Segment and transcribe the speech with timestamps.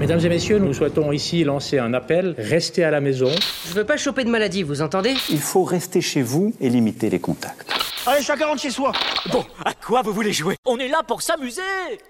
[0.00, 2.34] Mesdames et messieurs, nous souhaitons ici lancer un appel.
[2.38, 3.30] Restez à la maison.
[3.68, 5.14] Je veux pas choper de maladie, vous entendez?
[5.30, 7.72] Il faut rester chez vous et limiter les contacts.
[8.06, 8.92] Allez, chacun rentre chez soi.
[9.32, 10.54] Bon, à quoi vous voulez jouer?
[10.64, 11.60] On est là pour s'amuser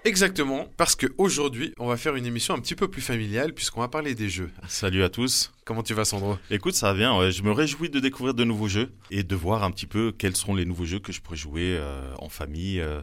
[0.05, 3.87] Exactement, parce qu'aujourd'hui, on va faire une émission un petit peu plus familiale puisqu'on va
[3.87, 4.51] parler des jeux.
[4.67, 5.51] Salut à tous.
[5.65, 6.37] Comment tu vas, Sandro?
[6.51, 7.17] Écoute, ça va bien.
[7.17, 7.31] ouais.
[7.31, 10.35] Je me réjouis de découvrir de nouveaux jeux et de voir un petit peu quels
[10.35, 12.79] seront les nouveaux jeux que je pourrais jouer euh, en famille.
[12.79, 13.01] euh,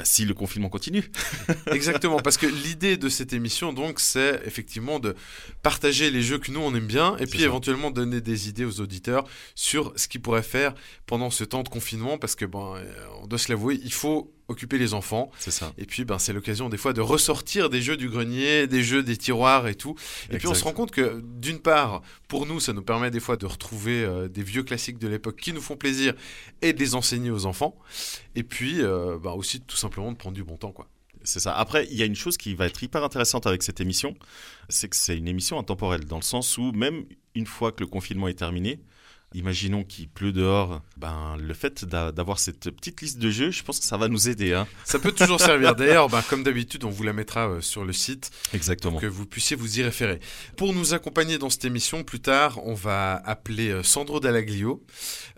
[0.00, 1.04] bah, si le confinement continue.
[1.72, 5.14] Exactement, parce que l'idée de cette émission, donc, c'est effectivement de
[5.62, 7.44] partager les jeux que nous on aime bien, et puis ça.
[7.44, 9.24] éventuellement donner des idées aux auditeurs
[9.54, 10.74] sur ce qu'ils pourraient faire
[11.04, 12.82] pendant ce temps de confinement, parce que bon, euh,
[13.20, 15.30] on doit se l'avouer, il faut occuper les enfants.
[15.38, 15.72] C'est ça.
[15.78, 19.02] Et puis, ben, c'est l'occasion des fois de ressortir des jeux du grenier, des jeux
[19.02, 19.94] des tiroirs et tout.
[20.30, 23.20] Et puis, on se rend compte que, d'une part, pour nous, ça nous permet des
[23.20, 26.14] fois de retrouver euh, des vieux classiques de l'époque qui nous font plaisir
[26.62, 27.76] et de les enseigner aux enfants.
[28.34, 30.88] Et puis, euh, ben, aussi, tout simplement, de prendre du bon temps, quoi.
[31.22, 31.54] C'est ça.
[31.54, 34.14] Après, il y a une chose qui va être hyper intéressante avec cette émission,
[34.68, 37.86] c'est que c'est une émission intemporelle, dans le sens où même une fois que le
[37.86, 38.80] confinement est terminé,
[39.34, 43.62] imaginons qu'il pleut dehors, ben, le fait d'a- d'avoir cette petite liste de jeux, je
[43.62, 44.52] pense que ça va nous aider.
[44.54, 44.66] Hein.
[44.84, 45.74] Ça peut toujours servir.
[45.76, 48.92] D'ailleurs, ben, comme d'habitude, on vous la mettra euh, sur le site Exactement.
[48.92, 50.18] pour que vous puissiez vous y référer.
[50.56, 54.82] Pour nous accompagner dans cette émission, plus tard, on va appeler euh, Sandro Dallaglio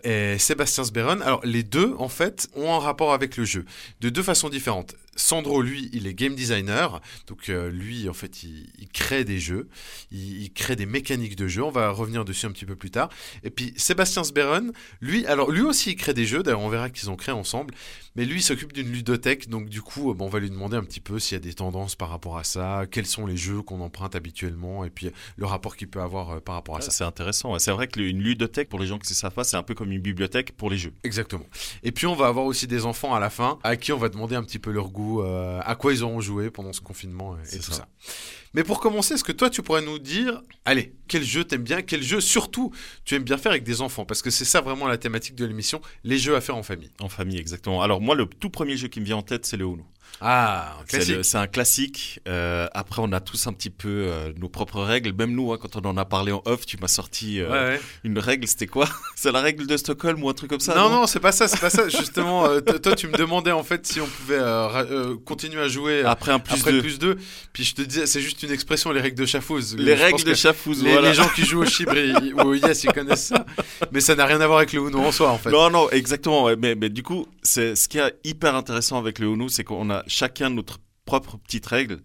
[0.03, 1.21] et Sébastien Sberon.
[1.21, 3.65] Alors, les deux, en fait, ont un rapport avec le jeu,
[4.01, 4.95] de deux façons différentes.
[5.15, 9.67] Sandro, lui, il est game designer, donc euh, lui, en fait, il, crée des jeux,
[10.11, 11.63] il, il crée des mécaniques de jeu.
[11.63, 13.09] On va revenir dessus un petit peu plus tard.
[13.43, 16.43] Et puis Sébastien Sberon, lui, alors lui aussi, il crée des jeux.
[16.43, 17.73] D'ailleurs, on verra qu'ils ont créé ensemble.
[18.15, 20.77] Mais lui, il s'occupe d'une ludothèque, donc du coup, euh, bon, on va lui demander
[20.77, 23.37] un petit peu s'il y a des tendances par rapport à ça, quels sont les
[23.37, 26.75] jeux qu'on emprunte habituellement, et puis euh, le rapport qu'il peut avoir euh, par rapport
[26.75, 26.91] à Ouais, ça.
[26.91, 27.53] c'est intéressant.
[27.53, 27.59] ouais.
[27.59, 29.91] C'est vrai qu'une ludothèque, pour les gens qui ne savent pas, c'est un peu comme
[29.91, 30.93] une bibliothèque pour les jeux.
[31.03, 31.45] Exactement.
[31.81, 34.09] Et puis on va avoir aussi des enfants à la fin à qui on va
[34.09, 37.35] demander un petit peu leur goût, euh, à quoi ils auront joué pendant ce confinement
[37.37, 37.73] et, tout ça.
[37.73, 37.87] ça.
[38.55, 41.81] Mais pour commencer, est-ce que toi tu pourrais nous dire, allez, quel jeu t'aimes bien,
[41.81, 42.71] quel jeu surtout
[43.03, 44.05] tu aimes bien faire avec des enfants?
[44.05, 46.91] Parce que c'est ça vraiment la thématique de l'émission, les jeux à faire en famille.
[46.99, 47.81] En famille, exactement.
[47.81, 49.85] Alors moi, le tout premier jeu qui me vient en tête, c'est le Uno.
[50.21, 52.19] Ah, C'est un classique.
[52.27, 55.13] Euh, après, on a tous un petit peu euh, nos propres règles.
[55.13, 57.73] Même nous, hein, quand on en a parlé en off, tu m'as sorti euh, Ouais,
[57.75, 57.81] ouais.
[58.03, 58.47] une règle.
[58.47, 58.87] C'était quoi?
[59.15, 61.47] C'est la règle de Stockholm ou un truc comme ça non, non, c'est pas ça,
[61.47, 61.87] c'est pas ça.
[61.89, 64.39] Justement, toi, tu me demandais en fait si on pouvait
[65.25, 67.17] continuer à jouer Après un plus après de le plus 2.
[67.53, 69.75] Puis je te disais, c'est juste une expression, les règles de Chafouz.
[69.77, 70.31] les règles de.
[70.33, 71.09] Les, voilà.
[71.09, 71.93] les gens qui jouent au Chibre
[72.35, 73.45] ou au Yes, ils connaissent ça.
[73.91, 75.49] Mais ça n'a rien à voir avec le Uno en soi, en fait.
[75.51, 76.49] Non, non, exactement.
[76.57, 79.89] Mais, mais du coup, c'est ce qui est hyper intéressant avec le Uno, c'est qu'on
[79.89, 81.99] a chacun notre propre petite règle.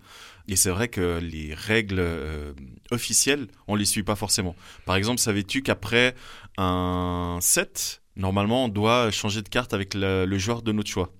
[0.50, 2.52] Et c'est vrai que les règles euh,
[2.90, 4.56] officielles, on les suit pas forcément.
[4.86, 6.14] Par exemple, savais-tu qu'après
[6.56, 11.10] un 7, normalement, on doit changer de carte avec le, le joueur de notre choix?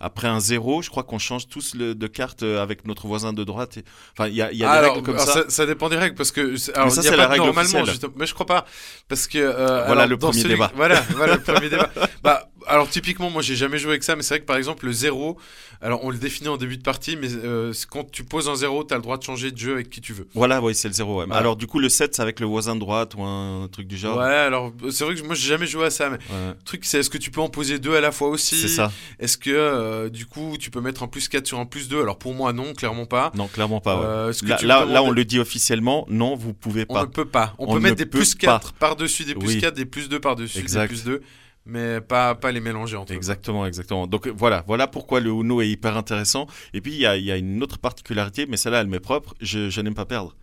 [0.00, 3.32] Après un 0, je crois qu'on change tous le- de carte euh, avec notre voisin
[3.32, 3.76] de droite.
[3.78, 3.84] et-
[4.18, 5.32] Enfin, il y a, il y a des règles comme ça.
[5.32, 7.82] ça, ça dépend des règles parce que ça, c'est la règle normalement
[8.16, 8.66] mais je crois pas
[9.08, 10.72] parce que euh, Voilà alors, le premier celui- débat.
[10.74, 11.88] voilà voilà le premier débat
[12.22, 14.86] bah alors typiquement moi j'ai jamais joué avec ça mais c'est vrai que par exemple
[14.86, 15.36] le 0
[15.82, 18.84] alors on le définit en début de partie mais euh, quand tu poses un 0
[18.84, 20.94] t'as le droit de changer de jeu avec qui tu veux Voilà, oui, c'est le
[20.94, 21.18] 0.
[21.20, 21.26] ouais.
[21.26, 21.38] Voilà.
[21.40, 23.96] Alors, du coup, le 7, c'est avec le voisin de droite ou un truc du
[23.96, 24.18] genre.
[24.18, 26.48] ouais alors c'est vrai que moi j'ai jamais joué à ça mais Ouais.
[26.58, 28.56] le truc c'est est-ce que tu peux en poser deux à la fois aussi?
[28.56, 28.90] C'est ça.
[29.20, 32.00] est-ce que euh, du coup tu peux mettre un plus 4 sur un plus 2
[32.00, 33.96] alors pour moi non clairement pas Non, clairement pas.
[33.96, 34.04] ouais.
[34.06, 36.06] Euh, que Là, tu là, me là, on le dit officiellement.
[36.08, 37.00] Non, vous pouvez On pas.
[37.02, 37.54] ne peut pas.
[37.58, 38.58] On, On peut mettre des plus pas.
[38.58, 39.60] 4 par-dessus des plus Oui.
[39.60, 41.22] 4, des plus 2 par-dessus, des plus 2,
[41.66, 43.16] mais pas, pas les mélanger entre eux.
[43.16, 44.06] Exactement, exactement.
[44.06, 46.46] Donc voilà, voilà pourquoi le Uno est hyper intéressant.
[46.72, 49.34] Et puis il y a, y a une autre particularité, mais celle-là, elle m'est propre.
[49.40, 50.36] Je, je n'aime pas perdre.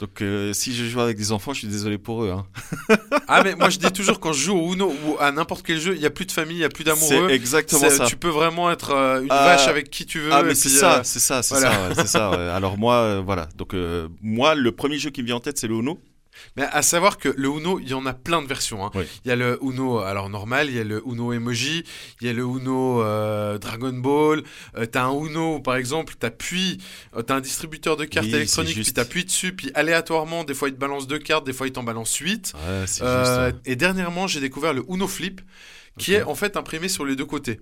[0.00, 2.30] Donc euh, si je joue avec des enfants, je suis désolé pour eux.
[2.30, 2.46] Hein.
[3.26, 5.80] Ah, mais moi je dis toujours quand je joue au Uno ou à n'importe quel
[5.80, 7.28] jeu, il n'y a plus de famille, il n'y a plus d'amoureux.
[7.28, 8.04] C'est exactement ça.
[8.04, 9.44] Tu peux vraiment être euh, une Ah.
[9.56, 10.30] vache avec qui tu veux.
[10.32, 11.70] Ah mais c'est ça, euh, c'est ça, c'est voilà.
[11.72, 12.30] ça, ouais, c'est ça.
[12.30, 12.36] ouais.
[12.50, 13.48] Alors moi, voilà.
[13.56, 13.74] Donc
[14.20, 15.98] moi, le premier jeu qui me vient en tête, c'est le Uno.
[16.56, 18.84] Mais à savoir que le Uno, il y en a plein de versions.
[18.86, 18.90] hein.
[18.94, 19.04] Oui.
[19.24, 21.84] Il y a le Uno alors normal, il y a le Uno emoji,
[22.20, 24.42] il y a le Uno euh, Dragon Ball.
[24.76, 26.78] Euh, t'as un Uno par exemple, t'appuies,
[27.16, 30.68] euh, t'as un distributeur de cartes Oui, électroniques, puis t'appuies dessus, puis aléatoirement, des fois
[30.68, 32.52] il te balance deux cartes, des fois il t'en balance huit.
[32.54, 33.60] Ouais, Euh, juste.
[33.66, 35.40] Et dernièrement, j'ai découvert le Uno Flip,
[35.98, 37.60] qui est en fait imprimé sur les deux côtés.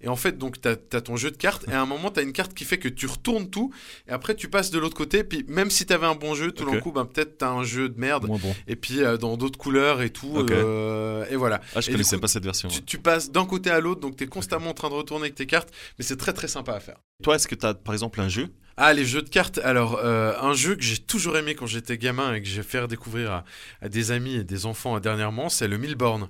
[0.00, 2.20] Et en fait, donc, tu as, ton jeu de cartes, et à un moment, tu
[2.20, 3.72] as une carte qui fait que tu retournes tout,
[4.08, 6.52] et après, tu passes de l'autre côté, puis même si tu avais un bon jeu,
[6.52, 6.72] tout Ok.
[6.72, 8.40] d'un coup, ben, peut-être tu as un jeu de merde, bon.
[8.66, 11.60] et puis euh, dans d'autres couleurs et tout, euh, et voilà.
[11.74, 12.68] Ah, je Et connaissais coup, pas cette version.
[12.68, 15.24] Tu, tu passes d'un côté à l'autre, donc tu es constamment en train de retourner
[15.24, 16.96] avec tes cartes, mais c'est très très sympa à faire.
[17.22, 18.48] Toi, est-ce que tu as par exemple un jeu?
[18.78, 19.58] Ah, les jeux de cartes.
[19.62, 22.84] Alors, euh, un jeu que j'ai toujours aimé quand j'étais gamin et que j'ai fait
[22.88, 23.44] découvrir à,
[23.82, 26.28] à des amis et des enfants dernièrement, c'est le Milborn.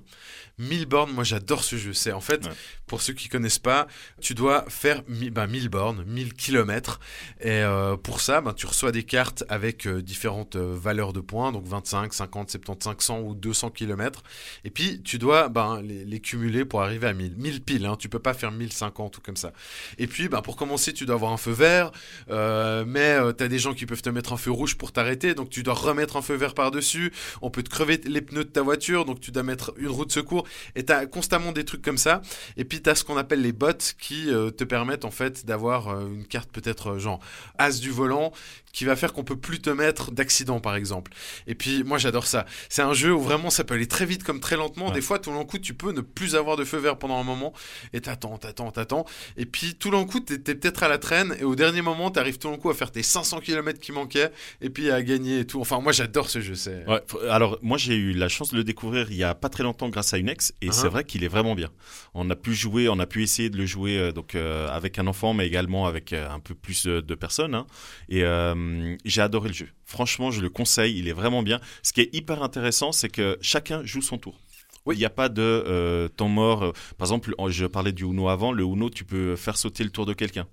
[0.59, 1.93] Milborn, moi j'adore ce jeu.
[1.93, 2.51] C'est en fait, Ouais.
[2.87, 3.87] pour ceux qui connaissent pas,
[4.21, 6.99] tu dois faire mi- ben, 1000 bornes, 1000 kilomètres.
[7.41, 11.21] Et euh, pour ça, ben, tu reçois des cartes avec euh, différentes euh, valeurs de
[11.21, 14.21] points, donc 25, 50, 75, 100 ou 200 kilomètres.
[14.63, 17.35] Et puis tu dois ben, les, les cumuler pour arriver à 1000.
[17.35, 19.53] 1000 piles, hein, tu peux pas faire 1050 ou comme ça.
[19.97, 21.91] Et puis pour commencer, tu dois avoir un feu vert,
[22.29, 25.49] mais tu as des gens qui peuvent te mettre un feu rouge pour t'arrêter, donc
[25.49, 27.11] tu dois remettre un feu vert par-dessus.
[27.41, 30.05] On peut te crever les pneus de ta voiture, donc tu dois mettre une roue
[30.05, 30.42] de secours.
[30.75, 32.21] Et tu as constamment des trucs comme ça.
[32.57, 35.45] Et puis tu as ce qu'on appelle les bots qui euh, te permettent en fait
[35.45, 37.19] d'avoir euh, une carte peut-être euh, genre
[37.57, 38.31] as du volant
[38.73, 41.13] qui va faire qu'on peut plus te mettre d'accident par exemple.
[41.47, 42.45] Et puis moi j'adore ça.
[42.69, 44.87] C'est un jeu où vraiment ça peut aller très vite comme très lentement.
[44.87, 44.93] Ouais.
[44.93, 47.23] Des fois tout d'un coup tu peux ne plus avoir de feu vert pendant un
[47.23, 47.53] moment
[47.93, 49.05] et t'attends, t'attends, t'attends.
[49.37, 52.09] Et puis tout d'un coup t'es t'es peut-être à la traîne et au dernier moment
[52.11, 54.31] t'arrives tout d'un coup à faire tes 500 km qui manquaient
[54.61, 55.61] et puis à gagner et tout.
[55.61, 56.55] Enfin moi j'adore ce jeu.
[56.55, 59.49] C'est Ouais, alors moi j'ai eu la chance de le découvrir il y a pas
[59.49, 60.71] très longtemps grâce à une ex et Ah.
[60.71, 61.69] c'est vrai qu'il est vraiment bien.
[62.15, 64.97] On a pu jouer, on a pu essayer de le jouer euh, donc euh, avec
[64.97, 67.67] un enfant mais également avec euh, un peu plus de personnes hein.
[68.09, 68.23] et
[68.63, 69.69] euh, j'ai adoré le jeu.
[69.85, 71.59] Franchement, je le conseille, il est vraiment bien.
[71.81, 74.39] Ce qui est hyper intéressant, c'est que chacun joue son tour.
[74.85, 74.95] Oui.
[74.95, 76.63] Il n'y a pas de euh, temps mort.
[76.63, 78.51] Euh, Par exemple, je parlais du Uno avant.
[78.51, 80.47] Le Uno, tu peux faire sauter le tour de quelqu'un.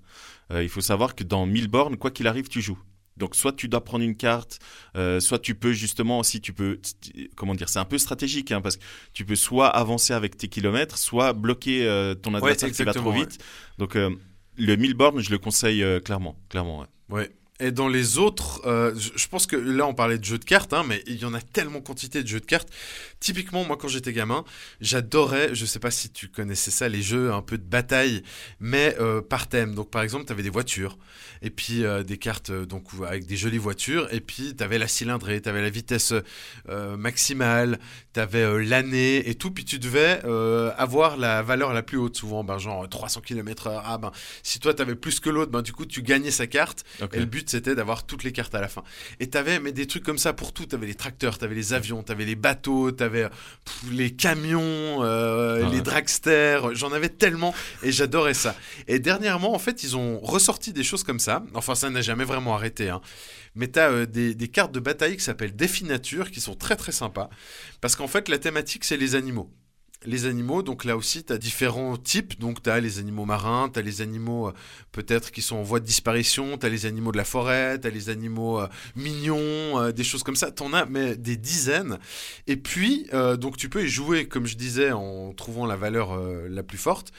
[0.52, 2.78] Euh, il faut savoir que dans 1000 bornes, quoi qu'il arrive, tu joues.
[3.16, 4.58] Donc soit tu dois prendre une carte,
[4.96, 6.80] euh, soit tu peux justement aussi tu peux
[7.36, 8.82] comment dire c'est un peu stratégique hein, parce que
[9.12, 13.12] tu peux soit avancer avec tes kilomètres, soit bloquer euh, ton adversaire qui va trop
[13.12, 13.38] vite.
[13.76, 14.10] Donc euh,
[14.56, 16.80] le 1000 bornes, je le conseille clairement, clairement.
[16.80, 16.86] ouais.
[17.10, 17.30] Ouais.
[17.60, 20.72] Et dans les autres, euh, je pense que là on parlait de jeux de cartes,
[20.72, 22.68] hein, mais il y en a tellement quantité de jeux de cartes.
[23.20, 24.44] Typiquement, moi quand j'étais gamin,
[24.80, 28.22] j'adorais, je sais pas si tu connaissais ça, les jeux un peu de bataille,
[28.60, 29.74] mais euh, par thème.
[29.74, 30.98] Donc par exemple, tu avais des voitures,
[31.42, 34.88] et puis euh, des cartes donc avec des jolies voitures, et puis tu avais la
[34.88, 36.14] cylindrée, tu avais la vitesse
[36.96, 37.78] maximale,
[38.14, 40.22] tu avais l'année et tout, puis tu devais
[40.78, 43.82] avoir la valeur la plus haute, souvent, ben, genre 300 km/h.
[43.84, 46.46] Ah ben, si toi tu avais plus que l'autre, ben, du coup tu gagnais sa
[46.46, 46.84] carte.
[47.12, 48.82] Et le but, c'était d'avoir toutes les cartes à la fin.
[49.18, 50.66] Et t'avais mais des trucs comme ça pour tout.
[50.66, 55.68] T'avais les tracteurs, t'avais les avions, t'avais les bateaux, t'avais pff, les camions, euh, Ah
[55.70, 56.74] les dragsters.
[56.74, 58.54] J'en avais tellement et j'adorais ça.
[58.88, 61.42] Et dernièrement, en fait, ils ont ressorti des choses comme ça.
[61.54, 62.88] Enfin, ça n'a jamais vraiment arrêté.
[62.88, 63.00] Hein.
[63.54, 66.92] Mais t'as euh, des, des cartes de bataille qui s'appellent Définature, qui sont très très
[66.92, 67.30] sympas.
[67.80, 69.50] Parce qu'en fait, la thématique, c'est les animaux
[70.06, 72.38] les animaux, donc là aussi, tu as différents types.
[72.38, 74.52] Donc, tu as les animaux marins, tu as les animaux euh,
[74.92, 77.86] peut-être qui sont en voie de disparition, tu as les animaux de la forêt, tu
[77.86, 80.50] as les animaux euh, mignons, euh, des choses comme ça.
[80.50, 81.98] Tu en as mais des dizaines.
[82.46, 83.08] Et puis,
[83.38, 86.18] donc tu peux y jouer, comme je disais, en trouvant la valeur
[86.48, 87.12] la plus forte.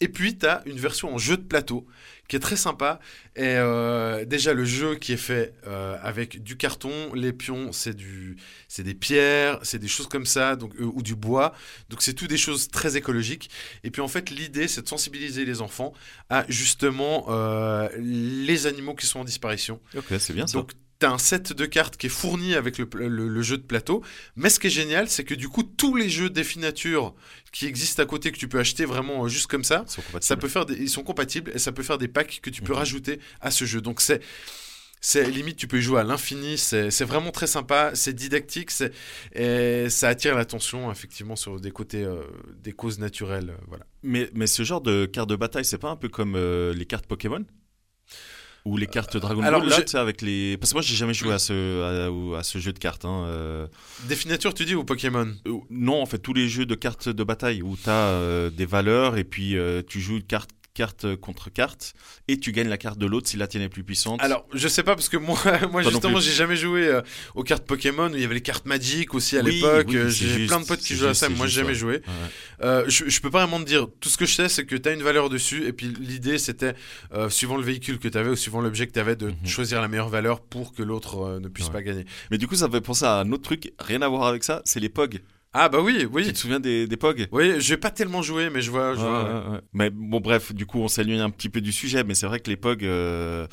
[0.00, 1.86] Et puis, tu as une version en jeu de plateau
[2.28, 2.98] qui est très sympa.
[3.36, 7.94] Et euh, déjà, le jeu qui est fait euh, avec du carton, les pions, c'est
[7.94, 8.36] du,
[8.68, 11.54] c'est des pierres, c'est des choses comme ça, donc euh, ou du bois.
[11.88, 13.50] Donc c'est tout des choses très écologiques.
[13.84, 15.92] Et puis en fait, l'idée, c'est de sensibiliser les enfants
[16.30, 19.80] à justement euh, les animaux qui sont en disparition.
[19.96, 20.58] Ok, c'est bien ça.
[20.58, 23.62] Donc T'as un set de cartes qui est fourni avec le, le- le jeu de
[23.62, 24.02] plateau.
[24.34, 27.14] Mais ce qui est génial, c'est que du coup, tous les jeux définatures
[27.52, 30.00] qui existent à côté, que tu peux acheter vraiment euh, juste comme ça, Ils sont
[30.02, 30.24] compatibles.
[30.24, 32.62] ça peut faire des- ils sont compatibles et ça peut faire des packs que tu
[32.62, 32.78] peux Mhm.
[32.78, 33.80] rajouter à ce jeu.
[33.82, 34.22] Donc c'est
[35.02, 38.70] c'est limite tu peux y jouer à l'infini, c'est vraiment très sympa, c'est didactique,
[39.34, 42.22] et ça attire l'attention effectivement sur des côtés euh,
[42.64, 43.84] des causes naturelles, voilà.
[44.02, 46.86] Mais, mais ce genre de carte de bataille, c'est pas un peu comme euh, les
[46.86, 47.44] cartes Pokémon?
[48.66, 50.56] Ou les cartes Dragon alors, Ball, là, tu sais, avec les...
[50.56, 53.04] Parce que moi, j'ai jamais joué à ce, à, ce jeu de cartes.
[53.04, 53.66] Hein, euh.
[54.08, 55.28] Définature tu dis ou Pokémon?
[55.46, 58.66] Euh, Non, en fait, tous les jeux de cartes de bataille où tu as des
[58.66, 61.94] valeurs et puis euh, tu joues carte, carte contre carte
[62.28, 64.22] et tu gagnes la carte de l'autre si la tienne est plus puissante.
[64.22, 65.38] Alors, je sais pas parce que moi,
[65.72, 67.00] moi justement, j'ai jamais joué euh,
[67.34, 69.86] aux cartes Pokémon où il y avait les cartes Magic aussi à Oui, l'époque.
[69.88, 71.74] oui, Euh, j'ai plein de potes qui c'est jouaient à ça, mais moi j'ai jamais
[71.74, 71.94] joué.
[71.94, 72.02] Ouais.
[72.62, 73.86] Euh, je, je peux pas vraiment te dire.
[74.00, 76.38] Tout ce que je sais, c'est que tu as une valeur dessus, et puis l'idée
[76.38, 76.74] c'était,
[77.14, 79.46] euh, suivant le véhicule que tu avais ou suivant l'objet que tu avais, de Mhm.
[79.46, 81.72] choisir la meilleure valeur pour que l'autre ne puisse Ouais.
[81.72, 82.04] pas gagner.
[82.30, 84.44] Mais du coup, ça me fait penser à un autre truc, rien à voir avec
[84.44, 85.20] ça, c'est les POG.
[85.52, 86.26] Ah bah oui, oui.
[86.26, 87.28] Tu te souviens des, des POG?
[87.32, 88.94] Oui, j'ai pas tellement joué, mais je vois.
[88.94, 89.60] Je Ouais, vois, ouais, ouais.
[89.72, 92.40] Mais bon, bref, du coup, on s'éloigne un petit peu du sujet, mais c'est vrai
[92.40, 93.46] que les POG, euh,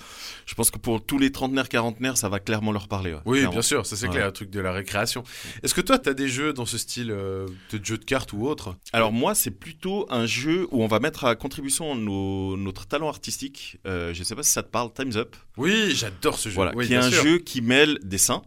[0.46, 3.16] je pense que pour tous les trentenaires, quarantenaires, ça va clairement leur parler.
[3.26, 3.52] Oui, clairement.
[3.54, 5.24] bien sûr, ça c'est clair, un truc de la récréation.
[5.64, 8.34] Est-ce que toi, tu as des jeux dans ce style euh, de jeu de cartes
[8.34, 8.76] ou autre?
[8.92, 13.08] Alors moi, c'est plutôt un jeu où on va mettre à contribution nos- notre talent
[13.08, 13.78] artistique.
[13.88, 15.38] Euh, je sais pas si ça te parle, Time's Up.
[15.56, 16.56] Oui, j'adore ce jeu.
[16.56, 17.24] Voilà, oui, qui est un sûr.
[17.24, 18.42] jeu qui mêle dessin,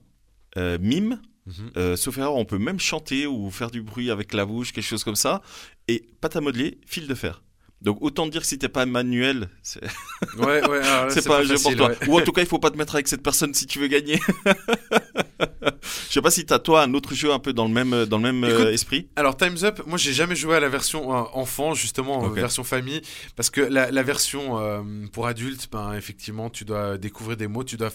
[0.58, 0.76] euh,
[1.46, 1.70] Mhm.
[1.76, 4.84] euh, sauf erreur, on peut même chanter ou faire du bruit avec la bouche, quelque
[4.84, 5.42] chose comme ça,
[5.88, 7.42] et pâte à modeler, fil de fer.
[7.86, 9.80] Donc autant dire que si t'es pas manuel, c'est
[10.38, 11.96] Ouais, ouais, c'est pas un jeu facile, pour toi.
[12.02, 12.08] ouais.
[12.08, 13.86] Ou en tout cas, il faut pas te mettre avec cette personne si tu veux
[13.86, 14.20] gagner.
[16.08, 18.16] Je sais pas si t'as toi un autre jeu un peu dans le même dans
[18.16, 19.08] le même euh, Écoute, esprit.
[19.16, 22.64] Alors Time's Up, moi j'ai jamais joué à la version euh, enfant justement, euh, version
[22.64, 23.02] famille,
[23.36, 27.64] parce que la, la version euh, pour adultes, ben effectivement tu dois découvrir des mots,
[27.64, 27.90] tu dois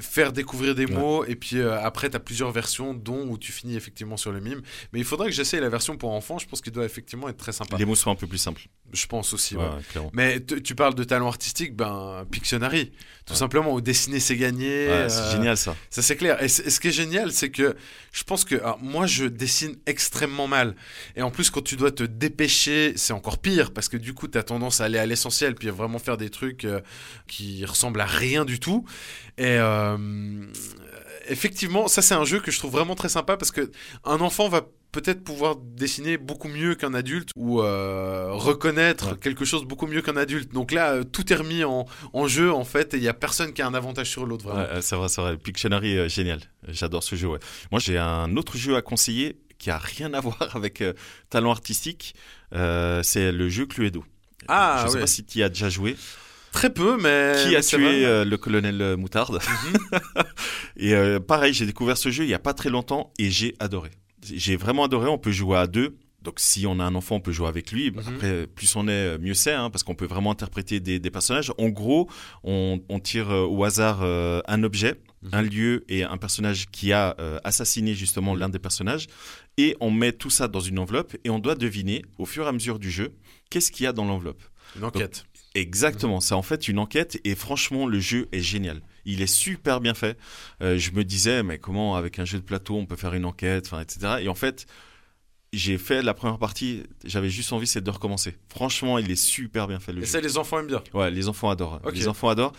[0.00, 0.94] faire découvrir des Ouais.
[0.96, 4.32] mots, et puis euh, après tu as plusieurs versions, dont où tu finis effectivement sur
[4.32, 4.60] le mime.
[4.92, 7.36] Mais il faudrait que j'essaye la version pour enfants, je pense qu'il doit effectivement être
[7.36, 7.76] très sympa.
[7.76, 8.62] Les mots sont un peu plus simples.
[8.92, 9.56] Je pense aussi.
[9.56, 10.02] Ouais, ouais.
[10.12, 12.92] Mais tu parles de talent artistique, ben Pictionary,
[13.26, 13.38] tout Ouais.
[13.38, 14.86] simplement, où dessiner c'est gagner.
[15.08, 15.76] C'est euh, génial ça.
[15.90, 16.42] ça c'est clair.
[16.42, 17.76] Et, ce qui est génial, c'est que
[18.12, 20.74] je pense que alors, moi je dessine extrêmement mal.
[21.16, 24.28] Et en plus, quand tu dois te dépêcher, c'est encore pire parce que du coup,
[24.28, 26.80] tu as tendance à aller à l'essentiel puis à vraiment faire des trucs euh,
[27.26, 28.84] qui ressemblent à rien du tout.
[29.38, 29.96] Et euh,
[31.28, 33.70] effectivement, ça c'est un jeu que je trouve vraiment très sympa parce que
[34.04, 39.18] un enfant va peut-être pouvoir dessiner beaucoup mieux qu'un adulte ou euh, reconnaître Ouais.
[39.20, 40.52] quelque chose beaucoup mieux qu'un adulte.
[40.52, 43.14] Donc là, euh, tout est remis en, en jeu en fait et il y a
[43.14, 44.46] personne qui a un avantage sur l'autre.
[44.46, 45.36] Ouais, euh, c'est vrai, c'est vrai.
[45.36, 46.40] Pictionary, euh, génial.
[46.68, 47.28] J'adore ce jeu.
[47.28, 47.38] Ouais.
[47.70, 50.92] Moi, j'ai un autre jeu à conseiller qui a rien à voir avec euh,
[51.28, 52.14] talent artistique.
[52.52, 54.04] C'est le jeu Cluedo.
[54.48, 55.00] Ah, Je sais ouais.
[55.02, 55.96] pas si tu y as déjà joué.
[56.52, 57.36] Très peu, mais.
[57.46, 59.38] Qui a tué euh, le colonel Moutarde?
[60.76, 63.54] Et euh, pareil, j'ai découvert ce jeu il y a pas très longtemps et j'ai
[63.60, 63.90] adoré.
[64.22, 65.08] J'ai vraiment adoré.
[65.08, 65.96] On peut jouer à deux.
[66.22, 67.90] Donc si on a un enfant, on peut jouer avec lui.
[67.90, 67.98] Mhm.
[68.06, 71.50] Après, plus on est, mieux c'est, hein, parce qu'on peut vraiment interpréter des, des personnages.
[71.56, 72.10] En gros,
[72.44, 75.28] on, on tire euh, au hasard euh, un objet, Mhm.
[75.32, 79.06] un lieu et un personnage qui a euh, assassiné justement l'un des personnages,
[79.58, 82.48] et on met tout ça dans une enveloppe et on doit deviner au fur et
[82.48, 83.12] à mesure du jeu
[83.50, 84.42] qu'est-ce qu'il y a dans l'enveloppe.
[84.76, 85.24] Une enquête.
[85.54, 88.80] Exactement, c'est en fait une enquête et franchement le jeu est génial.
[89.04, 90.18] Il est super bien fait.
[90.62, 93.24] Euh, je me disais mais comment avec un jeu de plateau on peut faire une
[93.24, 94.16] enquête, enfin etc.
[94.20, 94.66] Et en fait
[95.52, 98.36] j'ai fait la première partie, j'avais juste envie c'est de recommencer.
[98.48, 100.12] Franchement il est super bien fait le Et jeu.
[100.12, 100.82] ça, les enfants aiment bien.
[100.94, 101.80] Ouais, les enfants adorent.
[101.92, 102.52] Les enfants adorent.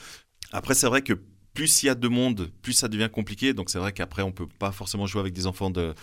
[0.51, 1.13] Après c'est vrai que
[1.53, 3.53] plus il y a de monde, plus ça devient compliqué.
[3.53, 5.93] Donc c'est vrai qu'après on peut pas forcément jouer avec des enfants de,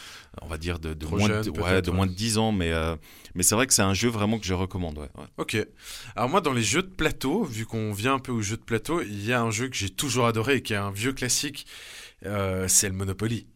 [0.42, 1.96] on va dire de, moins, de, ouais, de ouais.
[1.96, 2.96] moins de 10 ans, mais euh,
[3.34, 4.98] mais c'est vrai que c'est un jeu vraiment que je recommande.
[4.98, 5.24] Ouais.
[5.36, 5.56] Ok.
[6.16, 8.62] Alors, moi, dans les jeux de plateau, vu qu'on vient un peu aux jeux de
[8.62, 11.12] plateau, il y a un jeu que j'ai toujours adoré et qui est un vieux
[11.12, 11.66] classique.
[12.26, 13.46] euh, c'est le Monopoly.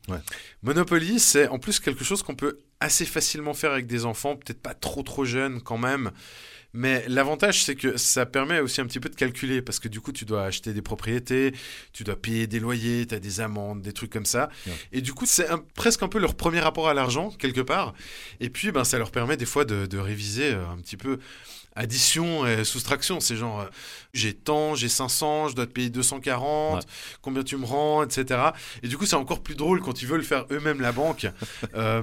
[0.63, 4.61] Monopoly, c'est en plus quelque chose qu'on peut assez facilement faire avec des enfants, peut-être
[4.61, 6.11] pas trop trop jeunes quand même.
[6.75, 10.01] Mais l'avantage, c'est que ça permet aussi un petit peu de calculer, parce que du
[10.01, 11.53] coup, tu dois acheter des propriétés,
[11.93, 14.49] tu dois payer des loyers, tu as des amendes, des trucs comme ça.
[14.67, 14.73] Ouais.
[14.93, 17.95] Et du coup, c'est presque un peu leur premier rapport à l'argent, quelque part.
[18.41, 21.19] Et puis, ben, ça leur permet des fois de, de réviser euh, un petit peu
[21.77, 23.21] addition et soustraction.
[23.21, 23.67] C'est genre, euh,
[24.15, 26.81] j'ai tant, j'ai 500, je dois te payer 240, Ouais.
[27.23, 28.41] combien tu me rends, etc.
[28.83, 31.27] Et du coup, c'est encore plus drôle quand ils veulent faire eux-mêmes la banque.
[31.75, 32.03] Euh,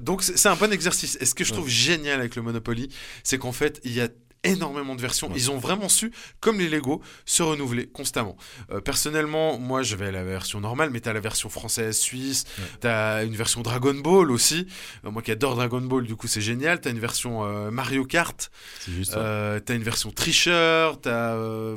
[0.00, 1.16] donc, c'est c'est un bon exercice.
[1.20, 2.90] Et ce que je trouve génial avec le Monopoly,
[3.24, 4.08] c'est qu'en fait, il y a
[4.52, 5.30] énormément de versions.
[5.34, 8.36] Ils ont vraiment su, comme les Lego, se renouveler constamment.
[8.70, 11.98] Euh, personnellement, moi, je vais à la version normale, mais tu as la version française,
[11.98, 12.64] suisse, Ouais.
[12.82, 14.66] tu as une version Dragon Ball aussi.
[15.04, 16.80] Euh, moi qui adore Dragon Ball, du coup, c'est génial.
[16.80, 18.50] Tu as une version euh, Mario Kart,
[18.80, 19.18] C'est juste ça.
[19.18, 21.34] euh, tu as une version tricheur, tu as...
[21.36, 21.76] Ah,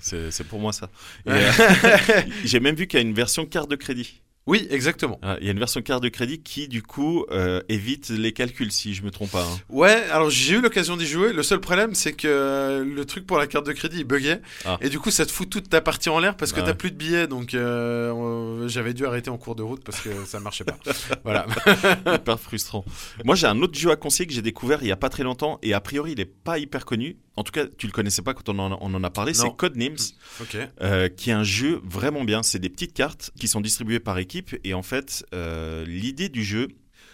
[0.00, 0.88] c'est- pour moi ça.
[2.44, 4.20] J'ai même vu qu'il y a une version carte de crédit.
[4.48, 5.18] Oui, exactement.
[5.22, 8.32] Ah, Il y a une version carte de crédit qui, du coup, euh, évite les
[8.32, 9.42] calculs, si je me trompe pas.
[9.42, 9.58] hein.
[9.68, 11.34] Ouais, alors j'ai eu l'occasion d'y jouer.
[11.34, 14.40] Le seul problème, c'est que le truc pour la carte de crédit, il buguait.
[14.64, 14.78] Ah.
[14.80, 16.72] Et du coup, ça te fout toute ta partie en l'air parce que Ah t'as
[16.72, 17.26] plus de billets.
[17.26, 20.78] Donc, euh, euh, j'avais dû arrêter en cours de route parce que ça marchait pas.
[21.24, 21.44] voilà.
[22.14, 22.86] hyper frustrant.
[23.26, 25.24] Moi, j'ai un autre jeu à conseiller que j'ai découvert il y a pas très
[25.24, 27.18] longtemps et a priori, il est pas hyper connu.
[27.38, 29.32] En tout cas, tu le connaissais pas quand on en, on en a parlé.
[29.32, 29.96] C'est Codenames,
[30.40, 30.56] Ok.
[30.82, 32.42] euh, qui est un jeu vraiment bien.
[32.42, 36.42] C'est des petites cartes qui sont distribuées par équipe et en fait, euh, l'idée du
[36.44, 36.68] jeu,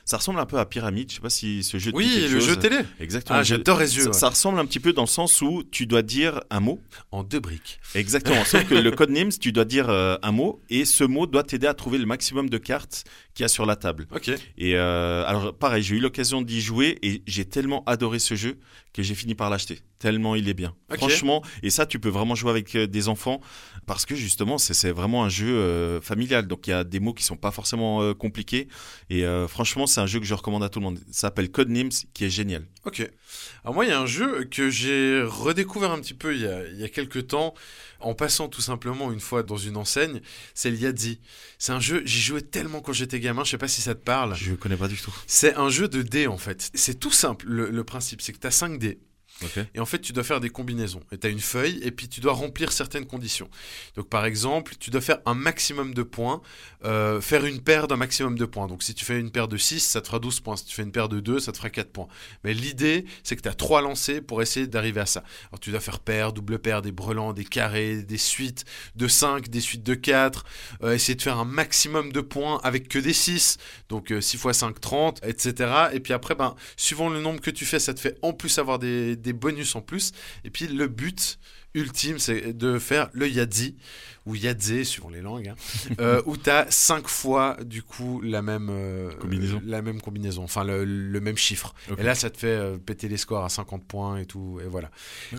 [0.07, 1.11] ça ressemble un peu à Pyramide.
[1.11, 1.91] Je sais pas si ce jeu.
[1.95, 2.49] Oui, le chose.
[2.49, 2.79] jeu télé.
[3.01, 3.39] Exactement.
[3.39, 4.03] Ah, j'adore les yeux.
[4.03, 4.15] ça, ouais.
[4.15, 6.79] ça ressemble un petit peu dans le sens où tu dois dire un mot.
[7.11, 7.81] En deux briques.
[7.95, 8.45] Exactement.
[8.45, 11.67] Sauf que le Codenames, tu dois dire euh, un mot et ce mot doit t'aider
[11.67, 13.05] à trouver le maximum de cartes
[13.35, 14.07] qu'il y a sur la table.
[14.15, 14.31] Ok.
[14.57, 18.59] Et euh, alors pareil, j'ai eu l'occasion d'y jouer et j'ai tellement adoré ce jeu
[18.93, 19.81] que j'ai fini par l'acheter.
[19.99, 20.75] Tellement il est bien.
[20.89, 23.41] Franchement, et ça tu peux vraiment jouer avec euh, des enfants
[23.87, 26.47] parce que justement c'est vraiment un jeu euh, familial.
[26.47, 28.69] Donc il y a des mots qui sont pas forcément euh, compliqués
[29.11, 30.99] et franchement c'est un jeu que je recommande à tout le monde.
[31.11, 32.67] Ça s'appelle Codenames qui est génial.
[32.85, 33.09] Ok.
[33.65, 36.47] Alors moi, il y a un jeu que j'ai redécouvert un petit peu il y
[36.47, 37.55] a, il y a quelques temps,
[38.05, 40.21] en passant tout simplement une fois dans une enseigne,
[40.55, 41.21] c'est le Yadzi.
[41.59, 44.03] C'est un jeu, j'y jouais tellement quand j'étais gamin, je sais pas si ça te
[44.03, 44.35] parle.
[44.35, 45.15] Je connais pas du tout.
[45.27, 46.71] C'est un jeu de dés en fait.
[46.75, 48.99] C'est tout simple, le, le principe, c'est que tu as 5 dés.
[49.75, 51.01] Et en fait, tu dois faire des combinaisons.
[51.13, 53.49] Et tu as une feuille, et puis tu dois remplir certaines conditions.
[53.97, 56.41] Donc, par exemple, tu dois faire un maximum de points,
[56.85, 58.67] euh, faire une paire d'un maximum de points.
[58.67, 60.57] Donc, si tu fais une paire de 6, ça te fera 12 points.
[60.57, 62.09] Si tu fais une paire de 2, ça te fera 4 points.
[62.45, 65.25] Mais l'idée, c'est que tu as 3 lancers pour essayer d'arriver à ça.
[65.51, 68.65] Alors, tu dois faire paire, double paire, des brelans, des carrés, des suites
[68.97, 70.45] de 5, des suites de 4.
[70.83, 73.59] euh, essayer de faire un maximum de points avec que des 6.
[73.89, 75.73] Donc, euh, 6 x 5, 30, etc.
[75.93, 78.59] Et puis après, ben, suivant le nombre que tu fais, ça te fait en plus
[78.59, 80.13] avoir des, des bonus en plus.
[80.45, 81.39] Et puis le but
[81.75, 83.77] ultime, c'est de faire le Yadzi,
[84.27, 85.57] ou Yadze, suivant les langues, hein,
[86.01, 89.61] euh, où tu as 5 fois du coup la même, euh, Combinaison.
[89.65, 91.75] la même combinaison, enfin le, le même chiffre.
[91.99, 94.69] Et là, ça te fait euh, péter les scores à 50 points et tout, et
[94.69, 94.91] voilà.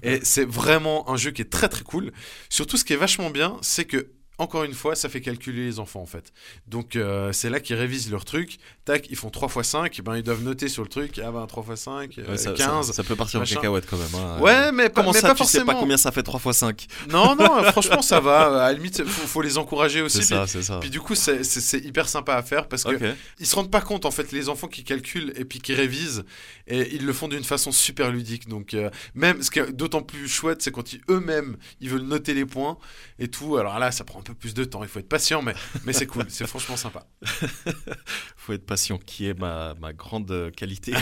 [0.04, 2.12] Et c'est vraiment un jeu qui est très très cool.
[2.50, 5.80] Surtout, ce qui est vachement bien, c'est que encore une fois, ça fait calculer les
[5.80, 6.32] enfants en fait.
[6.68, 8.58] Donc euh, c'est là qu'ils révisent leur truc.
[8.86, 11.20] Tac, ils font 3 x 5, et ben ils doivent noter sur le truc.
[11.24, 12.88] Ah ben 3 x 5, euh, Ouais, ça, 15.
[12.88, 13.56] ça, ça peut partir machin.
[13.58, 14.08] en cacahuète quand même.
[14.16, 14.40] hein.
[14.40, 15.74] Ouais, mais Comment mais ça, pas tu sais forcément.
[15.74, 18.64] pas combien ça fait 3 x 5 Non, non, franchement, ça va.
[18.66, 20.18] À la limite, faut, faut les encourager aussi.
[20.18, 20.80] C'est ça, c'est ça.
[20.80, 21.42] puis du coup, c'est-
[21.86, 23.16] hyper sympa à faire parce que Ok.
[23.40, 26.24] ils se rendent pas compte en fait les enfants qui calculent et puis qui révisent
[26.68, 28.48] et ils le font d'une façon super ludique.
[28.48, 32.02] Donc euh, même ce qui est d'autant plus chouette, c'est quand ils eux-mêmes ils veulent
[32.04, 32.78] noter les points
[33.20, 33.58] et tout.
[33.58, 34.84] Alors là, ça prend peu plus de temps.
[34.84, 35.54] Il faut être patient, mais
[35.86, 36.26] mais c'est cool.
[36.30, 37.08] C'est franchement sympa.
[38.36, 40.94] faut être patient, qui est ma, ma grande qualité.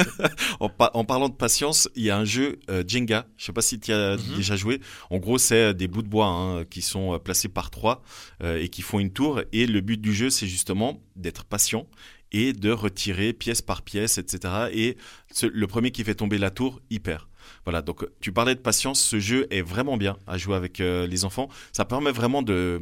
[0.60, 3.26] en, pa- en parlant de patience, il y a un jeu euh, Jenga.
[3.36, 4.36] Je sais pas si tu as Mhm.
[4.36, 4.80] déjà joué.
[5.10, 8.02] En gros, c'est euh, des bouts de bois hein, qui sont euh, placés par trois
[8.42, 9.40] euh, et qui font une tour.
[9.52, 11.86] Et le but du jeu, c'est justement d'être patient
[12.32, 14.68] et de retirer pièce par pièce, etc.
[14.72, 14.96] Et
[15.30, 17.22] ce- le premier qui fait tomber la tour, il perd.
[17.64, 21.06] Voilà, donc tu parlais de patience, ce jeu est vraiment bien à jouer avec euh,
[21.06, 21.48] les enfants.
[21.72, 22.80] Ça permet vraiment de,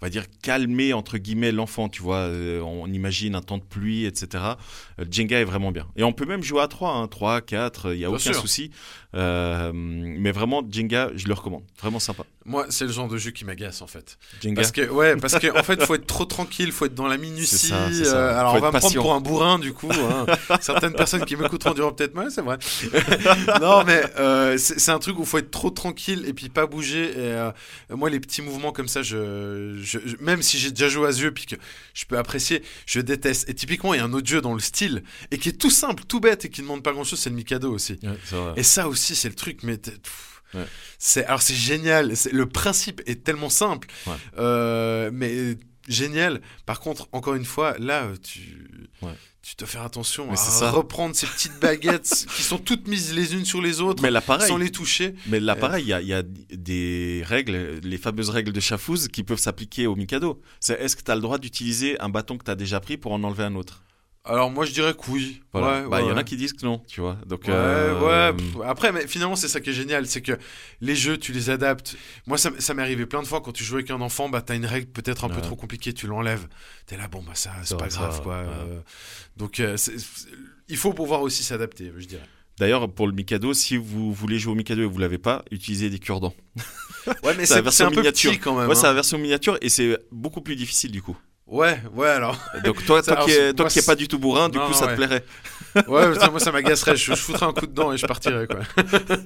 [0.00, 2.18] on va dire, calmer entre guillemets l'enfant, tu vois.
[2.18, 4.44] Euh, on imagine un temps de pluie, etc.
[5.00, 5.86] Euh, Jenga est vraiment bien.
[5.96, 8.18] Et on peut même jouer à 3, hein, 3, 4, il n'y a Bien aucun
[8.32, 8.36] sûr.
[8.40, 8.70] souci.
[9.14, 11.62] Euh, mais vraiment, Jenga, je le recommande.
[11.80, 12.24] Vraiment sympa.
[12.44, 14.18] Moi, c'est le genre de jeu qui m'agace en fait.
[14.42, 17.06] Jenga, Parce que ouais, parce que en fait, faut être trop tranquille, faut être dans
[17.08, 17.56] la minutie.
[17.56, 19.90] Ça, euh, alors on va me prendre pour un bourrin du coup.
[19.92, 20.26] hein.
[20.60, 22.58] Certaines personnes qui m'écouteront diront peut-être ouais, c'est vrai.
[23.60, 27.12] non mais euh, c'est un truc où faut être trop tranquille et puis pas bouger.
[27.18, 31.08] Et moi, les petits mouvements comme ça, je, je- je- même si j'ai déjà joué
[31.08, 31.56] à ce jeu puis que
[31.94, 33.48] je peux apprécier, je déteste.
[33.48, 35.70] Et typiquement, il y a un autre jeu dans le style et qui est tout
[35.70, 37.98] simple, tout bête et qui ne demande pas grand-chose, c'est le Mikado aussi.
[38.02, 38.16] Ouais.
[38.56, 39.78] Et ça aussi, c'est le truc, mais
[40.54, 40.64] Ouais.
[40.98, 42.12] c'est alors c'est génial.
[42.32, 44.14] Le principe est tellement simple, Ouais.
[44.38, 45.56] euh, mais
[45.88, 46.40] génial.
[46.66, 49.12] Par contre, encore une fois, là, tu Ouais.
[49.48, 50.70] Tu dois faire attention Mais à ça.
[50.70, 54.58] reprendre ces petites baguettes qui sont toutes mises les unes sur les autres Mais sans
[54.58, 55.14] les toucher.
[55.26, 58.60] Mais là, pareil, il y a, il y a des règles, les fameuses règles de
[58.60, 60.42] Chafouz qui peuvent s'appliquer au Mikado.
[60.60, 62.98] C'est est-ce que tu as le droit d'utiliser un bâton que tu as déjà pris
[62.98, 63.82] pour en enlever un autre?
[64.28, 65.40] Alors moi, je dirais que oui.
[65.52, 65.82] Voilà.
[65.82, 67.16] Ouais, bah, il y en a qui disent que non, tu vois.
[67.26, 68.66] Donc, Ouais, euh, ouais.
[68.66, 70.32] Après, mais finalement, c'est ça qui est génial, c'est que
[70.82, 71.96] les jeux, tu les adaptes.
[72.26, 74.54] Moi, ça, m'est arrivé plein de fois quand tu joues avec un enfant, bah t'as
[74.54, 76.46] une règle peut-être un peu trop compliquée, tu l'enlèves.
[76.86, 78.34] T'es là, bon bah ça, c'est pas ça grave quoi.
[78.34, 78.80] Euh,
[79.36, 79.76] donc, euh,
[80.68, 82.28] il faut pouvoir aussi s'adapter, je dirais.
[82.58, 85.90] D'ailleurs, pour le Mikado, si vous voulez jouer au Mikado et vous l'avez pas, utilisez
[85.90, 86.34] des cure-dents.
[87.22, 88.32] Ouais, mais C'est un peu miniature.
[88.32, 88.68] petit quand même.
[88.68, 88.88] Ouais, c'est hein.
[88.88, 91.16] la version miniature et c'est beaucoup plus difficile du coup.
[91.48, 92.38] Ouais, ouais, alors.
[92.64, 94.58] Donc toi, toi qui alors, es, toi moi, qui es pas du tout bourrin, du
[94.58, 94.92] Non, coup, ça ouais.
[94.92, 95.24] te plairait.
[95.86, 98.60] Ouais, ça, moi ça m'agacerait, je, je foutrais un coup dedans et je partirais quoi.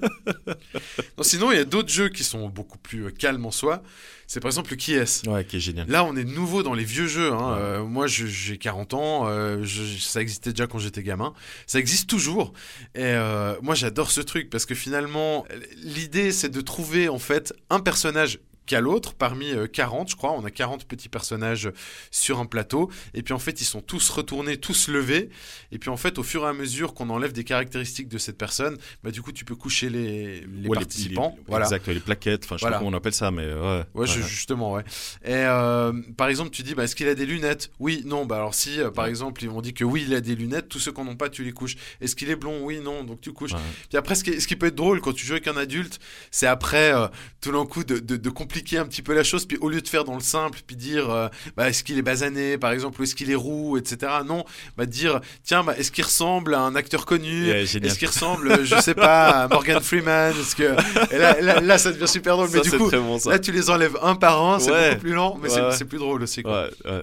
[1.17, 3.83] non, sinon, il y a d'autres jeux qui sont beaucoup plus euh, calmes en soi.
[4.27, 5.87] C'est par exemple le Qui est Ouais, qui est génial.
[5.89, 7.33] Là, on est nouveau dans les vieux jeux.
[7.33, 7.55] hein.
[7.55, 7.61] Ouais.
[7.61, 9.29] Euh, moi, j'ai 40 ans.
[9.29, 11.33] euh, je- ça existait déjà quand j'étais gamin.
[11.67, 12.53] Ça existe toujours.
[12.95, 15.47] Et euh, moi, j'adore ce truc parce que finalement,
[15.83, 20.33] l'idée, c'est de trouver en fait un personnage qu'à l'autre, parmi euh, 40, je crois.
[20.33, 21.71] On a 40 petits personnages
[22.11, 22.91] sur un plateau.
[23.15, 25.31] Et puis en fait, ils sont tous retournés, tous levés.
[25.73, 28.39] Et puis en fait, au fur et à mesure qu'on enlève des caractéristiques de cette
[28.39, 31.35] personne, bah, du coup, tu peux coucher les, les Ouais, participants.
[31.39, 31.65] les- voilà.
[31.67, 32.77] Exact, les plaquettes, enfin, je sais Voilà.
[32.77, 33.85] pas comment on appelle ça, mais ouais.
[33.95, 34.83] Ouais, je- justement, ouais.
[35.25, 37.71] Et euh, par exemple, tu dis, bah, est-ce qu'il a des lunettes?
[37.79, 38.27] Oui, non.
[38.27, 40.69] Bah alors si, euh, par exemple, on dit que oui, il a des lunettes.
[40.69, 41.77] Tous ceux qui n'en ont pas, tu les couches.
[42.01, 42.61] Est-ce qu'il est blond?
[42.63, 43.05] Oui, non.
[43.05, 43.53] Donc tu couches.
[43.89, 45.99] Puis après, ce qui, ce qui peut être drôle quand tu joues avec un adulte,
[46.31, 47.09] c'est après euh,
[47.41, 49.47] tout d'un coup de, de- de compliquer un petit peu la chose.
[49.47, 52.03] Puis au lieu de faire dans le simple, puis dire, euh, bah, est-ce qu'il est
[52.03, 54.13] basané, par exemple, ou est-ce qu'il est roux, etc.
[54.27, 54.45] Non,
[54.77, 57.49] bah dire, tiens, bah, est-ce qu'il ressemble à un acteur connu?
[57.49, 60.33] Est-ce qu'il ressemble, je sais pas, à Morgan Freeman?
[60.39, 60.77] Est-ce que
[61.17, 62.49] là, là, là, ça devient super drôle.
[62.51, 63.19] Ça, mais du coup, bon.
[63.27, 64.91] Là, tu les enlèves un par un, c'est Ouais.
[64.91, 65.89] beaucoup plus lent, mais Ouais, c'est- ouais.
[65.89, 66.43] plus drôle aussi.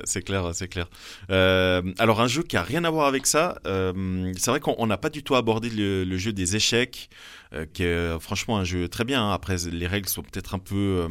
[0.05, 0.87] C'est clair, c'est clair.
[1.31, 4.75] Euh, alors un jeu qui a rien à voir avec ça, euh, c'est vrai qu'on
[4.77, 7.09] on n'a pas du tout abordé le, le jeu des échecs,
[7.53, 9.23] euh, qui est euh, franchement un jeu très bien.
[9.23, 9.33] hein.
[9.33, 11.07] Après, les règles sont peut-être un peu, euh,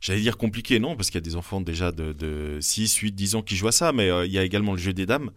[0.00, 3.12] J'allais dire compliqué, non, parce qu'il y a des enfants déjà de, de 6, 8,
[3.12, 5.06] 10 ans qui jouent à ça, mais euh, il y a également le jeu des
[5.06, 5.30] dames.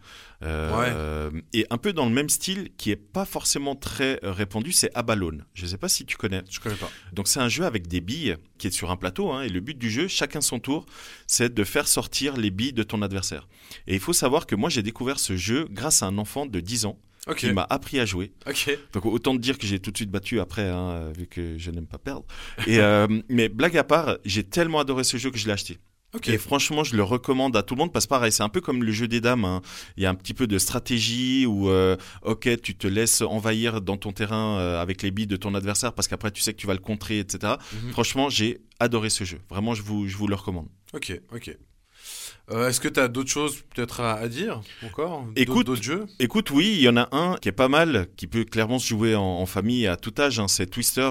[0.44, 4.72] Euh, Et un peu dans le même style, qui est pas forcément très euh, répandu,
[4.72, 5.46] c'est Abalone.
[5.54, 6.44] Je sais pas si tu connais.
[6.50, 6.90] Je connais pas.
[7.14, 9.62] Donc c'est un jeu avec des billes qui est sur un plateau, hein, et le
[9.62, 10.86] but du jeu, chacun son tour,
[11.26, 13.48] c'est de faire sortir les billes de ton adversaire.
[13.88, 16.60] Et il faut savoir que moi j'ai découvert ce jeu grâce à un enfant de
[16.60, 17.38] 10 ans Ok.
[17.38, 18.32] qui m'a appris à jouer.
[18.94, 21.72] Donc autant te dire que j'ai tout de suite battu après, hein, vu que je
[21.72, 22.26] n'aime pas perdre.
[22.68, 25.78] Et euh, mais blague à part, j'ai tellement adoré ce jeu que je l'ai acheté.
[26.26, 28.62] Et franchement, je le recommande à tout le monde parce que pareil, c'est un peu
[28.62, 29.46] comme le jeu des dames.
[29.46, 29.62] hein.
[29.96, 33.80] Il y a un petit peu de stratégie où, euh, ok, tu te laisses envahir
[33.80, 36.60] dans ton terrain euh, avec les billes de ton adversaire parce qu'après tu sais que
[36.60, 37.54] tu vas le contrer, etc.
[37.74, 37.92] Mhm.
[37.92, 39.38] Franchement, j'ai adoré ce jeu.
[39.52, 40.68] Vraiment, je vous, je vous le recommande.
[40.94, 41.14] Ok.
[41.32, 41.56] Ok.
[42.52, 45.84] Euh, Est-ce que tu as d'autres choses peut-être à, à dire encore D'autres- Écoute, d'autres
[45.84, 48.80] jeux Écoute, oui, il y en a un qui est pas mal, qui peut clairement
[48.80, 50.40] se jouer en, en famille à tout âge.
[50.40, 51.10] hein, c'est Twister.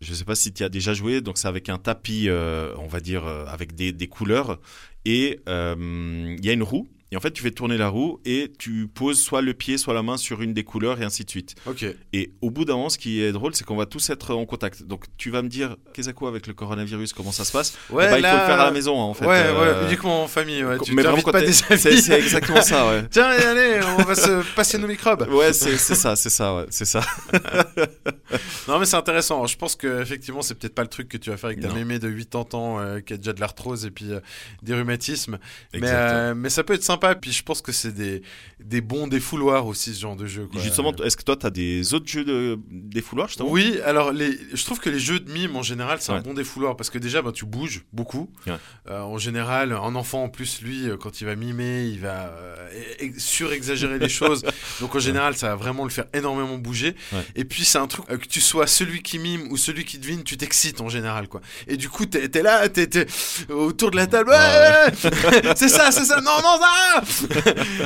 [0.00, 1.20] Je sais pas si tu as déjà joué.
[1.20, 4.58] Donc c'est avec un tapis, euh, on va dire, euh, avec des, des couleurs.
[5.04, 6.88] Et euh, il y a une roue.
[7.12, 9.92] Et en fait, tu fais tourner la roue et tu poses soit le pied, soit
[9.92, 11.54] la main sur une des couleurs et ainsi de suite.
[11.66, 11.84] Ok.
[12.14, 14.46] Et au bout d'un moment, ce qui est drôle, c'est qu'on va tous être en
[14.46, 14.82] contact.
[14.84, 17.76] Donc tu vas me dire, qu'est-ce à quoi avec le coronavirus Comment ça se passe?
[17.90, 19.26] Ouais, Eh ben, Il faut le faire à la maison, hein, en fait.
[19.26, 20.64] ouais, Euh, ouais, uniquement en famille.
[20.64, 20.78] Ouais.
[20.82, 21.78] Tu mais vraiment, pas des amis.
[21.78, 23.04] c'est exactement ça, ouais.
[23.10, 25.28] Tiens, allez, on va se passer nos microbes.
[25.30, 27.02] Ouais, c'est c'est ça, c'est ça, ouais, c'est ça.
[28.68, 29.46] Non, mais c'est intéressant.
[29.46, 31.68] Je pense que effectivement, c'est peut-être pas le truc que tu vas faire avec ta
[31.72, 34.20] mémé de 80 ans euh, qui a déjà de l'arthrose et puis euh,
[34.62, 35.38] des rhumatismes.
[35.74, 37.01] Mais, euh, mais ça peut être sympa.
[37.20, 38.22] Puis je pense que c'est des,
[38.60, 40.46] des bons défouloirs aussi, ce genre de jeu.
[40.46, 40.60] Quoi.
[40.60, 43.50] Justement, est-ce que toi, tu as des autres jeux de défouloirs justement?
[43.50, 46.34] Oui, alors les, je trouve que les jeux de mime en général c'est un bon
[46.34, 48.30] défouloir parce que déjà bah, tu bouges beaucoup.
[48.46, 48.54] Ouais.
[48.88, 52.28] Euh, en général, un enfant en plus lui euh, quand il va mimer, il va
[52.28, 52.68] euh,
[53.02, 54.42] e- surexagérer les choses.
[54.80, 56.94] Donc en général, ça va vraiment le faire énormément bouger.
[57.12, 57.24] Ouais.
[57.36, 59.98] Et puis c'est un truc euh, que tu sois celui qui mime ou celui qui
[59.98, 61.40] devine, tu t'excites en général quoi.
[61.66, 63.06] Et du coup t'es es là, t'es t'es
[63.50, 64.32] autour de la table,
[65.56, 66.91] c'est ça, c'est ça, non non ça.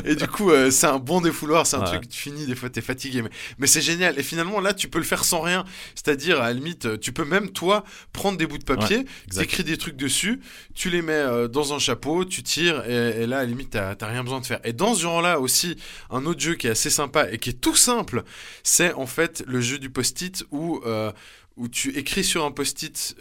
[0.05, 1.87] Et du coup euh, c'est un bon défouloir, c'est un Ouais.
[1.99, 4.19] truc tu finis des fois t'es fatigué, mais mais c'est génial.
[4.19, 5.65] Et finalement, là, tu peux le faire sans rien.
[5.95, 9.43] C'est-à-dire, à la limite, euh, tu peux même, toi, prendre des bouts de papier, exact.
[9.43, 10.41] t'écris des trucs dessus,
[10.75, 13.71] tu les mets euh, dans un chapeau, tu tires, et, et là, à la limite,
[13.71, 14.61] t'as t'as rien besoin de faire.
[14.65, 15.77] Et dans ce genre-là aussi,
[16.11, 18.25] un autre jeu qui est assez sympa et qui est tout simple,
[18.63, 21.13] c'est en fait le jeu du post-it où, euh,
[21.57, 23.17] où tu écris sur un post-it.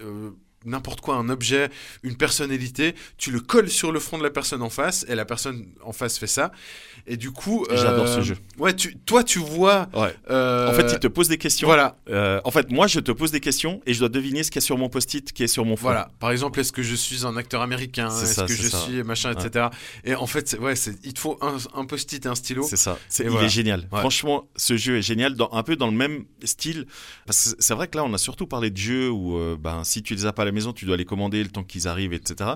[0.66, 1.70] N'importe quoi, un objet,
[2.04, 5.26] une personnalité, tu le colles sur le front de la personne en face, et la
[5.26, 6.52] personne en face fait ça.
[7.08, 7.66] Et du coup...
[7.72, 8.38] J'adore euh, ce jeu.
[8.58, 9.88] Ouais, tu, toi, tu vois...
[9.94, 10.14] Ouais.
[10.30, 11.68] euh, En fait, il te pose des questions.
[11.68, 14.50] Voilà, Euh, en fait, moi, je te pose des questions et je dois deviner ce
[14.52, 15.88] qu'il y a sur mon post-it qui est sur mon front.
[15.88, 18.08] Voilà, par exemple, est-ce que je suis un acteur américain?
[18.10, 18.80] Est-ce que je ça.
[18.80, 19.68] suis machin, etc.
[20.04, 20.74] Et en fait, ouais,
[21.04, 22.64] il te faut un, un post-it et un stylo.
[22.68, 22.98] C'est ça.
[23.08, 23.46] C'est- Et il voilà.
[23.46, 23.88] est génial.
[23.92, 24.00] Ouais.
[24.00, 26.86] Franchement, ce jeu est génial, dans, un peu dans le même style.
[27.28, 30.02] Parce que c'est vrai que là, on a surtout parlé de jeux où, ben, si
[30.02, 32.14] tu les as pas à la maison, tu dois les commander le temps qu'ils arrivent,
[32.14, 32.52] etc.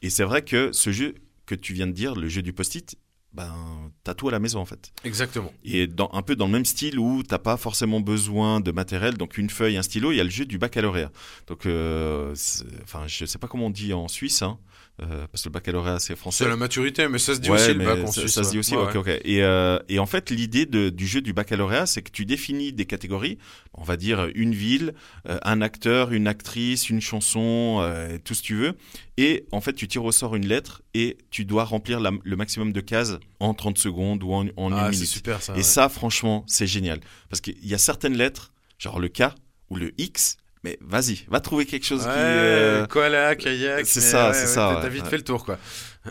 [0.00, 1.14] Et c'est vrai que ce jeu
[1.46, 2.96] que tu viens de dire, le jeu du post-it,
[3.32, 4.92] ben, t'as tout à la maison en fait.
[5.04, 5.52] Exactement.
[5.64, 9.16] Et dans, un peu dans le même style où t'as pas forcément besoin de matériel,
[9.16, 11.10] donc une feuille, un stylo, il y a le jeu du baccalauréat.
[11.46, 12.34] Donc, euh,
[12.82, 14.58] enfin, je sais pas comment on dit en Suisse, hein,
[15.00, 16.44] euh, parce que le baccalauréat c'est français.
[16.44, 18.32] C'est la maturité, mais ça se dit Ouais, aussi le bac en ça, Suisse.
[18.34, 19.08] ça se dit aussi, Ouais, ok, ok.
[19.24, 22.84] Et, euh, et en fait, l'idée du jeu du baccalauréat, c'est que tu définis des
[22.84, 23.38] catégories.
[23.74, 24.92] On va dire une ville,
[25.28, 27.78] euh, un acteur, une actrice, une chanson,
[28.24, 28.74] tout ce que tu veux.
[29.16, 32.36] Et en fait, tu tires au sort une lettre et tu dois remplir la- le
[32.36, 35.06] maximum de cases en 30 secondes ou en, en Ah, une c'est minute.
[35.08, 35.52] super ça.
[35.54, 35.62] Et ouais.
[35.62, 37.00] ça, franchement, c'est génial.
[37.28, 39.22] Parce qu'il y a certaines lettres, genre le K
[39.70, 42.18] ou le X, mais vas-y, va trouver quelque chose Ouais, qui...
[42.18, 43.84] euh, koala, kayak.
[43.86, 45.58] c'est ça, ouais, c'est ouais, ça, T'as vite fait le tour, quoi.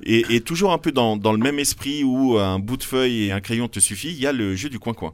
[0.03, 3.25] Et, et toujours un peu dans, dans le même esprit où un bout de feuille
[3.25, 5.13] et un crayon te suffit, il y a le jeu du coin-coin.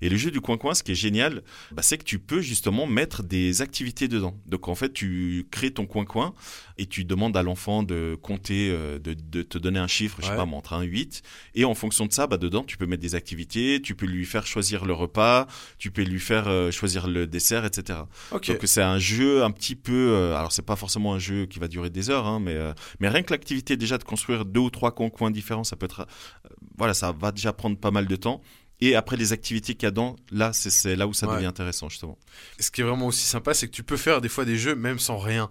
[0.00, 2.86] Et le jeu du coin-coin, ce qui est génial, bah, c'est que tu peux justement
[2.86, 4.36] mettre des activités dedans.
[4.46, 6.34] Donc en fait, tu crées ton coin-coin
[6.78, 10.26] et tu demandes à l'enfant de compter, euh, de, de te donner un chiffre, je
[10.26, 10.36] sais Ouais.
[10.36, 11.22] pas, moi, entre 1 et 8.
[11.54, 14.24] Et en fonction de ça, bah, dedans, tu peux mettre des activités, tu peux lui
[14.26, 15.46] faire choisir le repas,
[15.78, 18.00] tu peux lui faire euh, choisir le dessert, etc.
[18.32, 18.48] Ok.
[18.48, 19.92] Donc c'est un jeu un petit peu.
[20.14, 22.72] euh, alors c'est pas forcément un jeu qui va durer des heures, hein, mais euh,
[23.00, 26.06] mais rien que l'activité déjà de construire deux ou trois coins différents, ça peut être.
[26.76, 28.40] voilà, ça va déjà prendre pas mal de temps.
[28.80, 31.34] Et après les activités qu'il y a dans, là c'est- là où ça Ouais.
[31.34, 32.16] devient intéressant justement.
[32.60, 34.74] Ce qui est vraiment aussi sympa, c'est que tu peux faire des fois des jeux
[34.76, 35.48] même sans rien.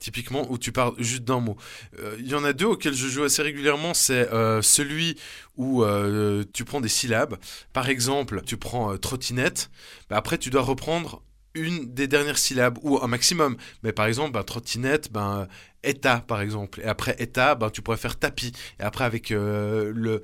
[0.00, 1.56] Typiquement, où tu parles juste d'un mot.
[2.00, 3.94] Euh, Il y en a deux auxquels je joue assez régulièrement.
[3.94, 5.16] C'est euh, celui
[5.56, 7.38] où euh, tu prends des syllabes.
[7.72, 9.70] Par exemple, tu prends trottinette.
[10.10, 11.22] Bah, après, tu dois reprendre
[11.54, 13.56] une des dernières syllabes ou un maximum.
[13.84, 15.46] Mais par exemple, bah, trottinette, ben
[15.88, 16.80] état par exemple.
[16.80, 18.52] Et après état, ben, tu pourrais faire tapis.
[18.80, 20.22] Et après avec euh, le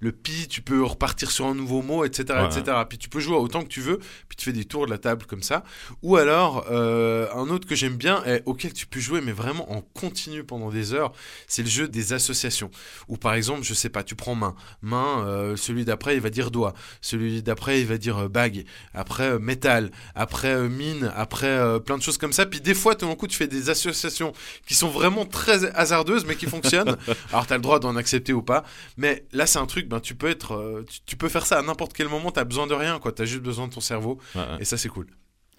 [0.00, 2.46] le pi, tu peux repartir sur un nouveau mot, etc., Ouais.
[2.46, 2.76] etc.
[2.86, 3.98] Puis tu peux jouer autant que tu veux.
[4.28, 5.64] Puis tu fais des tours de la table comme ça.
[6.02, 9.72] Ou alors euh, un autre que j'aime bien et auquel tu peux jouer mais vraiment
[9.72, 11.12] en continu pendant des heures,
[11.46, 12.70] c'est le jeu des associations.
[13.08, 16.28] Ou par exemple, je sais pas, tu prends main, main, euh, celui d'après il va
[16.30, 22.02] dire doigt, celui d'après il va dire bague, après métal, après mine, après plein de
[22.02, 22.44] choses comme ça.
[22.44, 24.32] Puis des fois, tout d'un coup, tu fais des associations
[24.66, 26.96] qui sont vraiment très hasardeuses mais qui fonctionnent.
[27.32, 28.64] Alors tu as le droit d'en accepter ou pas.
[28.96, 31.58] Mais là, c'est un truc, ben, tu peux être, euh, tu, tu peux faire ça
[31.58, 32.30] à n'importe quel moment.
[32.30, 33.12] T'as besoin de rien, quoi.
[33.12, 34.18] T'as juste besoin de ton cerveau.
[34.34, 34.56] Ouais, ouais.
[34.60, 35.06] Et ça, c'est cool.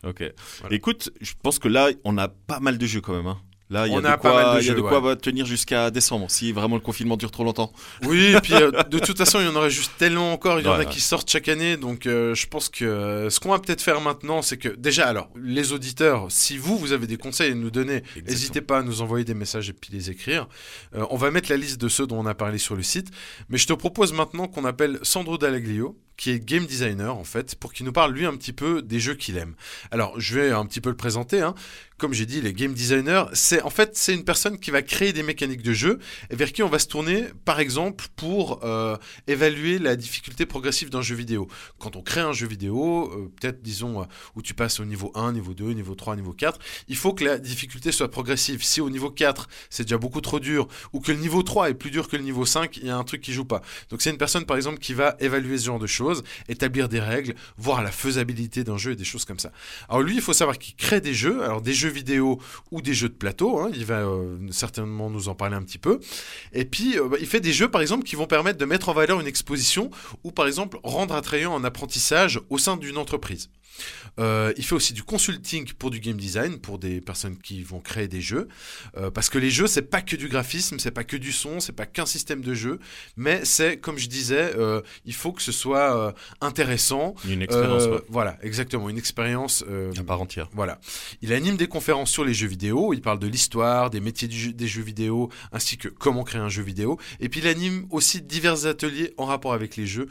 [0.04, 0.24] Ok.
[0.62, 0.76] Voilà.
[0.76, 3.26] Écoute, je pense que là, on a pas mal de jeux quand même.
[3.28, 3.40] hein.
[3.70, 5.16] Là, il y a de a quoi, de y a de quoi ouais.
[5.18, 7.74] tenir jusqu'à décembre, si vraiment le confinement dure trop longtemps.
[8.04, 10.60] Oui, et puis euh, de toute façon, il y en aurait juste tellement encore.
[10.60, 10.94] Il y en Ouais, a ouais.
[10.94, 11.76] qui sortent chaque année.
[11.76, 15.08] Donc, euh, je pense que euh, ce qu'on va peut-être faire maintenant, c'est que déjà,
[15.08, 18.84] alors, les auditeurs, si vous, vous avez des conseils à nous donner, n'hésitez pas à
[18.84, 20.48] nous envoyer des messages et puis les écrire.
[20.94, 23.10] On va mettre la liste de ceux dont on a parlé sur le site.
[23.50, 27.56] Mais je te propose maintenant qu'on appelle Sandro Dallaglio, qui est game designer en fait,
[27.56, 29.56] pour qu'il nous parle lui un petit peu des jeux qu'il aime.
[29.92, 31.42] Alors, je vais un petit peu le présenter.
[31.42, 31.54] Hein.
[31.98, 35.14] Comme j'ai dit, les game designers, c'est en fait c'est une personne qui va créer
[35.14, 35.98] des mécaniques de jeu
[36.30, 40.92] et vers qui on va se tourner, par exemple, pour euh, évaluer la difficulté progressive
[40.92, 41.48] d'un jeu vidéo.
[41.80, 45.12] Quand on crée un jeu vidéo, euh, peut-être disons euh, où tu passes au niveau
[45.16, 48.64] 1, niveau 2, niveau 3, niveau 4, il faut que la difficulté soit progressive.
[48.64, 51.74] Si au niveau 4, c'est déjà beaucoup trop dur, ou que le niveau 3 est
[51.74, 53.64] plus dur que le niveau 5, il y a un truc qui joue pas.
[53.90, 56.07] Donc c'est une personne, par exemple, qui va évaluer ce genre de choses,
[56.48, 59.52] établir des règles, voir la faisabilité d'un jeu et des choses comme ça.
[59.90, 62.40] Alors lui, il faut savoir qu'il crée des jeux, alors des jeux vidéo
[62.72, 65.78] ou des jeux de plateau, hein, il va euh, certainement nous en parler un petit
[65.78, 66.00] peu.
[66.54, 68.90] Et puis, euh, bah, il fait des jeux, par exemple, qui vont permettre de mettre
[68.90, 69.90] en valeur une exposition
[70.24, 73.50] ou, par exemple, rendre attrayant un apprentissage au sein d'une entreprise.
[74.20, 77.80] Euh, il fait aussi du consulting pour du game design, pour des personnes qui vont
[77.80, 78.48] créer des jeux,
[78.98, 81.60] Euh, parce que les jeux c'est pas que du graphisme, c'est pas que du son,
[81.60, 82.80] c'est pas qu'un système de jeu,
[83.16, 87.16] mais c'est comme je disais, euh, il faut que ce soit intéressant.
[87.28, 89.64] Une expérience ouais, Voilà, exactement, une expérience.
[89.98, 90.50] à part entière.
[90.54, 90.80] voilà.
[91.22, 92.94] Il anime des conférences sur les jeux vidéo.
[92.94, 96.42] Il parle de l'histoire, des métiers du jeu- des jeux vidéo, ainsi que comment créer
[96.42, 96.98] un jeu vidéo.
[97.20, 100.08] Et puis il anime aussi divers ateliers en rapport avec les jeux,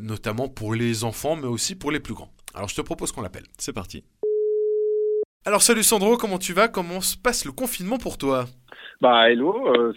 [0.00, 2.32] notamment pour les enfants, mais aussi pour les plus grands.
[2.54, 3.44] Alors je te propose qu'on l'appelle.
[3.58, 4.04] C'est parti.
[5.46, 6.68] Alors salut Sandro, comment tu vas?
[6.68, 8.44] Comment se passe le confinement pour toi?
[9.00, 9.92] Bah hello, euh,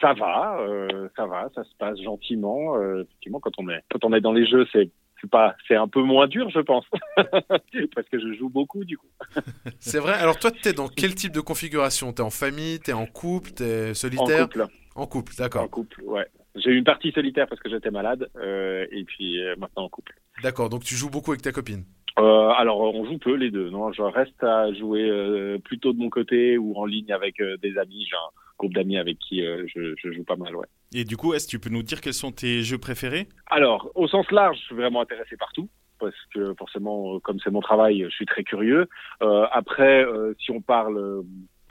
[0.00, 2.76] ça va, euh, ça va, ça se passe gentiment.
[2.76, 4.90] Euh, effectivement, quand on est quand on est dans les jeux, c'est
[5.20, 6.84] c'est pas c'est un peu moins dur, je pense,
[7.16, 9.08] parce que je joue beaucoup du coup.
[9.80, 12.12] C'est vrai Alors toi, t'es dans quel type de configuration?
[12.12, 15.70] T'es en famille T'es en couple T'es En solitaire couple, En couple, en d'accord.
[15.70, 16.26] couple, ouais.
[16.56, 19.88] J'ai eu une partie solitaire parce que j'étais malade, euh, et puis euh, maintenant en
[19.88, 20.14] couple.
[20.44, 21.84] D'accord, donc tu joues beaucoup avec ta copine.
[22.18, 25.98] Euh, alors on joue peu les deux, non Je reste à jouer euh, plutôt de
[25.98, 28.06] mon côté ou en ligne avec euh, des amis.
[28.08, 30.66] J'ai un groupe d'amis avec qui euh, je, je joue pas mal, ouais.
[30.92, 33.26] Et du coup, est-ce que tu peux nous dire quels sont tes jeux préférés?
[33.46, 37.50] Alors, au sens large, je suis vraiment intéressé par tout, parce que forcément, comme c'est
[37.50, 38.86] mon travail, je suis très curieux.
[39.22, 41.24] Euh, après, euh, si on parle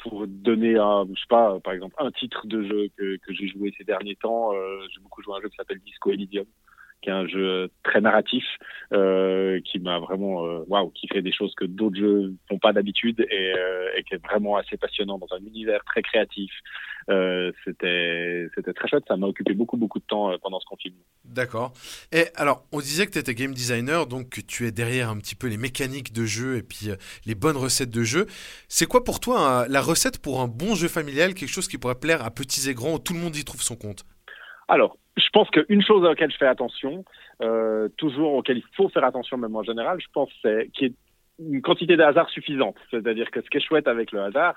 [0.03, 3.47] pour donner un, je sais pas, par exemple, un titre de jeu que, que j'ai
[3.47, 6.45] joué ces derniers temps, euh, j'ai beaucoup joué à un jeu qui s'appelle Disco Elysium,
[7.03, 8.45] qui est un jeu très narratif,
[8.93, 12.71] euh, qui m'a vraiment, euh, waouh, qui fait des choses que d'autres jeux font pas
[12.71, 16.51] d'habitude et, euh, et qui est vraiment assez passionnant dans un univers très créatif.
[17.65, 19.03] C'était, c'était très chouette.
[19.09, 21.03] Ça m'a occupé beaucoup, beaucoup de temps pendant ce confinement.
[21.25, 21.73] D'accord.
[22.13, 25.17] Et alors, on disait que tu étais game designer, donc que tu es derrière un
[25.17, 26.91] petit peu les mécaniques de jeu et puis
[27.25, 28.25] les bonnes recettes de jeu.
[28.69, 31.99] C'est quoi pour toi la recette pour un bon jeu familial, quelque chose qui pourrait
[31.99, 34.05] plaire à petits et grands, où tout le monde y trouve son compte?
[34.73, 37.05] Alors, je pense qu'une chose à laquelle je fais attention,
[37.43, 40.89] euh, toujours auquel il faut faire attention même en général, je pense c'est qu'il y
[40.89, 40.95] ait
[41.39, 42.75] une quantité de hasard suffisante.
[42.89, 44.55] C'est-à-dire que ce qui est chouette avec le hasard,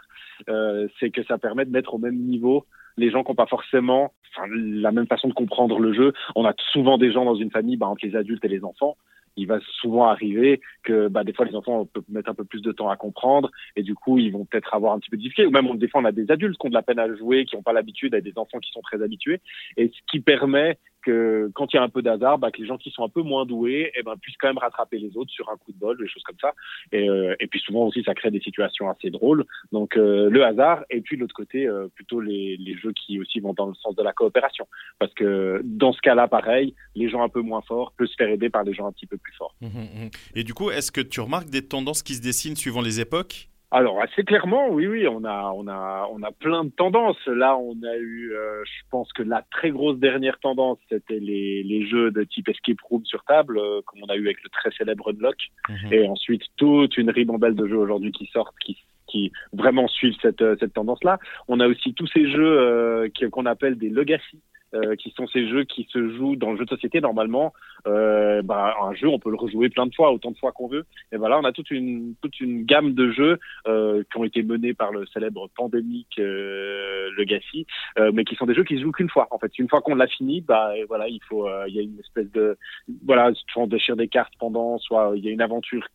[0.49, 2.65] euh, c'est que ça permet de mettre au même niveau
[2.97, 4.15] les gens qui n'ont pas forcément
[4.49, 6.15] la même façon de comprendre le jeu.
[6.35, 8.97] On a souvent des gens dans une famille, bah, entre les adultes et les enfants,
[9.37, 12.63] il va souvent arriver que bah, des fois les enfants peuvent mettre un peu plus
[12.63, 15.23] de temps à comprendre et du coup ils vont peut-être avoir un petit peu de
[15.23, 15.47] difficulté.
[15.47, 17.15] Ou même on, des fois on a des adultes qui ont de la peine à
[17.15, 19.41] jouer qui n'ont pas l'habitude et des enfants qui sont très habitués.
[19.77, 22.67] Et ce qui permet que quand il y a un peu d'hasard bah, que les
[22.67, 25.31] gens qui sont un peu moins doués eh ben, puissent quand même rattraper les autres
[25.31, 26.53] sur un coup de bol des choses comme ça.
[26.91, 29.45] Et, euh, puis souvent aussi ça crée des situations assez drôles.
[29.71, 33.21] Donc euh, le hasard et puis de l'autre côté euh, plutôt les, les jeux qui
[33.21, 34.67] aussi vont dans le sens de la coopération.
[34.99, 38.29] Parce que dans ce cas-là pareil les gens un peu moins forts peuvent se faire
[38.29, 39.55] aider par des gens un petit peu plus forts.
[39.61, 40.11] Mhm, mhm.
[40.35, 43.49] Et du coup, est-ce que tu remarques des tendances qui se dessinent suivant les époques?
[43.79, 47.23] Alors assez clairement, oui, oui, on a, on a, on a plein de tendances.
[47.27, 51.63] Là, on a eu, euh, je pense que la très grosse dernière tendance, c'était les,
[51.63, 54.49] les jeux de type escape room sur table, euh, comme on a eu avec le
[54.49, 55.37] très célèbre Unlock,
[55.69, 55.93] Mhm.
[55.93, 60.43] et ensuite toute une ribambelle de jeux aujourd'hui qui sortent, qui qui vraiment suivent cette,
[60.59, 61.19] cette tendance-là.
[61.47, 64.41] On a aussi tous ces jeux qu'on appelle des legacy.
[64.75, 67.53] Euh, qui sont ces jeux qui se jouent dans le jeu de société normalement.
[67.87, 70.67] Euh, bah, un jeu, on peut le rejouer plein de fois, autant de fois qu'on
[70.67, 70.85] veut.
[71.13, 74.43] Et voilà, on a toute une toute une gamme de jeux euh, qui ont été
[74.43, 77.65] menés par le célèbre pandémique euh, Legacy,
[78.01, 79.29] euh, mais qui sont des jeux qui se jouent qu'une fois.
[79.31, 82.01] En fait, une fois qu'on l'a fini, bah voilà, il faut, il y a une
[82.01, 82.59] espèce de
[83.05, 85.87] voilà, soit on déchire des cartes pendant, soit il y a une aventure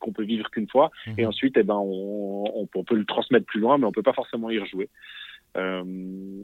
[0.00, 1.14] qu'on peut vivre qu'une fois, mhm.
[1.18, 4.02] et ensuite, eh ben, on, on, on, peut le transmettre plus loin, mais on peut
[4.02, 4.88] pas forcément y rejouer.
[5.56, 5.84] Euh,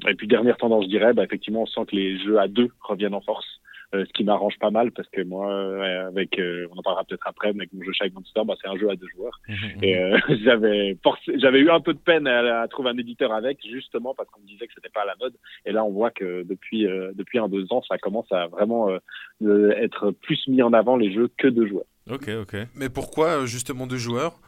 [0.09, 2.69] et puis dernière tendance, je dirais, bah, effectivement, on sent que les jeux à deux
[2.81, 3.47] reviennent en force.
[3.95, 7.05] Euh, ce qui m'arrange pas mal parce que moi, euh, avec, euh, on en parlera
[7.05, 9.41] peut-être après, mais avec mon jeu Shy Monster, bah, c'est un jeu à deux joueurs.
[9.49, 9.85] Mhm, mhm.
[9.85, 10.13] Et
[10.45, 10.99] j'avais
[11.37, 14.41] j'avais eu un peu de peine à, à, trouver un éditeur avec, justement parce qu'on
[14.41, 15.35] me disait que c'était pas à la mode.
[15.67, 18.91] Et là, on voit que depuis depuis un deux ans, ça commence à vraiment
[19.41, 21.87] être plus mis en avant les jeux que deux joueurs.
[22.11, 22.57] Ok, ok.
[22.75, 24.41] Mais pourquoi justement deux joueurs?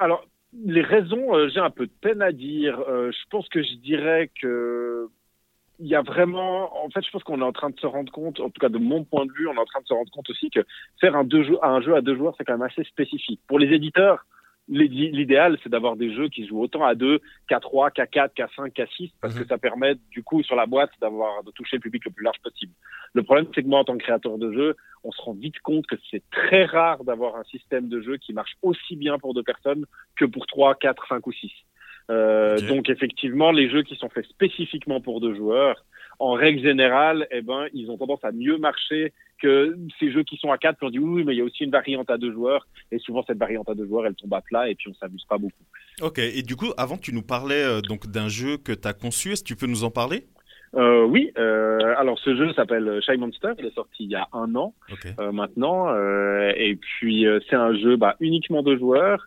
[0.00, 0.26] Alors
[0.64, 2.80] les raisons, euh, j'ai un peu de peine à dire.
[2.88, 5.08] Euh, je pense que je dirais que
[5.78, 8.10] il y a vraiment, en fait, je pense qu'on est en train de se rendre
[8.10, 9.92] compte, en tout cas de mon point de vue, on est en train de se
[9.92, 10.64] rendre compte aussi que
[11.02, 11.28] faire un,
[11.62, 13.40] un jeu à deux joueurs, c'est quand même assez spécifique.
[13.46, 14.24] Pour les éditeurs,
[14.68, 18.48] l'idéal, c'est d'avoir des jeux qui jouent autant à 2 qu'à 3, qu'à 4, qu'à
[18.56, 19.48] 5, qu'à 6, parce que mhm.
[19.48, 22.40] ça permet, du coup, sur la boîte, d'avoir, de toucher le public le plus large
[22.42, 22.72] possible.
[23.14, 25.60] Le problème, c'est que moi, en tant que créateur de jeux, on se rend vite
[25.60, 29.34] compte que c'est très rare d'avoir un système de jeu qui marche aussi bien pour
[29.34, 31.50] deux personnes que pour 3, 4, 5 ou 6.
[32.10, 35.84] Euh, Donc, effectivement, les jeux qui sont faits spécifiquement pour deux joueurs,
[36.18, 40.36] en règle générale, eh ben, ils ont tendance à mieux marcher que ces jeux qui
[40.36, 42.16] sont à 4, puis on dit oui, mais il y a aussi une variante à
[42.16, 44.88] deux joueurs, et souvent cette variante à deux joueurs, elle tombe à plat, et puis
[44.88, 45.64] on s'amuse pas beaucoup.
[46.00, 48.94] Ok, et du coup, avant tu nous parlais euh, donc d'un jeu que tu as
[48.94, 50.26] conçu, est-ce que tu peux nous en parler?
[50.74, 54.28] Euh, oui, euh, alors ce jeu s'appelle Shy Monster, il est sorti il y a
[54.32, 54.74] un an
[55.18, 59.26] euh, maintenant, euh, et puis c'est un jeu bah, uniquement de joueurs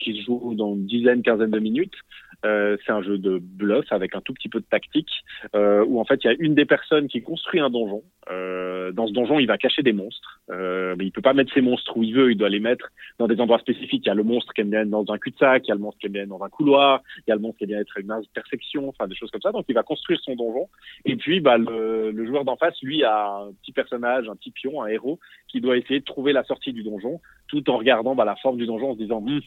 [0.00, 1.96] qui se joue dans une dizaine, quinzaine de minutes.
[2.44, 6.00] Euh, c'est un jeu de bluff avec un tout petit peu de tactique, euh, où
[6.00, 8.02] en fait il y a une des personnes qui construit un donjon.
[8.30, 11.52] Euh, dans ce donjon, il va cacher des monstres, euh, mais il peut pas mettre
[11.52, 12.32] ses monstres où il veut.
[12.32, 14.02] Il doit les mettre dans des endroits spécifiques.
[14.04, 15.74] Il y a le monstre qui aime bien être dans un cul-de-sac, il y a
[15.74, 17.64] le monstre qui aime bien être dans un couloir, il y a le monstre qui
[17.64, 19.52] aime bien être une intersection, enfin des choses comme ça.
[19.52, 20.68] Donc il va construire son donjon.
[21.04, 24.50] Et puis bah, le, le joueur d'en face, lui, a un petit personnage, un petit
[24.50, 28.14] pion, un héros, qui doit essayer de trouver la sortie du donjon, tout en regardant
[28.14, 29.40] bah, la forme du donjon, en se disant hm,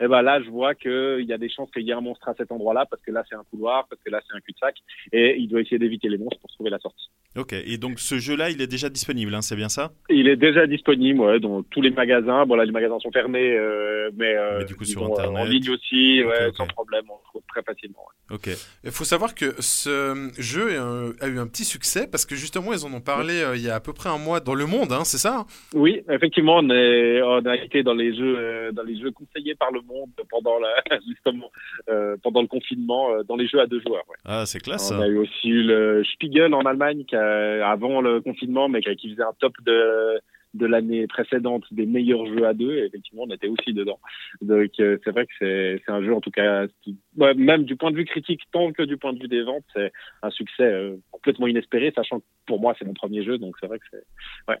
[0.00, 2.00] et eh ben là, je vois qu'il y a des chances qu'il y ait un
[2.00, 4.40] monstre à cet endroit-là, parce que là, c'est un couloir, parce que là, c'est un
[4.40, 4.76] cul-de-sac,
[5.12, 7.10] et il doit essayer d'éviter les monstres pour trouver la sortie.
[7.36, 9.92] Ok, et donc ce jeu-là, il est déjà disponible, hein, c'est bien ça?
[10.08, 12.46] Il est déjà disponible, ouais, dans tous les magasins.
[12.46, 15.38] Bon, là, les magasins sont fermés, euh, mais, euh, du coup, sur Internet.
[15.38, 18.06] en ligne aussi, ouais, sans problème, on trouve très facilement.
[18.30, 18.48] Ok.
[18.82, 20.80] Il faut savoir que ce jeu
[21.20, 23.68] a eu un petit succès, parce que justement, ils en ont parlé euh, il y
[23.68, 25.44] a à peu près un mois dans le monde, hein, c'est ça?
[25.74, 29.70] Oui, effectivement, on, est, on a été dans les jeux, dans les jeux conseillés par
[29.70, 30.74] le monde pendant la,
[31.06, 31.50] justement
[31.88, 34.04] euh, pendant le confinement euh, dans les jeux à deux joueurs.
[34.08, 34.16] Ouais.
[34.24, 34.92] Ah, c'est classe.
[34.92, 39.10] On a eu aussi le Spiegel en Allemagne qui a, avant le confinement, mais qui,
[39.10, 40.20] faisait un top de
[40.54, 44.00] de l'année précédente des meilleurs jeux à deux et effectivement on était aussi dedans
[44.42, 47.64] donc euh, c'est vrai que c'est c'est un jeu en tout cas qui, ouais, même
[47.64, 50.30] du point de vue critique tant que du point de vue des ventes c'est un
[50.30, 53.78] succès euh, complètement inespéré sachant que pour moi c'est mon premier jeu donc c'est vrai
[53.78, 54.02] que c'est
[54.48, 54.58] ouais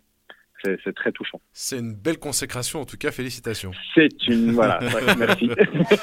[0.62, 1.40] c'est très touchant.
[1.52, 3.72] C'est une belle consécration, en tout cas, félicitations.
[3.94, 4.52] C'est une.
[4.52, 4.78] Voilà,
[5.18, 5.50] merci.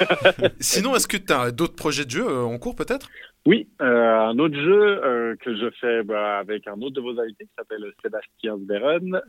[0.60, 3.08] Sinon, est-ce que tu as d'autres projets de jeux euh, en cours, peut-être?
[3.46, 7.18] Oui, euh, un autre jeu euh, que je fais bah, avec un autre de vos
[7.18, 9.20] invités qui s'appelle Sébastien Zberen.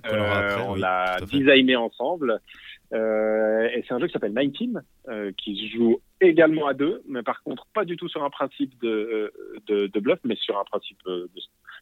[0.68, 2.40] on l'a designé ensemble.
[2.92, 4.84] Et c'est un jeu qui s'appelle 19,
[5.38, 8.80] qui se joue également à deux, mais par contre pas du tout sur un principe
[8.82, 9.32] de,
[9.68, 11.30] de, de bluff, mais sur un principe de,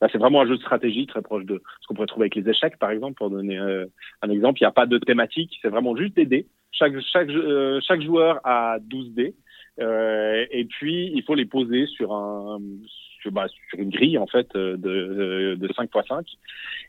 [0.01, 2.35] Là, c'est vraiment un jeu de stratégie très proche de ce qu'on pourrait trouver avec
[2.35, 3.85] les échecs, par exemple, pour donner euh,
[4.21, 4.59] un exemple.
[4.59, 6.47] Il n'y a pas de thématique, c'est vraiment juste des dés.
[6.71, 9.35] Chaque, chaque, euh, chaque joueur a 12 dés.
[9.79, 12.59] Euh, et puis, il faut les poser sur un
[13.21, 16.25] sur, bah, sur une grille en fait de, de 5 x 5.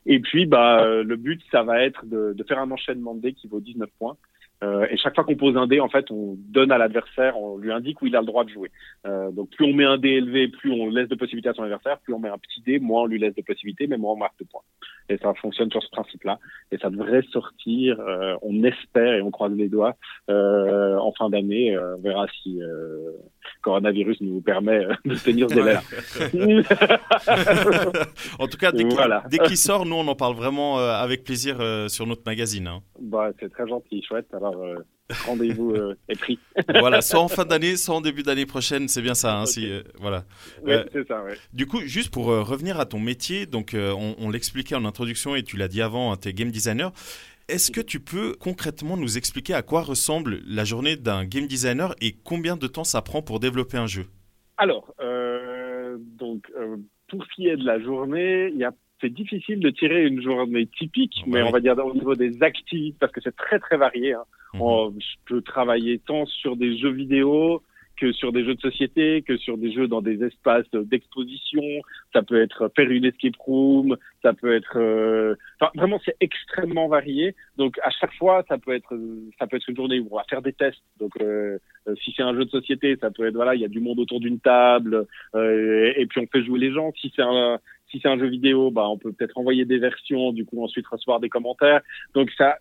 [0.06, 3.32] Et puis, bah, le but, ça va être de, de faire un enchaînement de dés
[3.32, 4.16] qui vaut 19 points.
[4.64, 7.58] Euh, et chaque fois qu'on pose un dé, en fait, on donne à l'adversaire, on
[7.58, 8.70] lui indique où il a le droit de jouer.
[9.06, 11.62] Euh, donc plus on met un dé élevé, plus on laisse de possibilités à son
[11.62, 14.14] adversaire, plus on met un petit dé, moins on lui laisse de possibilités, mais moins
[14.14, 14.62] on marque de points.
[15.08, 16.38] Et ça fonctionne sur ce principe-là.
[16.72, 19.96] Et ça devrait sortir, euh, on espère et on croise les doigts,
[20.28, 21.76] euh, en fin d'année.
[21.76, 23.12] Euh, on verra si euh,
[23.62, 25.76] coronavirus nous permet de tenir ce délai
[28.38, 31.56] en tout cas, dès qu'il sort, nous on en parle vraiment avec plaisir
[31.88, 32.66] sur notre magazine.
[32.66, 32.82] Hein.
[33.00, 34.26] Bah, c'est très gentil, chouette.
[34.32, 34.56] Alors,
[35.26, 35.74] rendez-vous
[36.08, 36.38] est pris.
[36.80, 39.38] voilà, soit en fin d'année, soit en début d'année prochaine, c'est bien ça.
[39.38, 40.24] Hein, si, voilà.
[40.64, 41.34] c'est ça, ouais.
[41.52, 45.42] Du coup, juste pour revenir à ton métier, donc on, on l'expliquait en introduction et
[45.42, 46.92] tu l'as dit avant, hein, tu es game designer.
[47.48, 51.94] Est-ce que tu peux concrètement nous expliquer à quoi ressemble la journée d'un game designer
[52.02, 54.04] et combien de temps ça prend pour développer un jeu?
[54.58, 56.76] Alors, euh, donc, euh,
[57.08, 60.20] pour ce qui est de la journée, il y a c'est difficile de tirer une
[60.20, 61.48] journée typique, Ouais, mais oui.
[61.48, 64.12] on va dire au niveau des activités, parce que c'est très très varié.
[64.14, 64.24] Hein.
[64.54, 64.60] Mhm.
[64.60, 67.62] On- je peux travailler tant sur des jeux vidéo
[67.98, 71.62] que sur des jeux de société, que sur des jeux dans des espaces d'exposition.
[72.12, 76.88] Ça peut être faire une escape room, ça peut être, euh, enfin vraiment c'est extrêmement
[76.88, 77.34] varié.
[77.56, 78.96] Donc à chaque fois, ça peut être,
[79.38, 80.82] ça peut être une journée où on va faire des tests.
[80.98, 83.64] Donc euh, euh, si c'est un jeu de société, ça peut être voilà, il y
[83.64, 86.92] a du monde autour d'une table, euh, et puis on fait jouer les gens.
[87.00, 87.58] Si c'est un
[87.90, 90.86] si c'est un jeu vidéo, bah, on peut peut-être envoyer des versions, du coup ensuite
[90.86, 91.80] recevoir des commentaires.
[92.14, 92.56] Donc ça,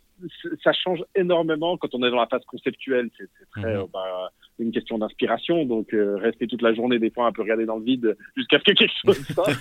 [0.63, 3.09] ça change énormément quand on est dans la phase conceptuelle.
[3.17, 3.81] C'est très Mhm.
[3.81, 5.65] euh, bah, une question d'inspiration.
[5.65, 8.57] Donc euh, rester toute la journée des fois un peu regarder dans le vide jusqu'à
[8.59, 9.51] ce que quelque chose sorte.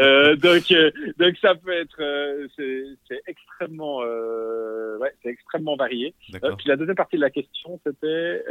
[0.00, 3.98] euh, donc euh, donc ça peut être c'est extrêmement
[5.00, 6.14] ouais c'est extrêmement varié.
[6.30, 8.42] Puis la deuxième partie de la question c'était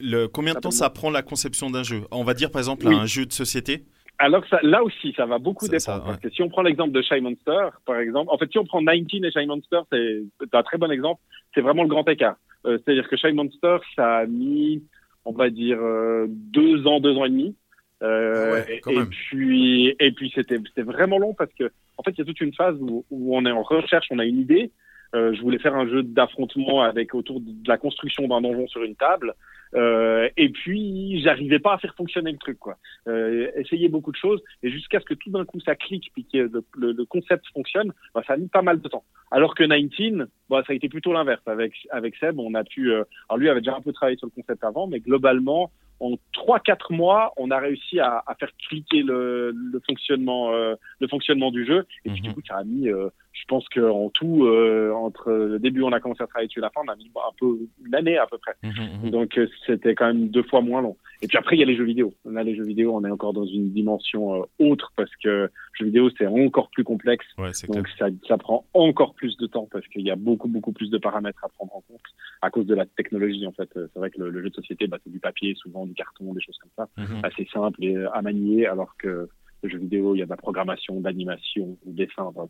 [0.00, 2.00] Le, combien de temps ça prend la conception d'un jeu?
[2.10, 2.94] On va dire par exemple Oui.
[2.94, 3.84] un jeu de société?
[4.24, 5.82] Alors ça, là aussi, ça va beaucoup dépendre.
[5.98, 8.58] ça, Parce que si on prend l'exemple de Shy Monster, par exemple, en fait, si
[8.58, 11.20] on prend 19 et Shy Monster, c'est un très bon exemple.
[11.54, 12.36] C'est vraiment le grand écart.
[12.66, 14.82] Euh, C'est-à-dire que Shy Monster, ça a mis,
[15.26, 17.54] on va dire, euh, deux ans, deux ans et demi.
[18.02, 22.12] Euh, Ah ouais, et, puis, et puis c'était c'était vraiment long parce que, en fait,
[22.12, 24.40] il y a toute une phase où, où on est en recherche, on a une
[24.40, 24.70] idée.
[25.14, 28.82] Euh, je voulais faire un jeu d'affrontement avec autour de la construction d'un donjon sur
[28.82, 29.34] une table.
[29.74, 32.76] Euh, et puis, j'arrivais pas à faire fonctionner le truc, quoi.
[33.08, 36.24] Euh, essayer beaucoup de choses et jusqu'à ce que tout d'un coup ça clique puis
[36.32, 39.04] que le, le- le concept fonctionne, bah, ça a mis pas mal de temps.
[39.30, 41.42] Alors que 19, bah, ça a été plutôt l'inverse.
[41.46, 42.92] Avec avec Seb, on a pu.
[42.92, 45.70] euh, alors lui avait déjà un peu travaillé sur le concept avant, mais globalement,
[46.00, 50.74] en trois quatre mois, on a réussi à, à faire cliquer le, le fonctionnement euh,
[51.00, 51.84] le fonctionnement du jeu.
[52.04, 52.28] Et puis Mhm.
[52.28, 52.88] du coup, ça a mis.
[52.88, 56.46] euh, je pense qu'en tout, euh, entre le début où on a commencé à travailler
[56.46, 58.54] dessus et la fin, on a mis un peu une année à peu près.
[58.62, 59.10] Mhm, mhm.
[59.10, 60.96] Donc euh, c'était quand même deux fois moins long.
[61.20, 62.14] Et puis après il y a les jeux vidéo.
[62.24, 65.86] Là les jeux vidéo, on est encore dans une dimension euh, autre parce que jeux
[65.86, 67.26] vidéo c'est encore plus complexe.
[67.36, 67.50] Ouais.
[67.68, 70.90] Donc ça, ça prend encore plus de temps parce qu'il y a beaucoup beaucoup plus
[70.90, 72.00] de paramètres à prendre en compte
[72.40, 73.68] à cause de la technologie en fait.
[73.76, 75.94] Euh, C'est vrai que le, le jeu de société, bah, c'est du papier, souvent du
[75.94, 76.88] carton, des choses comme ça,
[77.22, 79.28] assez simple et euh, à manier, alors que
[79.64, 82.24] le jeu vidéo, il y a de la programmation, d'animation, du dessin.
[82.34, 82.46] Enfin,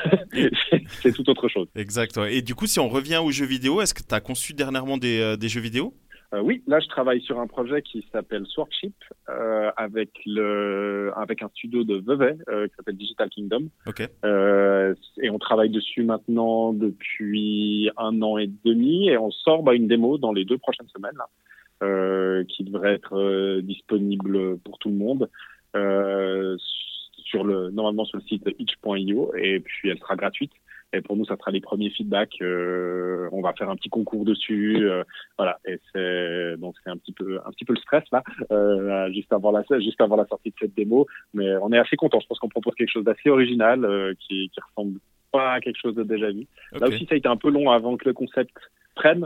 [1.03, 1.68] c'est- tout autre chose.
[1.74, 2.16] Exact.
[2.16, 2.37] ouais.
[2.37, 4.97] Et du coup, si on revient aux jeux vidéo, est-ce que tu as conçu dernièrement
[4.99, 5.95] des, euh, des jeux vidéo?
[6.33, 8.95] Euh, oui, là je travaille sur un projet qui s'appelle Swordship
[9.28, 14.09] euh, avec le avec un studio de Vevey euh, qui s'appelle Digital Kingdom Ok.
[14.24, 19.74] euh, et on travaille dessus maintenant depuis un an et demi et on sort bah,
[19.74, 24.95] une démo dans les deux prochaines semaines là, qui devrait être disponible pour tout le
[24.97, 25.28] monde
[25.73, 30.53] sur le normalement sur le site itch.io et puis elle sera gratuite.
[30.93, 32.43] Et pour nous, ça sera les premiers feedbacks.
[32.43, 34.79] Euh, on va faire un petit concours dessus.
[34.89, 35.05] euh,
[35.39, 35.59] voilà.
[35.64, 39.33] Et c'est donc c'est un petit peu un petit peu le stress là, euh, juste
[39.33, 41.07] avant la juste avant la sortie de cette démo.
[41.33, 42.18] Mais on est assez content.
[42.21, 44.99] Je pense qu'on propose quelque chose d'assez original euh, qui qui ressemble
[45.31, 46.49] pas à quelque chose de déjà vu.
[46.73, 48.57] Là Ok, aussi, ça a été un peu long avant que le concept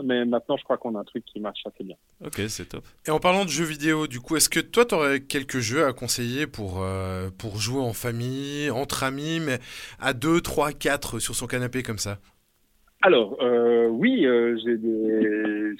[0.04, 1.96] mais maintenant, je crois qu'on a un truc qui marche assez bien.
[2.24, 2.84] ok, c'est top.
[3.06, 5.86] Et en parlant de jeux vidéo, du coup, est-ce que toi, tu aurais quelques jeux
[5.86, 9.58] à conseiller pour, euh, pour jouer en famille, entre amis, mais
[10.00, 12.18] à 2, 3, 4 sur son canapé comme ça?
[13.02, 15.74] Alors, euh, oui, euh, j'ai des,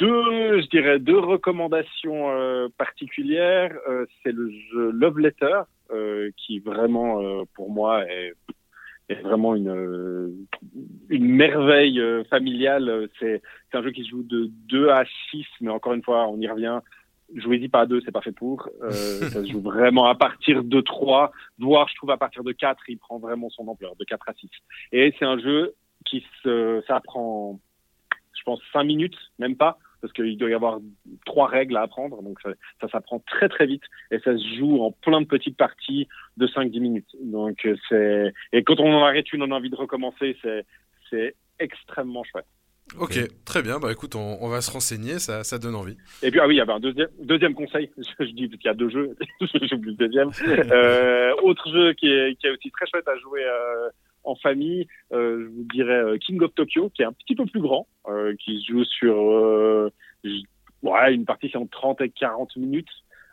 [0.00, 3.76] deux, je dirais deux recommandations euh, particulières.
[3.88, 8.32] Euh, c'est le jeu Love Letter, euh, qui vraiment, euh, pour moi, est,
[9.12, 10.30] est vraiment une, euh,
[11.08, 13.08] une merveille euh, familiale.
[13.18, 16.28] C'est, c'est un jeu qui se joue de 2 à 6, mais encore une fois,
[16.28, 16.80] on y revient.
[17.34, 18.68] Jouez-y pas à 2, c'est pas fait pour.
[18.82, 18.90] Euh,
[19.30, 22.82] ça se joue vraiment à partir de 3, voire je trouve à partir de 4,
[22.88, 24.50] il prend vraiment son ampleur, de 4 à 6.
[24.92, 27.60] Et c'est un jeu qui se, ça prend,
[28.36, 30.78] je pense, 5 minutes, même pas, parce qu'il doit y avoir
[31.26, 34.82] trois règles à apprendre, donc ça, ça s'apprend très très vite et ça se joue
[34.82, 37.16] en plein de petites parties de 5-10 minutes.
[37.22, 40.64] Donc euh, c'est et quand on en arrête une, on a envie de recommencer, c'est
[41.10, 42.46] c'est extrêmement chouette.
[42.98, 43.78] Ok, très bien.
[43.78, 45.96] Bah écoute, on, on va se renseigner, ça, ça donne envie.
[46.22, 47.90] Et puis ah oui, il y avait un deuxième deuxième conseil.
[47.98, 50.30] Je, je dis parce qu'il y a deux jeux, j'oublie le deuxième.
[50.48, 53.44] Euh, autre jeu qui est qui est aussi très chouette à jouer.
[53.44, 53.90] Euh,
[54.24, 57.46] en famille, euh, je vous dirais euh, King of Tokyo, qui est un petit peu
[57.46, 59.90] plus grand, euh, qui se joue sur
[60.82, 62.88] une partie c'est entre 30 et 40 minutes,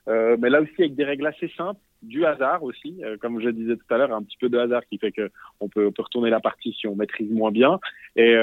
[0.07, 3.93] mais là aussi avec des règles assez simples, du hasard aussi, comme je disais tout
[3.93, 6.71] à l'heure, un petit peu de hasard qui fait que on peut, retourner la partie
[6.73, 7.79] si on maîtrise moins bien,
[8.15, 8.33] et,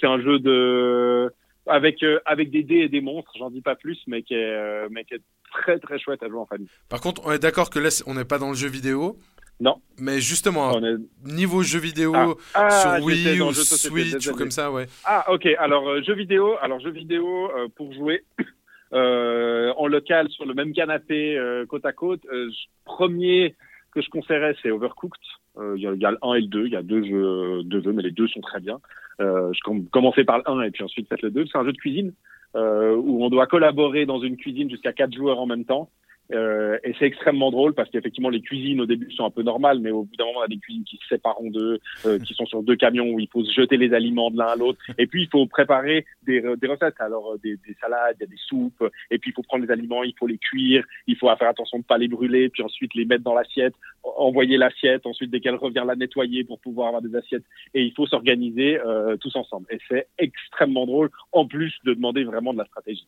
[0.00, 1.32] c'est un jeu de
[1.66, 5.14] avec des dés et des monstres, j'en dis pas plus, mais qui est mais qui
[5.14, 5.22] est
[5.52, 6.68] très très chouette à jouer en famille.
[6.88, 9.18] Par contre, on est d'accord que là, on n'est pas dans le jeu vidéo.
[9.60, 9.76] Non.
[9.98, 14.50] Mais justement, est- niveau jeux vidéo, Ah, ah, sur Wii dans ou Switch ou comme
[14.52, 14.86] ça, ouais.
[15.04, 15.46] Ah, ok.
[15.58, 18.24] Alors, euh, jeux vidéo, alors jeux vidéo euh, pour jouer
[18.92, 22.20] euh, en local sur le même canapé euh, côte à côte.
[22.32, 22.50] euh,
[22.84, 23.56] premier
[23.92, 25.18] que je conseillerais, c'est Overcooked.
[25.58, 26.66] Euh, Il y, a- il y a le 1 et le 2.
[26.66, 28.78] Il y a deux jeux, deux jeux, mais les deux sont très bien.
[29.20, 31.46] Euh, je com- commençais par le 1 et puis ensuite faites le 2.
[31.50, 32.12] C'est un jeu de cuisine
[32.54, 35.90] euh, où on doit collaborer dans une cuisine jusqu'à quatre joueurs en même temps.
[36.32, 39.78] Euh, et c'est extrêmement drôle parce qu'effectivement les cuisines au début sont un peu normales,
[39.80, 42.18] mais au bout d'un moment on a des cuisines qui se séparent en deux, euh,
[42.18, 44.56] qui sont sur deux camions où il faut se jeter les aliments de l'un à
[44.56, 44.78] l'autre.
[44.98, 48.24] Et puis il faut préparer des, re- des recettes, alors euh, des, des salades, il
[48.24, 48.84] y a des soupes.
[49.10, 51.78] Et puis il faut prendre les aliments, il faut les cuire, il faut faire attention
[51.78, 55.54] de pas les brûler, puis ensuite les mettre dans l'assiette, envoyer l'assiette, ensuite dès qu'elle
[55.54, 57.44] revient la nettoyer pour pouvoir avoir des assiettes.
[57.72, 59.66] Et il faut s'organiser euh, tous ensemble.
[59.70, 63.06] Et c'est extrêmement drôle, en plus de demander vraiment de la stratégie.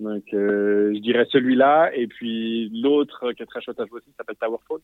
[0.00, 4.12] Donc euh, je dirais celui-là et puis l'autre qui est très chouette à jouer aussi
[4.16, 4.80] s'appelle Towerfall.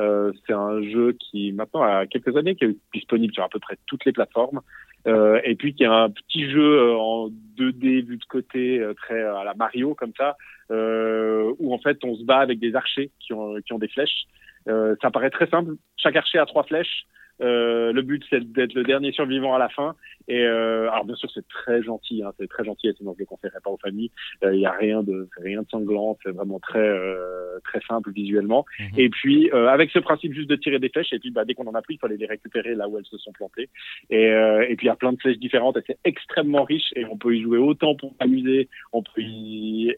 [0.00, 3.60] Euh, c'est un jeu qui maintenant a quelques années qui est disponible sur à peu
[3.60, 4.60] près toutes les plateformes
[5.06, 9.22] euh, et puis qui est un petit jeu euh, en 2D vu de côté très
[9.22, 10.36] à la Mario comme ça
[10.70, 14.24] où en fait on se bat avec des archers qui ont qui ont des flèches.
[14.66, 15.74] Ça paraît très simple.
[15.96, 17.06] Chaque archer a trois flèches.
[17.40, 19.94] Le but c'est d'être le dernier survivant à la fin.
[20.28, 23.26] Et euh, alors bien sûr c'est très gentil, hein, c'est très gentil sinon je le
[23.26, 24.10] conseillerais pas aux familles.
[24.42, 28.64] Il y a rien de rien de sanglant, c'est vraiment très euh, très simple visuellement.
[28.78, 28.88] Mhm.
[28.96, 31.54] Et puis euh, avec ce principe juste de tirer des flèches et puis bah, dès
[31.54, 33.68] qu'on en a pris il fallait les récupérer là où elles se sont plantées.
[34.10, 36.92] Et, euh, et puis il y a plein de flèches différentes et c'est extrêmement riche
[36.96, 39.94] et on peut y jouer autant pour s'amuser, on peut y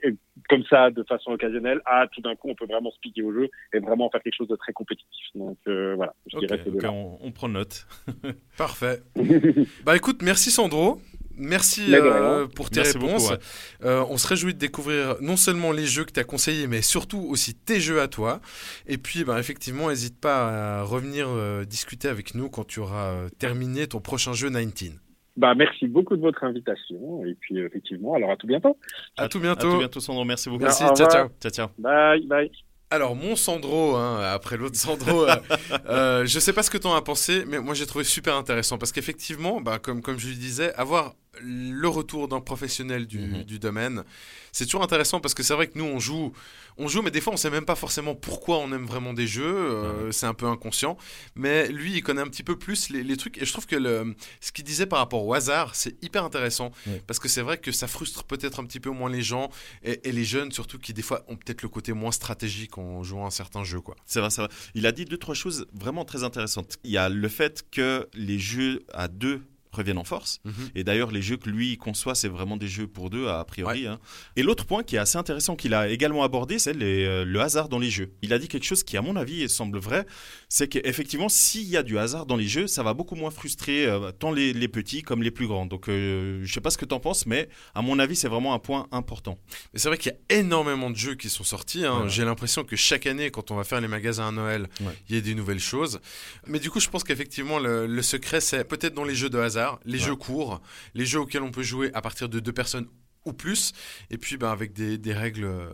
[0.48, 1.80] comme ça de façon occasionnelle.
[1.86, 4.36] Ah tout d'un coup on peut vraiment se piquer au jeu et vraiment faire quelque
[4.36, 5.26] chose de très compétitif.
[5.34, 6.92] Donc euh, voilà, je dirais ces ok, deux-là.
[6.92, 7.86] on, on prend note.
[8.58, 9.00] Parfait.
[9.84, 11.00] bah écoute, merci Sandro.
[11.38, 13.30] Merci de euh, pour tes Merci beaucoup, réponses.
[13.30, 13.36] ouais.
[13.84, 16.80] Euh, on se réjouit de découvrir non seulement les jeux que tu as conseillés, mais
[16.80, 18.40] surtout aussi tes jeux à toi.
[18.86, 23.10] Et puis, bah, effectivement, n'hésite pas à revenir euh, discuter avec nous quand tu auras
[23.10, 24.94] euh, terminé ton prochain jeu 19.
[25.36, 28.78] Bah merci beaucoup de votre invitation et puis effectivement alors à tout bientôt.
[29.18, 29.72] À tout À bientôt.
[29.72, 30.24] tout bientôt, Sandro.
[30.24, 30.62] Merci beaucoup.
[30.62, 31.28] Merci, ciao, ciao.
[31.38, 31.68] Ciao, ciao.
[31.76, 32.50] Bye bye.
[32.90, 35.34] Alors, mon Sandro, hein, après l'autre Sandro, euh,
[35.88, 38.36] euh, je sais pas ce que tu en as pensé, mais moi j'ai trouvé super
[38.36, 43.18] intéressant parce qu'effectivement, bah, comme, comme je lui disais, avoir le retour d'un professionnel du,
[43.18, 43.42] Mhm.
[43.44, 44.04] du domaine,
[44.52, 46.32] c'est toujours intéressant parce que c'est vrai que nous on joue,
[46.78, 49.26] on joue, mais des fois on sait même pas forcément pourquoi on aime vraiment des
[49.26, 50.96] jeux, euh, c'est un peu inconscient,
[51.34, 53.76] mais lui il connaît un petit peu plus les, les trucs et je trouve que
[53.76, 56.70] le, ce qu'il disait par rapport au hasard, c'est hyper intéressant
[57.06, 59.50] parce que c'est vrai que ça frustre peut-être un petit peu moins les gens
[59.82, 63.02] et, et les jeunes surtout qui des fois ont peut-être le côté moins stratégique en
[63.02, 63.80] jouant à certains jeux.
[64.06, 64.50] C'est vrai, c'est vrai.
[64.74, 66.78] Il a dit deux, trois choses vraiment très intéressantes.
[66.82, 69.42] Il y a le fait que les jeux à deux
[69.76, 70.40] reviennent en force.
[70.44, 70.52] Mhm.
[70.74, 73.86] Et d'ailleurs, les jeux que lui conçoit, c'est vraiment des jeux pour deux, a priori.
[73.86, 73.98] hein.
[74.36, 77.68] Et l'autre point qui est assez intéressant qu'il a également abordé, c'est euh, le hasard
[77.68, 78.12] dans les jeux.
[78.22, 80.06] Il a dit quelque chose qui, à mon avis, semble vrai,
[80.48, 83.86] c'est qu'effectivement, s'il y a du hasard dans les jeux, ça va beaucoup moins frustrer
[83.86, 85.66] euh, tant les, les petits comme les plus grands.
[85.66, 88.28] Donc, euh, je sais pas ce que tu en penses, mais à mon avis, c'est
[88.28, 89.38] vraiment un point important.
[89.72, 91.84] Mais c'est vrai qu'il y a énormément de jeux qui sont sortis.
[91.84, 92.02] hein.
[92.04, 92.08] Ouais.
[92.08, 94.92] J'ai l'impression que chaque année, quand on va faire les magasins à Noël, Ouais.
[95.08, 96.00] il y a des nouvelles choses.
[96.46, 99.38] Mais du coup, je pense qu'effectivement, le, le secret, c'est peut-être dans les jeux de
[99.38, 100.04] hasard, les Ouais.
[100.06, 100.60] jeux courts,
[100.94, 102.86] les jeux auxquels on peut jouer à partir de deux personnes
[103.24, 103.72] ou plus,
[104.10, 105.68] et puis ben, avec des, des règles euh,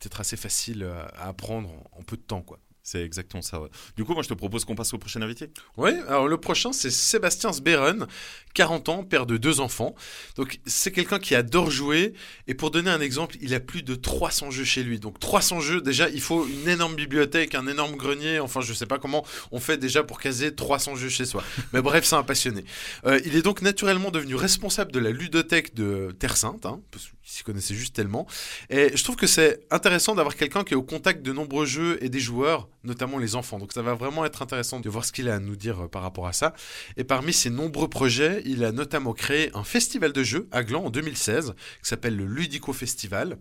[0.00, 2.42] peut-être assez faciles à, à apprendre en, en peu de temps.
[2.42, 2.58] quoi.
[2.86, 3.60] C'est exactement ça.
[3.60, 3.68] ouais.
[3.96, 5.50] Du coup, moi, je te propose qu'on passe au prochain invité.
[5.76, 8.06] Oui, alors le prochain, c'est Sébastien Sberen,
[8.54, 9.96] 40 ans, père de deux enfants.
[10.36, 12.12] Donc c'est quelqu'un qui adore jouer.
[12.46, 15.00] Et pour donner un exemple, il a plus de 300 jeux chez lui.
[15.00, 18.38] Donc 300 jeux, déjà, il faut une énorme bibliothèque, un énorme grenier.
[18.38, 21.42] Enfin, je sais pas comment on fait déjà pour caser 300 jeux chez soi.
[21.72, 22.64] Mais bref, c'est un passionné.
[23.04, 27.06] Euh, il est donc naturellement devenu responsable de la ludothèque de Terre Sainte, hein, parce
[27.26, 28.26] qu'il s'y connaissait juste tellement.
[28.70, 31.98] Et je trouve que c'est intéressant d'avoir quelqu'un qui est au contact de nombreux jeux
[32.00, 33.58] et des joueurs, notamment les enfants.
[33.58, 35.88] Donc ça va vraiment être intéressant de voir ce qu'il a à nous dire euh,
[35.88, 36.54] par rapport à ça.
[36.96, 40.84] Et parmi ses nombreux projets, il a notamment créé un festival de jeux à Gland
[40.84, 43.38] en 2016, qui s'appelle le Ludico Festival.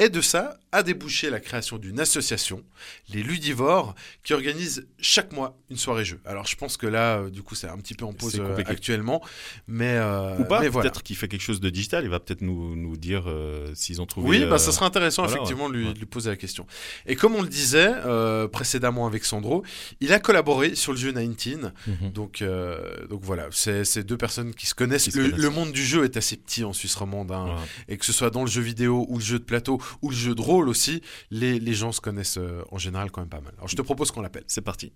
[0.00, 2.64] Et de ça a débouché la création d'une association,
[3.12, 6.20] les Ludivores, qui organise chaque mois une soirée jeu.
[6.24, 8.56] Alors je pense que là, euh, du coup, c'est un petit peu en pause euh,
[8.66, 9.22] actuellement,
[9.68, 10.90] mais, euh, Ou pas, voilà.
[10.90, 12.04] peut-être qu'il fait quelque chose de digital.
[12.04, 14.28] Il va peut-être nous, nous dire euh, s'ils ont trouvé.
[14.28, 15.94] Oui, euh, bah, ça serait intéressant voilà, effectivement de lui, ouais.
[15.94, 16.66] de lui poser la question.
[17.06, 19.62] Et comme on le disait euh, précédemment avec Sandro,
[20.00, 21.72] il a collaboré sur le jeu 19.
[21.86, 22.12] Mhm.
[22.12, 25.04] Donc, euh, donc voilà, c'est c'est deux personnes qui se connaissent.
[25.04, 25.44] Qui se le, connaissent.
[25.44, 27.56] le monde du jeu est assez petit en Suisse romande, hein.
[27.88, 30.16] Et que ce soit dans le jeu vidéo ou le jeu de plateau ou le
[30.16, 33.40] jeu de rôle aussi, les, les gens se connaissent euh, en général quand même pas
[33.40, 33.52] mal.
[33.56, 34.44] Alors je te propose qu'on l'appelle.
[34.46, 34.92] C'est parti.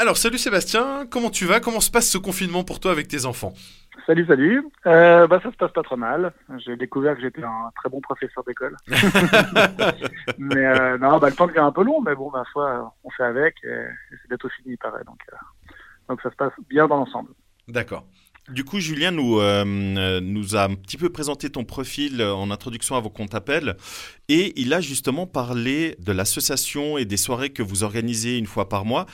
[0.00, 1.58] Alors, salut Sébastien, comment tu vas?
[1.58, 3.52] Comment se passe ce confinement pour toi avec tes enfants?
[4.06, 4.64] Salut, salut.
[4.86, 6.32] Euh, bah, ça se passe pas trop mal.
[6.58, 8.76] J'ai découvert que j'étais un très bon professeur d'école.
[10.38, 13.10] mais euh, non, bah, le temps devient un peu long, mais bon, ma foi, on
[13.10, 15.04] fait avec et, et c'est bientôt fini, il paraît.
[15.04, 15.36] Donc, euh,
[16.08, 17.30] donc ça se passe bien dans l'ensemble.
[17.68, 18.04] D'accord.
[18.50, 22.96] Du coup, Julien nous, euh, nous a un petit peu présenté ton profil en introduction
[22.96, 23.76] avant qu'on t'appelle.
[24.28, 28.70] Et il a justement parlé de l'association et des soirées que vous organisez une fois
[28.70, 29.04] par mois.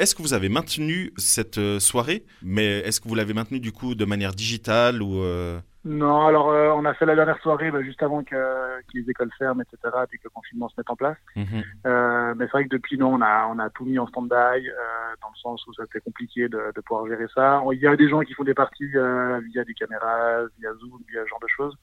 [0.00, 3.70] Est-ce que vous avez maintenu cette euh, soirée Mais est-ce que vous l'avez maintenue du
[3.70, 7.70] coup de manière digitale ou euh, Non, alors euh, on a fait la dernière soirée
[7.70, 10.90] bah, juste avant que, que les écoles ferment, etc., et que le confinement se mette
[10.90, 11.16] en place.
[11.36, 11.62] mhm.
[11.86, 14.66] Euh, mais c'est vrai que depuis, non, on a, on a tout mis en stand-by,
[15.22, 17.62] dans le sens où ça c'était compliqué de, de pouvoir gérer ça.
[17.70, 21.22] Il y a des gens qui font des parties via des caméras, via Zoom, via
[21.22, 21.76] ce genre de choses.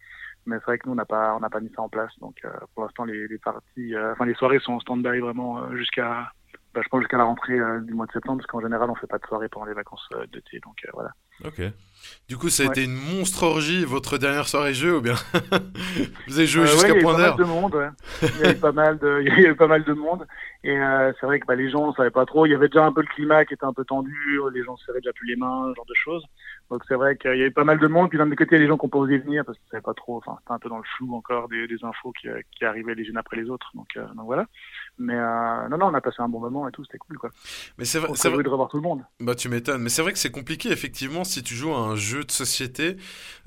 [0.46, 2.12] Mais c'est vrai que nous, on n'a pas, on n'a pas mis ça en place.
[2.20, 2.42] Donc,
[2.76, 6.34] pour l'instant, les, les parties, enfin, les soirées sont en stand-by vraiment jusqu'à,
[6.74, 8.96] bah, je pense jusqu'à la rentrée euh, du mois de septembre, parce qu'en général, on
[8.96, 10.60] fait pas de soirée pendant les vacances euh, d'été.
[10.60, 11.12] Donc, euh, voilà.
[12.28, 12.72] Du coup, ça a Ouais.
[12.72, 15.16] été une monstre orgie, votre dernière soirée jeu, ou bien
[16.28, 17.90] Vous avez joué Euh, jusqu'à point d'heure monde, ouais.
[18.22, 20.26] Il y a eu pas mal de, il y a eu pas mal de monde.
[20.64, 22.46] Et euh, c'est vrai que bah, les gens, on savait pas trop.
[22.46, 24.40] Il y avait déjà un peu le climat qui était un peu tendu.
[24.54, 26.24] Les gens se serraient déjà plus les mains, ce genre de choses.
[26.70, 28.10] Donc c'est vrai qu'il y a eu pas mal de monde.
[28.10, 29.68] Puis d'un côté, il y a les gens qui ont pas osé venir parce qu'ils
[29.70, 30.18] savaient pas trop.
[30.18, 32.94] Enfin, c'était un peu dans le flou encore des, des infos qui, euh, qui arrivaient
[32.96, 33.72] les unes après les autres.
[33.74, 34.46] Donc, euh, donc voilà.
[35.00, 36.84] Mais euh, non, non, on a passé un bon moment et tout.
[36.86, 37.32] C'était cool, quoi.
[37.80, 39.04] Mais c'est vrai, On c'est vrai- de revoir tout le monde.
[39.20, 41.91] Bah tu m'étonnes, mais c'est vrai que c'est compliqué effectivement si tu joues à un
[41.96, 42.98] jeu de société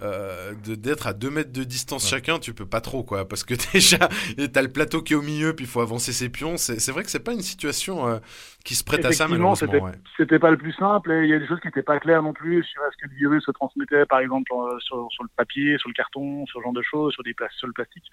[0.02, 3.44] euh, de d'être à 2 mètres de distance chacun, tu peux pas trop quoi, parce
[3.44, 6.28] que déjà et t'as le plateau qui est au milieu, puis il faut avancer ses
[6.28, 6.56] pions.
[6.56, 8.18] C'est c'est vrai que c'est pas une situation euh,
[8.64, 9.92] qui se prête à ça malheureusement.
[10.16, 10.38] c'était ouais.
[10.38, 12.32] pas le plus simple et il y a des choses qui n'étaient pas claires non
[12.32, 15.78] plus sur est-ce que le virus se transmettait par exemple euh, sur, sur le papier,
[15.78, 18.04] sur le carton, sur ce genre de choses, sur des sur le plastique.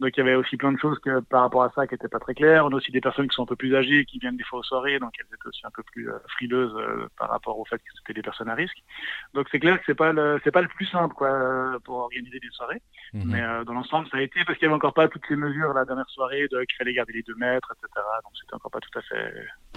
[0.00, 2.08] Donc il y avait aussi plein de choses que par rapport à ça qui n'étaient
[2.08, 2.66] pas très claires.
[2.66, 4.58] On a aussi des personnes qui sont un peu plus âgées qui viennent des fois
[4.58, 7.64] aux soirées, donc elles étaient aussi un peu plus euh, frileuses euh, par rapport au
[7.64, 8.76] fait que c'était des personnes à risque.
[9.32, 11.96] Donc c'est clair que c'est pas le c'est pas le plus simple quoi euh, pour
[11.96, 12.82] organiser des soirées.
[13.14, 13.22] Mhm.
[13.26, 15.36] Mais euh, dans l'ensemble, ça a été parce qu'il y avait encore pas toutes les
[15.36, 17.88] mesures la dernière soirée de qu'il fallait garder les deux mètres, etc.
[18.22, 19.32] Donc c'était encore pas tout à fait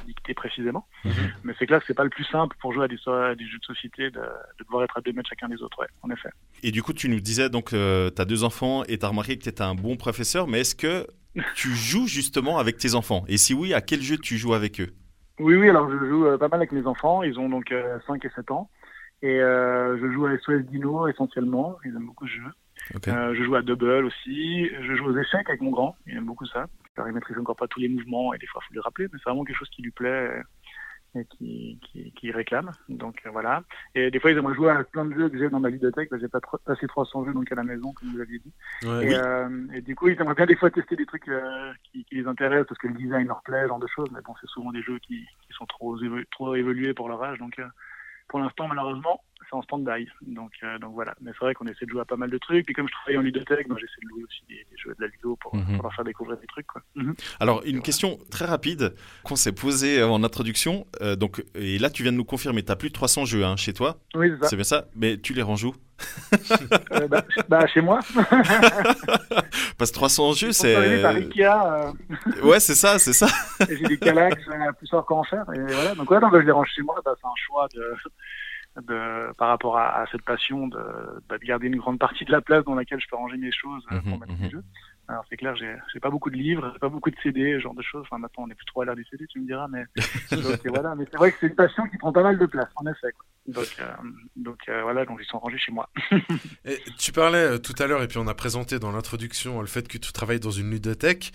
[0.05, 0.85] dicté précisément.
[1.05, 1.11] Mhm.
[1.43, 3.35] Mais c'est clair que c'est pas le plus simple pour jouer à des, soirées- à
[3.35, 5.79] des jeux de société de, de devoir être à deux mètres chacun des autres.
[5.79, 6.29] Ouais, en effet.
[6.63, 9.37] Et du coup, tu nous disais donc tu as deux enfants et tu as remarqué
[9.37, 11.05] que tu étais un bon professeur, mais est-ce que
[11.55, 13.23] tu joues justement avec tes enfants?
[13.27, 14.89] Et si oui, à quel jeu tu joues avec eux?
[15.39, 15.69] Oui, oui.
[15.69, 17.21] Alors je joue euh, pas mal avec mes enfants.
[17.23, 18.69] Ils ont donc euh, 5 et 7 ans.
[19.21, 21.77] Et euh, je joue à SOS Dino essentiellement.
[21.85, 23.07] Ils aiment beaucoup ce jeu.
[23.07, 24.67] Euh, je joue à Double aussi.
[24.81, 25.95] Je joue aux échecs avec mon grand.
[26.07, 26.65] Il aime beaucoup ça.
[26.97, 29.05] Alors, il maîtrise encore pas tous les mouvements et des fois, il faut lui rappeler,
[29.11, 30.41] mais c'est vraiment quelque chose qui lui plaît
[31.37, 32.71] qui, qui, qui réclame.
[32.87, 33.63] Donc euh, voilà.
[33.95, 36.09] Et des fois, ils aimeraient jouer à plein de jeux que j'ai dans ma ludothèque.
[36.19, 38.53] J'ai pas trop- passé 300 jeux donc à la maison, comme vous l'aviez dit.
[38.87, 39.07] Ouais.
[39.11, 42.05] Et, euh, et du coup, ils aimeraient bien des fois tester des trucs euh, qui,
[42.05, 44.09] qui les intéressent parce que le design leur plaît, genre de choses.
[44.13, 47.21] Mais bon, c'est souvent des jeux qui, qui sont trop, évo- trop évolués pour leur
[47.23, 47.39] âge.
[47.39, 47.65] Donc euh,
[48.27, 50.07] pour l'instant, malheureusement, c'est en stand-by.
[50.27, 51.15] Donc, euh, donc voilà.
[51.21, 52.65] Mais c'est vrai qu'on essaie de jouer à pas mal de trucs.
[52.65, 55.01] Puis comme je travaille en ludothèque, moi j'essaie de louer aussi des, des jeux de
[55.03, 56.67] la ludo pour, pour leur faire découvrir des trucs.
[56.67, 56.81] Quoi.
[56.95, 57.15] Mhm.
[57.39, 58.93] Alors, une question très rapide
[59.23, 60.85] qu'on s'est posée en introduction.
[61.01, 63.43] euh, donc, et là, tu viens de nous confirmer, tu as plus de 300 jeux
[63.45, 64.49] hein, chez toi, Oui, c'est ça.
[64.49, 65.73] c'est bien ça Mais tu les ranges où?
[66.91, 67.99] Euh, bah, bah, chez moi.
[69.77, 71.41] Parce que 300 jeux, C'est par Ikea.
[71.43, 71.91] euh,
[72.43, 73.27] Ouais, c'est ça, c'est ça.
[73.67, 75.45] j'ai des calax euh, plus savoir comment faire.
[75.53, 75.95] Et voilà.
[75.95, 76.95] Donc ouais, non, bah, je les range chez moi.
[77.03, 77.93] Bah, c'est un choix de,
[78.77, 80.77] de, par rapport à, à cette passion de,
[81.27, 83.51] bah, de garder une grande partie de la place dans laquelle je peux ranger mes
[83.51, 84.63] choses euh, pour Mhm, mettre mes jeux.
[85.07, 87.73] Alors c'est clair, j'ai pas beaucoup de livres, j'ai pas beaucoup de CD, ce genre
[87.73, 88.01] de choses.
[88.03, 89.83] Enfin maintenant on est plus trop à l'ère des CD, tu me diras, mais
[90.69, 90.93] voilà.
[90.95, 93.11] Mais c'est vrai que c'est une passion qui prend pas mal de place, en effet.
[93.13, 93.25] Quoi.
[93.49, 93.85] Donc euh,
[94.35, 95.89] donc euh, voilà, donc ils sont rangés chez moi.
[96.65, 99.67] Et tu parlais euh, tout à l'heure, et puis on a présenté dans l'introduction le
[99.67, 101.31] fait que tu travailles dans une ludothèque.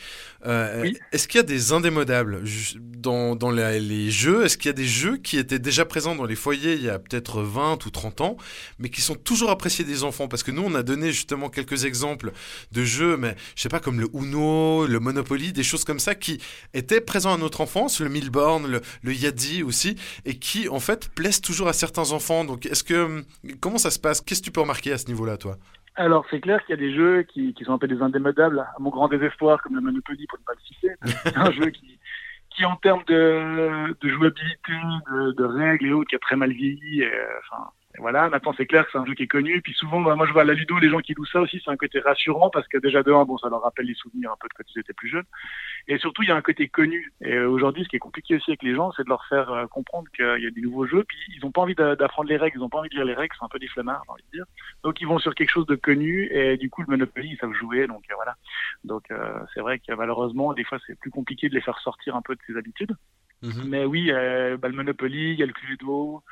[0.46, 0.98] Euh, Oui.
[1.12, 2.42] Est-ce qu'il y a des indémodables
[2.78, 4.44] dans, dans les, les jeux?
[4.44, 6.88] Est-ce qu'il y a des jeux qui étaient déjà présents dans les foyers il y
[6.88, 8.36] a peut-être 20 ou 30 ans,
[8.78, 10.28] mais qui sont toujours appréciés des enfants?
[10.28, 12.32] Parce que nous, on a donné justement quelques exemples
[12.70, 16.14] de jeux, mais je sais pas, comme le Uno, le Monopoly, des choses comme ça
[16.14, 16.40] qui
[16.74, 21.08] étaient présents à notre enfance, le Milborn, le, le Yadi aussi, et qui en fait
[21.08, 22.44] plaisent toujours à certains enfants.
[22.44, 23.24] Donc, est-ce que hum,
[23.60, 24.20] comment ça se passe?
[24.20, 25.56] Qu'est-ce que tu peux remarquer à ce niveau-là, toi?
[25.96, 28.58] Alors c'est clair qu'il y a des jeux qui, qui sont un peu des indémodables,
[28.58, 30.94] à mon grand désespoir, comme le Monopoly pour ne pas le citer.
[31.22, 32.00] C'est un jeu qui,
[32.50, 34.72] qui en termes de, de jouabilité,
[35.10, 37.02] de, de règles et autres, qui a très mal vieilli.
[37.02, 39.60] Et, euh, enfin, et voilà, maintenant c'est clair que c'est un jeu qui est connu.
[39.62, 41.60] Puis souvent, bah, moi je vois à la ludo, les gens qui jouent ça aussi,
[41.64, 44.32] c'est un côté rassurant parce que déjà de un, bon, ça leur rappelle les souvenirs
[44.32, 45.26] un peu de quand ils étaient plus jeunes.
[45.86, 47.12] Et surtout, il y a un côté connu.
[47.20, 49.50] Et euh, aujourd'hui, ce qui est compliqué aussi avec les gens, c'est de leur faire
[49.50, 51.04] euh, comprendre qu'il y a des nouveaux jeux.
[51.04, 53.04] Puis ils n'ont pas envie d'a- d'apprendre les règles, ils n'ont pas envie de lire
[53.04, 54.44] les règles, c'est un peu des flemmards, j'ai envie de dire.
[54.82, 57.52] Donc ils vont sur quelque chose de connu et du coup le Monopoly ils savent
[57.52, 58.34] jouer donc euh, voilà.
[58.84, 62.16] Donc euh, c'est vrai que malheureusement des fois c'est plus compliqué de les faire sortir
[62.16, 62.94] un peu de ses habitudes.
[63.42, 63.68] Mhm.
[63.68, 66.22] Mais oui, euh, bah, le Monopoly, il y a le Cluedo,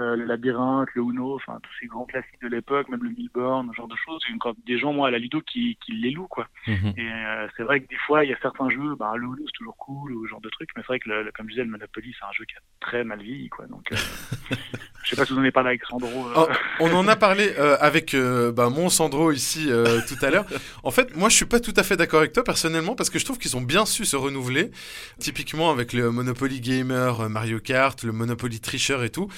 [0.00, 3.68] euh, le Labyrinthe, le Uno, enfin tous ces grands classiques de l'époque, même le Milborn,
[3.70, 4.20] ce genre de choses.
[4.26, 6.48] Il y a encore des gens, moi, à la Ludo, qui, qui les louent, quoi.
[6.66, 6.94] Mhm.
[6.96, 9.36] Et euh, c'est vrai que des fois, il y a certains jeux, bah, le Uno,
[9.44, 11.46] c'est toujours cool, ou ce genre de trucs, mais c'est vrai que, le, le- comme
[11.46, 13.66] je disais, le Monopoly, c'est un jeu qui a très mal vieilli, quoi.
[13.66, 13.96] Donc, euh,
[15.04, 16.26] je sais pas si vous en avez parlé avec Sandro.
[16.36, 16.46] Oh,
[16.80, 18.16] on en a parlé avec
[18.54, 19.68] bah, mon Sandro ici
[20.08, 20.46] tout à l'heure.
[20.84, 23.18] En fait, moi, je suis pas tout à fait d'accord avec toi personnellement parce que
[23.18, 24.70] je trouve qu'ils ont bien su se renouveler.
[25.18, 29.28] Typiquement avec le Monopoly Gamer, Mario Kart, le Monopoly Tricher et tout.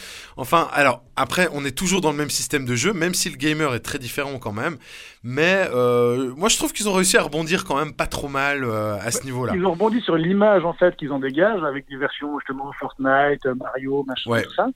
[0.44, 3.36] Enfin, alors après, on est toujours dans le même système de jeu, même si le
[3.38, 4.76] gamer est très différent quand même.
[5.22, 8.62] Mais euh, moi, je trouve qu'ils ont réussi à rebondir quand même pas trop mal
[8.62, 9.54] euh, à ce niveau-là.
[9.56, 13.46] Ils ont rebondi sur l'image en fait qu'ils en dégagent avec des versions justement Fortnite,
[13.46, 14.42] euh, Mario, machin, Ouais.
[14.42, 14.66] tout ça.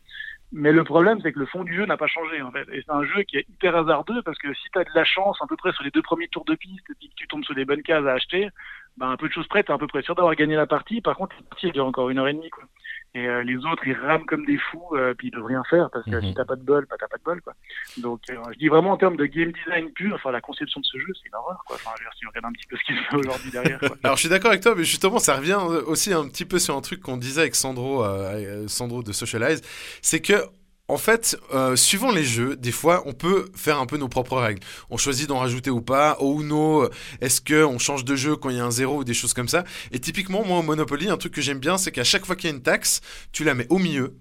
[0.52, 2.64] Mais le problème, c'est que le fond du jeu n'a pas changé en fait.
[2.72, 5.04] Et c'est un jeu qui est hyper hasardeux parce que si tu as de la
[5.04, 7.44] chance à peu près sur les deux premiers tours de piste et que tu tombes
[7.44, 8.48] sur des bonnes cases à acheter,
[8.96, 11.02] ben, un peu de choses près, t'es à peu près sûr d'avoir gagné la partie.
[11.02, 12.64] Par contre, la partie elle dure encore une heure et demie quoi.
[13.14, 15.88] Et euh, les autres, ils rament comme des fous, euh, puis ils peuvent rien faire
[15.90, 16.22] parce que Mhm.
[16.22, 17.54] si t'as pas de bol, bah t'as pas de bol quoi.
[17.96, 20.86] Donc euh, je dis vraiment en termes de game design pur, enfin la conception de
[20.86, 21.76] ce jeu, c'est une horreur quoi.
[21.76, 23.88] Enfin, si on regarde un petit peu ce qu'il fait aujourd'hui derrière quoi.
[24.04, 26.76] Alors je suis d'accord avec toi, mais justement ça revient aussi un petit peu sur
[26.76, 28.04] un truc qu'on disait avec Sandro,
[28.68, 29.62] Sandro de Socialize,
[30.02, 30.34] c'est que
[30.88, 34.38] en fait, euh, suivant les jeux, des fois, on peut faire un peu nos propres
[34.38, 34.62] règles.
[34.88, 36.16] On choisit d'en rajouter ou pas.
[36.18, 38.98] Au Uno, euh, est-ce que on change de jeu quand il y a un zéro
[39.00, 41.76] ou des choses comme ça Et typiquement, moi, au Monopoly, un truc que j'aime bien,
[41.76, 44.16] c'est qu'à chaque fois qu'il y a une taxe, tu la mets au milieu.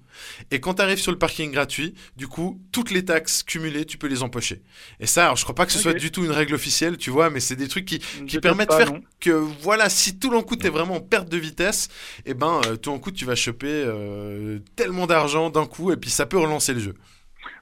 [0.52, 3.98] Et quand tu arrives sur le parking gratuit, du coup, toutes les taxes cumulées, tu
[3.98, 4.62] peux les empocher.
[5.00, 7.10] Et ça, alors, je crois pas que ce soit du tout une règle officielle, tu
[7.10, 8.00] vois, mais c'est des trucs qui,
[8.40, 9.02] permettent de faire non.
[9.20, 11.90] que voilà, si tout d'un coup t'es vraiment en perte de vitesse,
[12.26, 15.98] et ben euh, tout d'un coup tu vas choper euh, tellement d'argent d'un coup et
[15.98, 16.96] puis ça peut relancer le jeu.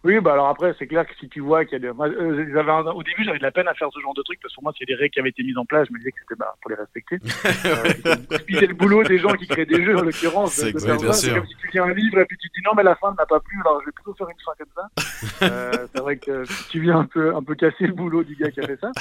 [0.05, 1.87] Oui, bah alors après, c'est clair que si tu vois qu'il y a des...
[1.87, 4.53] euh, un- Au début, j'avais de la peine à faire ce genre de truc, parce
[4.53, 6.11] que pour moi, a des règles qui avaient été mises en place, je me disais
[6.11, 7.15] que c'était bah, pour les respecter.
[7.65, 10.53] euh, puis c'est le boulot des gens qui créent des jeux, en l'occurrence.
[10.53, 10.77] C'est.
[10.79, 12.95] C'est comme si tu lis un livre et puis tu te dis non, mais la
[12.95, 14.87] fin ne m'a pas plu, alors je vais plutôt faire une fin comme ça.
[15.41, 18.51] Euh, c'est vrai que tu viens un peu, un peu casser le boulot du gars
[18.51, 18.91] qui a fait ça.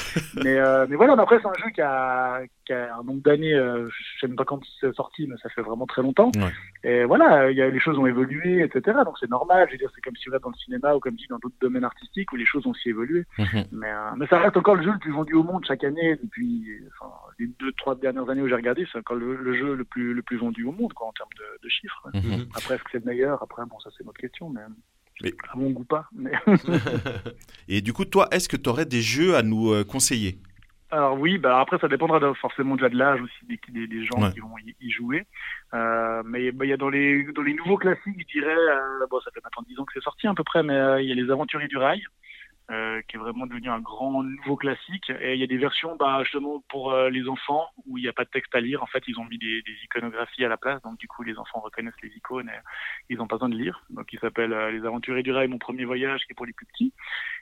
[0.42, 3.22] Mais, euh, mais voilà, mais après, c'est un jeu qui a, qui a un nombre
[3.22, 6.32] d'années, euh, je sais même pas quand c'est sorti, mais ça fait vraiment très longtemps.
[6.36, 6.50] Ouais.
[6.82, 8.98] Et voilà, il y a, les choses ont évolué, etc.
[9.04, 9.66] Donc c'est normal.
[9.68, 11.38] Je veux dire, c'est comme si on va dans le cinéma ou comme dit dans
[11.38, 13.24] d'autres domaines artistiques où les choses ont aussi évolué.
[13.38, 13.64] Mhm.
[13.72, 16.16] Mais, euh, mais ça reste encore le jeu le plus vendu au monde chaque année
[16.22, 18.86] depuis enfin, les deux, trois dernières années où j'ai regardé.
[18.92, 21.30] C'est encore le, le jeu le plus, le plus vendu au monde, quoi, en termes
[21.38, 21.98] de, de chiffres.
[22.02, 22.10] quoi.
[22.14, 22.46] Mhm.
[22.54, 23.42] Après, est-ce que c'est le meilleur?
[23.42, 24.60] Après, bon, ça c'est une autre question, mais,
[25.22, 26.08] Mais- à mon goût pas.
[26.14, 26.32] Mais...
[27.68, 30.38] Et du coup, toi, est-ce que tu aurais des jeux à nous euh, conseiller?
[30.94, 34.04] Alors oui, bah après ça dépendra de- forcément déjà de l'âge aussi des, des, des
[34.04, 34.32] gens Ouais.
[34.32, 35.26] qui vont y, y jouer.
[35.74, 39.06] Euh, mais bah, il y a dans les dans les nouveaux classiques, je dirais, euh,
[39.10, 41.08] bon ça fait maintenant 10 ans que c'est sorti à peu près, mais euh, il
[41.08, 42.00] y a les Aventuriers du Rail.
[42.70, 45.10] Euh, qui est vraiment devenu un grand nouveau classique.
[45.20, 48.08] Et il y a des versions bah, justement pour euh, les enfants où il n'y
[48.08, 48.82] a pas de texte à lire.
[48.82, 51.38] En fait, ils ont mis des, des iconographies à la place, donc du coup les
[51.38, 52.58] enfants reconnaissent les icônes et
[53.10, 53.84] ils n'ont pas besoin de lire.
[53.90, 56.52] Donc il s'appelle euh, Les Aventuriers du Rail, mon premier voyage, qui est pour les
[56.52, 56.92] plus petits.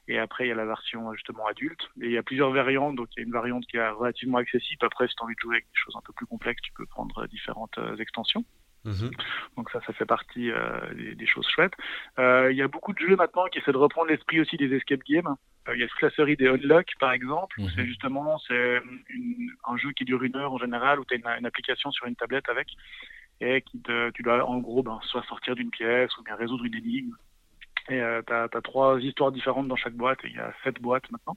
[0.09, 1.83] Et après, il y a la version justement adulte.
[2.01, 2.97] Et il y a plusieurs variantes.
[2.97, 4.85] Donc, il y a une variante qui est relativement accessible.
[4.85, 6.73] Après, si tu as envie de jouer avec des choses un peu plus complexes, tu
[6.73, 7.95] peux prendre euh, différentes euh,
[8.85, 9.11] extensions.
[9.57, 11.74] Donc ça, ça fait partie euh, des, des choses chouettes.
[12.18, 14.74] Euh, il y a beaucoup de jeux maintenant qui essaient de reprendre l'esprit aussi des
[14.74, 15.37] escape games.
[15.68, 17.61] Euh, il y a toute la série des Unlock, par exemple.
[17.61, 17.70] où Mhm.
[17.76, 18.83] C'est justement c'est
[19.66, 22.07] un jeu qui dure une heure en général, où tu as une, une application sur
[22.07, 22.68] une tablette avec,
[23.41, 26.64] et qui te, tu dois en gros ben, soit sortir d'une pièce ou bien résoudre
[26.64, 27.14] une énigme.
[27.89, 31.11] Et euh, tu as, trois histoires différentes dans chaque boîte, il y a sept boîtes
[31.11, 31.37] maintenant.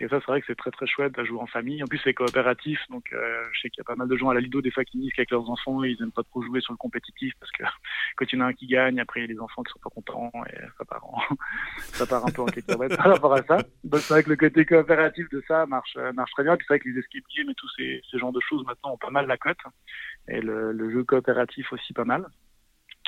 [0.00, 1.82] Et ça, c'est vrai que c'est très très chouette à jouer en famille.
[1.82, 4.28] En plus, c'est coopératif, donc euh, je sais qu'il y a pas mal de gens
[4.28, 6.60] à la Lido des fois qui disent qu'avec leurs enfants, ils aiment pas trop jouer
[6.60, 7.62] sur le compétitif parce que
[8.16, 9.72] quand il y en a un qui gagne, après il y a des enfants qui
[9.72, 11.20] sont pas contents et ça part, en...
[11.78, 13.58] ça part un peu en cacahuète par rapport à ça.
[13.84, 16.56] Donc c'est vrai que le côté coopératif de ça marche euh, marche très bien.
[16.56, 18.92] Puis c'est vrai que les escape games et tous ces, ces genres de choses maintenant
[18.92, 19.56] ont pas mal la cote
[20.28, 22.26] et le, le jeu coopératif aussi pas mal.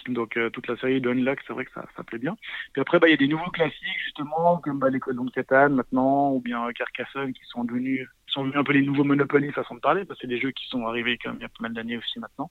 [0.09, 2.37] Donc euh, toute la série de Unlock, c'est vrai que ça, ça plaît bien.
[2.73, 5.31] Puis après, bah, il y a des nouveaux classiques justement, comme bah, les colons de
[5.31, 9.05] Catane maintenant, ou bien euh, Carcassonne, qui sont devenus, sont devenus un peu les nouveaux
[9.05, 11.45] Monopoly façon de parler, parce que c'est des jeux qui sont arrivés comme il y
[11.45, 12.51] a pas mal d'années aussi maintenant.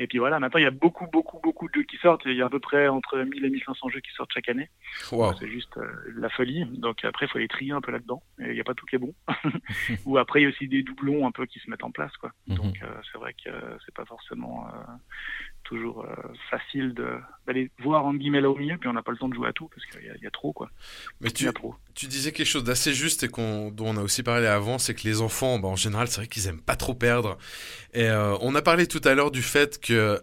[0.00, 2.22] Et puis voilà, maintenant il y a beaucoup, beaucoup, beaucoup de jeux qui sortent.
[2.24, 4.70] Il y a à peu près entre 1000 et 1500 jeux qui sortent chaque année.
[5.12, 5.34] Wow.
[5.38, 6.64] C'est juste euh, la folie.
[6.64, 8.22] Donc après, il faut les trier un peu là-dedans.
[8.38, 9.14] Il n'y a pas tout qui est bon.
[10.06, 12.16] Ou après, il y a aussi des doublons un peu qui se mettent en place.
[12.16, 12.32] quoi.
[12.46, 12.56] Mhm.
[12.56, 14.66] Donc euh, c'est vrai que euh, c'est pas forcément
[15.70, 16.14] toujours euh,
[16.50, 16.92] facile
[17.46, 18.76] d'aller voir en guillemets là au milieu.
[18.76, 20.22] Puis on n'a pas le temps de jouer à tout parce qu'il y, a- il
[20.22, 20.52] y a trop.
[20.52, 20.68] quoi.
[21.20, 21.74] Mais tu, trop.
[21.94, 24.94] tu disais quelque chose d'assez juste et qu'on, dont on a aussi parlé avant, c'est
[24.94, 27.38] que les enfants, bah, en général, c'est vrai qu'ils aiment pas trop perdre.
[27.94, 30.20] Et euh, on a parlé tout à l'heure du fait que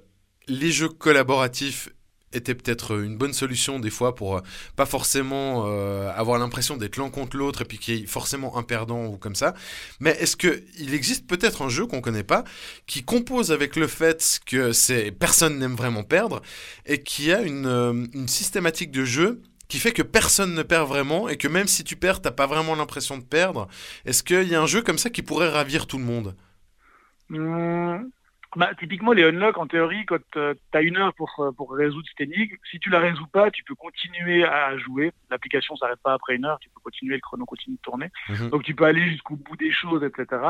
[0.47, 1.89] les jeux collaboratifs
[2.33, 4.41] était peut-être une bonne solution des fois pour euh,
[4.75, 8.57] pas forcément euh, avoir l'impression d'être l'un contre l'autre et puis qu'il y ait forcément
[8.57, 9.53] un perdant ou comme ça.
[9.99, 12.43] Mais est-ce que il existe peut-être un jeu qu'on connaît pas
[12.85, 16.41] qui compose avec le fait que c'est personne n'aime vraiment perdre
[16.85, 20.87] et qui a une, euh, une systématique de jeu qui fait que personne ne perd
[20.87, 23.67] vraiment et que même si tu perds, t'as pas vraiment l'impression de perdre?
[24.05, 26.35] Est-ce qu'il y a un jeu comme ça qui pourrait ravir tout le monde?
[27.29, 28.09] Hum,
[28.57, 32.07] bah, typiquement, les unlock, en théorie, quand tu as une heure pour, euh, pour résoudre
[32.09, 35.11] cette énigme, si tu la résous pas, tu peux continuer à jouer.
[35.29, 38.09] L'application s'arrête pas après une heure, tu peux continuer, le chrono continue de tourner.
[38.29, 38.49] Mhm.
[38.49, 40.41] Donc tu peux aller jusqu'au bout des choses, etc.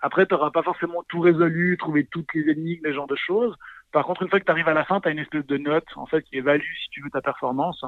[0.00, 3.56] Après, tu n'auras pas forcément tout résolu, trouver toutes les énigmes, les genres de choses.
[3.90, 5.56] Par contre, une fois que tu arrives à la fin, tu as une espèce de
[5.56, 7.84] note en fait qui évalue si tu veux ta performance.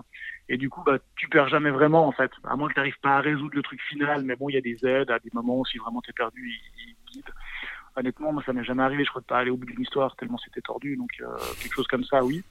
[0.48, 2.32] Et du coup, bah, tu perds jamais vraiment en fait.
[2.42, 4.58] À moins que tu n'arrives pas à résoudre le truc final, mais bon, il y
[4.58, 7.34] a des aides à des moments où si vraiment tu es perdu, ils, ils guident.
[7.98, 9.04] Honnêtement, moi, ça m'est jamais arrivé.
[9.04, 10.96] Je crois de pas aller au bout d'une histoire tellement c'était tordu.
[10.96, 11.26] Donc, euh,
[11.60, 12.44] quelque chose comme ça, oui.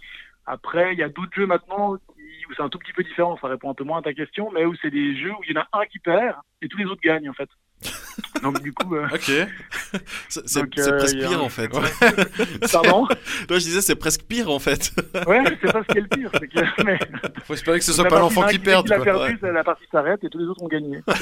[0.46, 3.38] Après, il y a d'autres jeux maintenant où c'est un tout petit peu différent.
[3.42, 5.56] Ça répond un peu moins à ta question, mais où c'est des jeux où il
[5.56, 7.50] y en a un qui perd et tous les autres gagnent, en fait.
[8.44, 8.96] Donc, du coup.
[8.96, 9.32] euh, Ok.
[10.30, 11.68] C'est c'est- c'est euh, presque a pire un- en fait.
[12.72, 13.08] Pardon?
[13.48, 14.92] Toi, je disais, c'est presque pire en fait.
[15.28, 16.30] Ouais, sais pas ce qui est le pire.
[16.34, 17.00] c'est que- mais-
[17.46, 18.86] Faut espérer que ce La soit pas l'enfant qui perde.
[18.88, 19.38] Il a perdu, Ouais.
[19.42, 20.98] c'est- la partie s'arrête et tous les autres ont gagné.
[20.98, 21.16] Donc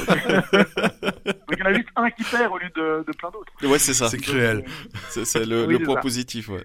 [1.51, 3.51] il y en a juste un qui perd au lieu de, de plein d'autres.
[3.63, 4.07] Ouais, c'est ça.
[4.09, 4.65] C'est cruel.
[5.09, 6.01] C'est c'est le, Oui, le c'est point ça.
[6.01, 6.49] positif.
[6.49, 6.63] Ouais.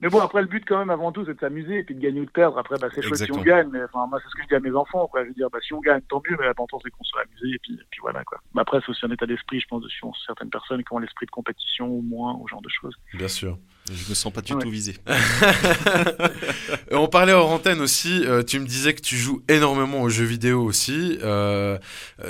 [0.00, 2.00] Mais bon, après, le but, quand même, avant tout, c'est de s'amuser et puis de
[2.00, 2.58] gagner ou de perdre.
[2.58, 3.68] Après, bah, c'est chouette si on gagne.
[3.72, 5.06] Mais enfin, moi, c'est ce que je dis à mes enfants.
[5.06, 5.22] Quoi.
[5.22, 6.36] Je veux dire, bah, si on gagne, tant mieux.
[6.38, 8.22] Mais l'important, c'est qu'on soit amusé et puis, et puis voilà.
[8.24, 8.38] Quoi.
[8.54, 10.98] Mais après, c'est aussi un état d'esprit, je pense, de sur certaines personnes qui ont
[10.98, 12.94] l'esprit de compétition ou moins, ou ce genre de choses.
[13.14, 13.56] Bien sûr.
[13.86, 14.62] Je me sens pas du Ouais.
[14.62, 14.94] tout visé.
[15.08, 15.14] Euh,
[16.92, 18.24] On parlait hors antenne aussi.
[18.26, 21.18] euh, tu me disais que tu joues énormément aux jeux vidéo aussi.
[21.22, 21.78] euh,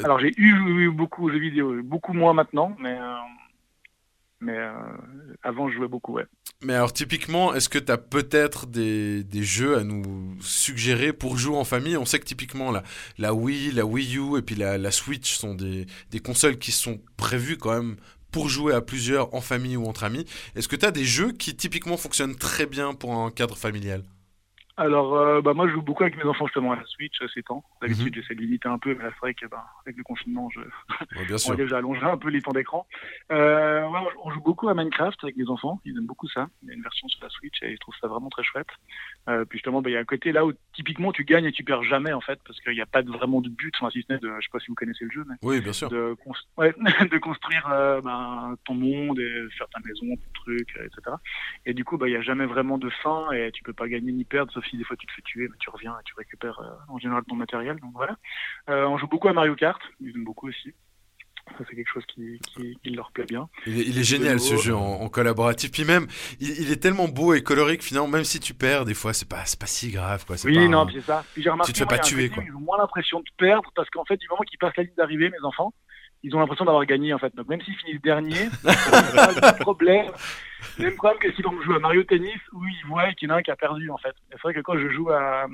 [0.04, 0.52] Alors, j'ai eu,
[0.84, 3.14] eu beaucoup aux jeux vidéo, beaucoup moins maintenant, mais, euh,
[4.44, 4.72] mais euh,
[5.42, 6.26] avant, je jouais beaucoup, ouais.
[6.62, 11.36] Mais alors typiquement, est-ce que tu as peut-être des, des jeux à nous suggérer pour
[11.36, 11.96] jouer en famille?
[11.96, 12.82] On sait que typiquement la,
[13.18, 16.72] la Wii, la Wii U et puis la, la Switch sont des, des consoles qui
[16.72, 17.96] sont prévues quand même
[18.30, 20.24] pour jouer à plusieurs en famille ou entre amis.
[20.56, 24.02] Est-ce que tu as des jeux qui typiquement fonctionnent très bien pour un cadre familial?
[24.76, 27.28] Alors, euh, bah, moi, je joue beaucoup avec mes enfants, justement, à la Switch, euh,
[27.32, 27.62] ces temps.
[27.80, 28.14] D'habitude, Mhm.
[28.22, 30.58] j'essaie de limiter un peu, mais là, c'est vrai que, bah, avec le confinement, je,
[30.60, 32.04] Ouais, Bien on sûr.
[32.08, 32.84] un peu les temps d'écran.
[33.30, 35.80] Euh, ouais, on joue beaucoup à Minecraft avec les enfants.
[35.84, 36.48] Ils aiment beaucoup ça.
[36.62, 38.66] Il y a une version sur la Switch et ils trouvent ça vraiment très chouette.
[39.28, 41.52] Euh, puis justement, bah, il y a un côté là où typiquement tu gagnes et
[41.52, 43.90] tu perds jamais en fait, parce qu'il n'y a pas de- vraiment de but, enfin,
[43.90, 45.72] si ce n'est de, je sais pas si vous connaissez le jeu, mais Oui, bien
[45.72, 45.88] sûr.
[45.88, 46.74] de, cons- ouais,
[47.12, 47.66] de construire
[48.02, 51.16] ben, ton monde et faire ta maison, ton truc, etc.
[51.64, 53.88] Et du coup, bah, il n'y a jamais vraiment de fin et tu peux pas
[53.88, 56.02] gagner ni perdre, sauf si des fois tu te fais tuer, mais tu reviens et
[56.04, 57.76] tu récupères euh, en général ton matériel.
[57.80, 58.16] Donc voilà.
[58.70, 60.72] Euh, on joue beaucoup à Mario Kart, ils aiment beaucoup aussi.
[61.58, 63.50] Ça, c'est quelque chose qui, qui, qui leur plaît bien.
[63.66, 65.70] Il est, il est génial ce jeu en, en collaboratif.
[65.72, 66.06] Puis même,
[66.40, 69.28] il, il est tellement beau et colorique finalement, même si tu perds, des fois, c'est
[69.28, 70.24] pas, pas si grave.
[70.24, 70.36] Quoi.
[70.46, 71.22] Oui, pas non, un- c'est ça.
[71.34, 72.42] Puis j'ai remarqué, te fais pas tuer, quoi.
[72.46, 74.94] Ils ont moins l'impression de perdre parce qu'en fait, du moment qu'ils passent la ligne
[74.96, 75.74] d'arrivée, mes enfants,
[76.22, 77.34] ils ont l'impression d'avoir gagné en fait.
[77.36, 80.06] Donc même s'ils finissent dernier, c'est pas le problème.
[80.78, 83.32] Le même problème que si on joue à Mario Tennis où ils voient qu'il y
[83.32, 84.10] en a un qui a perdu en fait.
[84.30, 85.44] Et C'est vrai que quand je joue à,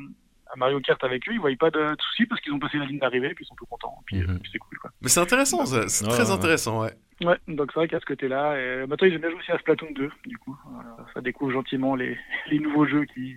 [0.53, 2.87] à Mario Kart avec eux, ils voient pas de soucis parce qu'ils ont passé la
[2.87, 3.99] ligne d'arrivée puis ils sont tout contents.
[4.07, 4.31] Puis, Mhm.
[4.31, 4.91] euh, puis c'est cool quoi.
[5.03, 5.87] Mais c'est intéressant, ça.
[5.89, 6.31] c'est Ouais, très ouais.
[6.33, 6.93] intéressant, ouais.
[7.23, 9.59] Ouais, donc c'est vrai qu'à ce côté-là, et maintenant ils aiment bien jouer aussi à
[9.59, 10.57] Splatoon 2, du coup.
[10.67, 12.17] Euh, ça découvre gentiment les,
[12.51, 13.37] les nouveaux jeux qui,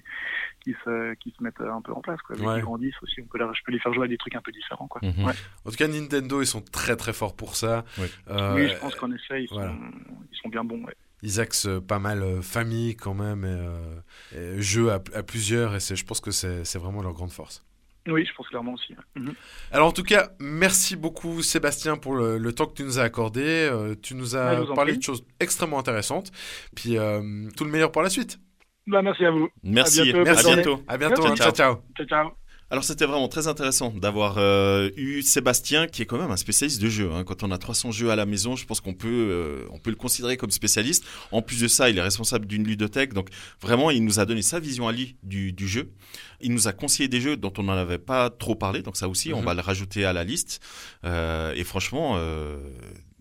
[0.63, 2.21] qui, se, qui se mettent un peu en place.
[2.21, 2.37] Quoi.
[2.37, 2.53] Ouais.
[2.55, 4.41] qu'ils grandissent aussi, on peut leur- je peux les faire jouer à des trucs un
[4.41, 4.87] peu différents.
[4.87, 5.01] Quoi.
[5.03, 5.25] Mhm.
[5.25, 5.33] Ouais.
[5.65, 7.83] En tout cas, Nintendo, ils sont très très forts pour ça.
[7.97, 8.07] Oui.
[8.29, 9.75] Euh, oui, je pense qu'en effet, ils sont,
[10.31, 10.81] ils sont bien bons.
[10.85, 10.95] Ouais.
[11.23, 15.23] Ils axent euh, pas mal euh, famille quand même, et, euh, et jeux à, à
[15.23, 17.65] plusieurs, et c'est, je pense que c'est, vraiment leur grande force.
[18.07, 18.93] Oui, je pense clairement aussi.
[19.15, 19.33] Mhm.
[19.71, 23.03] Alors en tout cas, merci beaucoup Sébastien pour le, le temps que tu nous as
[23.03, 23.41] accordé.
[23.43, 24.99] Euh, tu nous as en parlé prie.
[24.99, 26.31] de choses extrêmement intéressantes.
[26.75, 28.39] Puis euh, tout le meilleur pour la suite.
[28.87, 29.47] Bah, merci à vous.
[29.63, 30.01] Merci.
[30.01, 30.53] À bientôt, à Merci.
[30.55, 30.83] bientôt.
[30.89, 31.21] À bientôt.
[31.21, 31.35] Ciao, hein.
[31.37, 31.51] ciao.
[31.53, 31.83] ciao.
[31.95, 32.42] Ciao, ciao.
[32.73, 36.81] Alors c'était vraiment très intéressant d'avoir euh, eu Sébastien qui est quand même un spécialiste
[36.81, 37.11] de jeux.
[37.13, 37.23] hein.
[37.23, 39.91] Quand on a 300 jeux à la maison, je pense qu'on peut, euh, on peut
[39.91, 41.05] le considérer comme spécialiste.
[41.31, 43.29] En plus de ça, il est responsable d'une ludothèque, donc
[43.61, 45.91] vraiment il nous a donné sa vision à lui du, du jeu.
[46.41, 49.07] Il nous a conseillé des jeux dont on n'en avait pas trop parlé, donc ça
[49.07, 49.45] aussi on Mhm.
[49.45, 50.59] va le rajouter à la liste.
[51.05, 52.15] Euh, et franchement,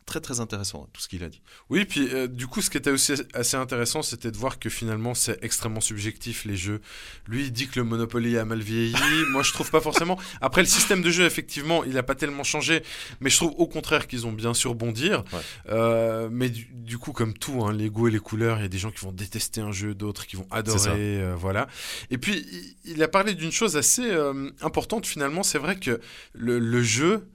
[0.06, 1.40] très très intéressant tout ce qu'il a dit.
[1.70, 4.68] Oui, puis euh, du coup, ce qui était aussi assez intéressant, c'était de voir que
[4.68, 6.80] finalement, c'est extrêmement subjectif les jeux.
[7.26, 8.94] Lui, il dit que le Monopoly a mal vieilli.
[9.30, 10.18] Moi, je trouve pas forcément.
[10.40, 12.82] Après, le système de jeu, effectivement, il a pas tellement changé,
[13.20, 15.24] mais je trouve au contraire qu'ils ont bien su rebondir.
[15.32, 15.40] Ouais.
[15.70, 18.66] Euh, mais du, du coup, comme tout, hein, les goûts et les couleurs, il y
[18.66, 21.68] a des gens qui vont détester un jeu, d'autres qui vont adorer, euh, voilà.
[22.10, 22.44] Et puis,
[22.84, 24.10] il, il a parlé d'une chose assez
[24.60, 25.42] importante finalement.
[25.42, 26.00] C'est vrai que
[26.34, 27.26] le, le jeu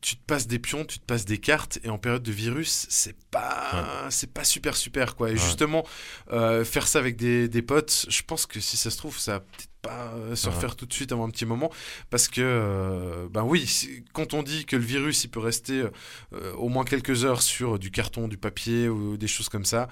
[0.00, 2.86] tu te passes des pions, tu te passes des cartes, et en période de virus,
[2.88, 5.28] c'est pas, c'est pas super super quoi.
[5.30, 5.38] Et Ouais.
[5.38, 5.84] justement,
[6.32, 9.32] euh, faire ça avec des, des potes, je pense que si ça se trouve, ça
[9.34, 10.54] va peut-être pas euh, se Ouais.
[10.54, 11.70] refaire tout de suite avant un petit moment,
[12.10, 13.68] parce que, euh, ben oui,
[14.12, 15.84] quand on dit que le virus, il peut rester
[16.32, 19.88] euh, au moins quelques heures sur du carton, du papier ou des choses comme ça.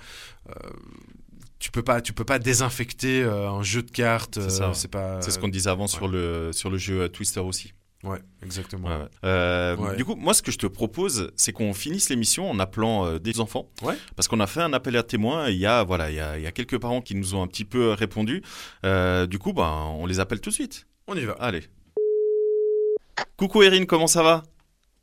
[1.58, 4.34] tu peux pas, tu peux pas désinfecter un jeu de cartes.
[4.40, 4.74] C'est euh, ça, ouais.
[4.74, 5.20] c'est pas.
[5.20, 7.72] C'est ce qu'on disait avant sur le sur le jeu Twister aussi.
[8.04, 8.88] Ouais, exactement.
[8.88, 9.08] Ouais, ouais.
[9.24, 9.96] Euh, Ouais.
[9.96, 13.18] Du coup, moi, ce que je te propose, c'est qu'on finisse l'émission en appelant euh,
[13.18, 13.68] des enfants.
[13.82, 13.96] Ouais.
[14.14, 15.48] Parce qu'on a fait un appel à témoins.
[15.48, 17.42] Il y a voilà, il y a, il y a quelques parents qui nous ont
[17.42, 18.42] un petit peu répondu.
[18.86, 20.86] Euh, du coup, ben, on les appelle tout de suite.
[21.08, 21.32] On y va.
[21.40, 21.64] Allez.
[23.36, 24.42] Coucou Erin, comment ça va?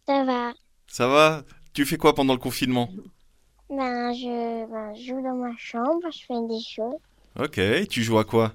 [0.08, 0.54] Ça va.
[0.88, 1.44] Ça va?
[1.74, 2.90] Tu fais quoi pendant le confinement?
[3.70, 6.98] Ben, je, ben, joue dans ma chambre, je fais des jeux.
[7.44, 7.88] Ok.
[7.90, 8.54] Tu joues à quoi?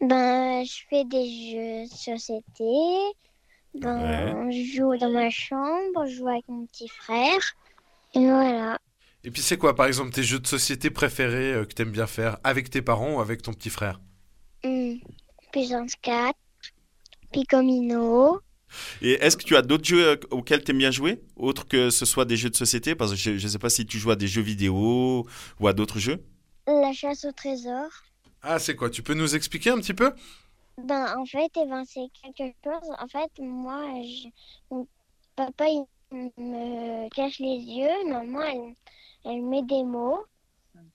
[0.00, 2.64] Ben, je fais des jeux de société.
[3.74, 7.40] Ben, je joue dans ma chambre, je joue avec mon petit frère.
[8.14, 8.78] Et voilà.
[9.24, 12.06] Et puis c'est quoi, par exemple, tes jeux de société préférés euh, que t'aimes bien
[12.06, 14.00] faire avec tes parents ou avec ton petit frère?
[14.62, 14.94] Hmm.
[15.50, 16.34] Puissance 4,
[17.32, 18.40] Picomino.
[19.02, 21.90] Et est-ce que tu as d'autres jeux euh, auxquels tu aimes bien jouer Autres que
[21.90, 22.94] ce soit des jeux de société?
[22.94, 25.26] Parce que je ne sais pas si tu joues à des jeux vidéo
[25.60, 26.22] ou à d'autres jeux.
[26.66, 27.88] La chasse au trésor.
[28.42, 28.90] Ah, c'est quoi?
[28.90, 30.12] Tu peux nous expliquer un petit peu?
[30.78, 32.90] Ben, en fait, eh ben, c'est quelque chose.
[32.98, 34.28] En fait, moi, je-
[34.70, 34.86] mon
[35.36, 35.84] papa, il
[36.36, 38.08] me cache les yeux.
[38.10, 38.74] Maman, elle,
[39.24, 40.24] elle met des mots,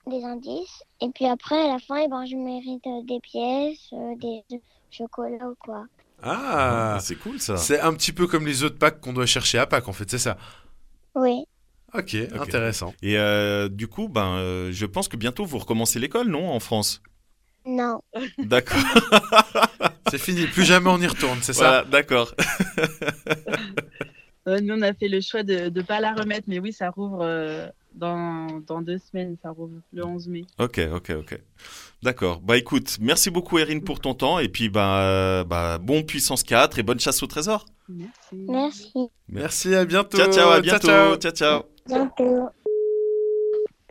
[0.08, 0.84] des indices.
[1.02, 4.44] Et puis après, à la fin, eh ben, je mérite euh, des pièces, euh, des
[4.92, 5.86] chocolats ou quoi.
[6.22, 7.56] Ah, c'est cool ça.
[7.58, 10.10] C'est un petit peu comme les autres packs qu'on doit chercher à Pâques, en fait,
[10.12, 10.38] c'est ça
[11.16, 11.46] Oui.
[11.94, 12.40] ok, Ok.
[12.42, 12.94] intéressant.
[13.02, 16.60] Et euh, du coup, ben, euh, je pense que bientôt vous recommencez l'école, non, en
[16.60, 17.02] France?
[17.70, 18.02] Non.
[18.40, 18.78] D'accord.
[20.10, 22.34] C'est fini, plus jamais on y retourne, c'est Voilà, ça d'accord.
[24.48, 26.90] Euh, nous, on a fait le choix de ne pas la remettre, mais oui, ça
[26.90, 30.46] rouvre euh, dans, dans deux semaines, ça rouvre le 11 mai.
[30.58, 31.40] Ok, ok, ok.
[32.02, 32.40] D'accord.
[32.40, 36.80] Bah écoute, merci beaucoup Erin pour ton temps et puis bah, bah bon puissance 4
[36.80, 37.66] et bonne chasse au trésor.
[37.90, 38.10] Merci.
[38.32, 38.94] Merci.
[39.28, 40.18] Merci, à bientôt.
[40.18, 40.88] Ciao, ciao, à bientôt.
[40.88, 41.16] ciao.
[41.18, 41.32] ciao.
[41.32, 41.64] ciao.
[41.86, 42.50] Bientôt.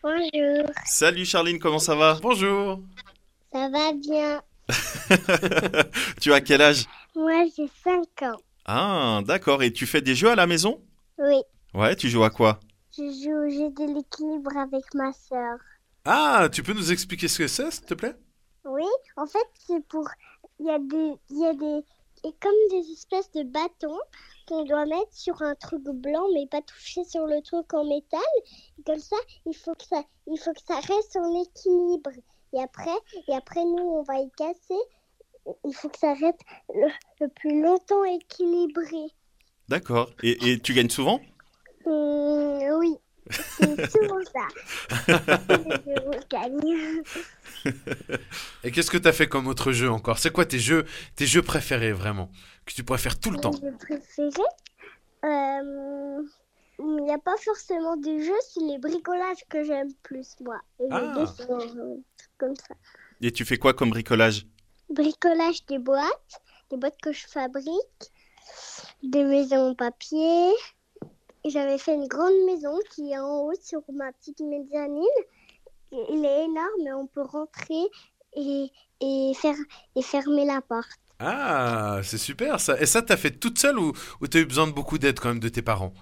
[0.02, 0.70] Bonjour.
[0.86, 2.18] Salut Charline, comment ça va?
[2.20, 2.80] Bonjour.
[3.58, 4.40] Ça va bien.
[6.20, 6.86] Tu as quel âge?
[7.16, 8.38] Moi, j'ai 5 ans.
[8.64, 9.64] Ah, d'accord.
[9.64, 10.80] Et tu fais des jeux à la maison?
[11.18, 11.42] Oui.
[11.74, 12.60] Ouais, tu joues à quoi?
[12.96, 15.58] Je joue au jeu de l'équilibre avec ma sœur.
[16.04, 18.14] Ah, tu peux nous expliquer ce que c'est, s'il te plaît?
[18.64, 18.86] Oui,
[19.16, 20.08] en fait, c'est pour.
[20.60, 21.14] Il y a des.
[21.30, 21.84] Il y a des.
[22.24, 23.98] Et comme des espèces de bâtons
[24.46, 28.20] qu'on doit mettre sur un truc blanc, mais pas toucher sur le truc en métal.
[28.86, 32.10] Comme ça, il faut que ça, il faut que ça reste en équilibre.
[32.54, 32.96] Et après,
[33.28, 34.80] et après nous, on va y casser.
[35.64, 36.40] Il faut que ça reste
[36.74, 36.88] le,
[37.20, 39.12] le plus longtemps équilibré.
[39.68, 40.10] D'accord.
[40.22, 41.20] Et, et tu gagnes souvent?
[41.86, 42.96] Hum, oui,
[43.30, 44.46] c'est souvent ça.
[45.06, 47.02] Je gagne.
[48.64, 50.18] Et qu'est-ce que t'as fait comme autre jeu encore?
[50.18, 50.84] C'est quoi tes jeux,
[51.16, 52.30] tes jeux préférés, vraiment?
[52.66, 53.52] Que tu pourrais faire tout le temps?
[53.52, 54.42] Mon jeu préféré
[55.24, 56.22] euh,
[56.80, 60.60] Il n'y a pas forcément de jeu, c'est les bricolages que j'aime plus, moi.
[60.80, 61.24] Et les Ah.
[61.50, 61.96] euh,
[62.38, 62.74] comme ça.
[63.20, 64.46] Et tu fais quoi comme bricolage?
[64.90, 68.12] Bricolage des boîtes, des boîtes que je fabrique,
[69.02, 70.52] des maisons en papier.
[71.44, 75.04] J'avais fait une grande maison qui est en haut sur ma petite mezzanine.
[75.92, 77.84] Il est énorme et on peut rentrer
[78.36, 78.70] et,
[79.00, 79.56] et, faire,
[79.96, 81.00] et fermer la porte.
[81.20, 82.80] Ah, c'est super ça.
[82.80, 85.30] Et ça, t'as fait toute seule ou, ou t'as eu besoin de beaucoup d'aide quand
[85.30, 85.92] même de tes parents?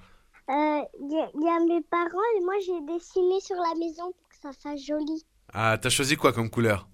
[0.48, 4.12] Il y, a- il y a mes parents et moi j'ai dessiné sur la maison
[4.12, 5.24] pour que ça fasse joli.
[5.52, 6.88] Ah, t'as choisi quoi comme couleur?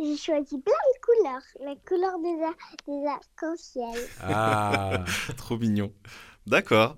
[0.00, 4.10] J'ai choisi plein de couleurs, la couleur des, ar- des arcs-en-ciel.
[4.20, 5.04] Ah,
[5.36, 5.92] Trop mignon.
[6.46, 6.96] D'accord.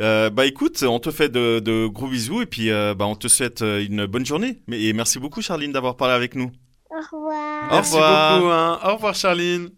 [0.00, 3.16] Euh, bah écoute, on te fait de, de gros bisous et puis euh, bah, on
[3.16, 4.62] te souhaite euh, une bonne journée.
[4.68, 6.52] Mais, et merci beaucoup Charline d'avoir parlé avec nous.
[6.90, 7.72] Au revoir.
[7.72, 8.02] Au merci revoir.
[8.02, 8.46] beaucoup.
[8.50, 8.78] Hein.
[8.84, 9.70] Au revoir, Charline.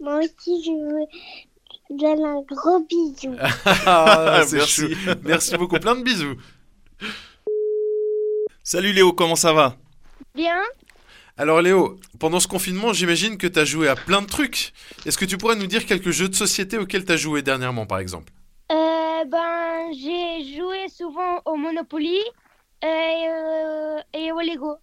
[0.00, 1.06] Moi aussi je veux
[1.98, 3.36] donne un gros bisou.
[3.86, 4.60] Ah, Merci.
[4.66, 4.88] chou.
[5.24, 5.78] Merci beaucoup.
[5.78, 6.36] Plein de bisous.
[8.62, 9.76] Salut Léo, comment ça va?
[10.34, 10.60] Bien.
[11.36, 14.72] Alors Léo, pendant ce confinement, j'imagine que t'as joué à plein de trucs.
[15.06, 17.98] Est-ce que tu pourrais nous dire quelques jeux de société auxquels t'as joué dernièrement, par
[17.98, 18.32] exemple?
[18.70, 22.18] Euh, ben, j'ai joué souvent au Monopoly
[22.82, 24.76] et, euh, et au Lego.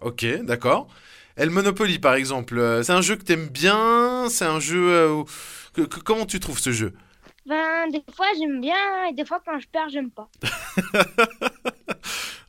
[0.00, 0.88] Ok, d'accord.
[1.36, 4.26] Et le Monopoly, par exemple, euh, c'est un jeu que t'aimes bien?
[4.30, 5.24] C'est un jeu...
[5.78, 6.92] où- que- que- comment tu trouves ce jeu?
[7.46, 10.28] Ben, des fois j'aime bien et des fois quand je perds, j'aime pas.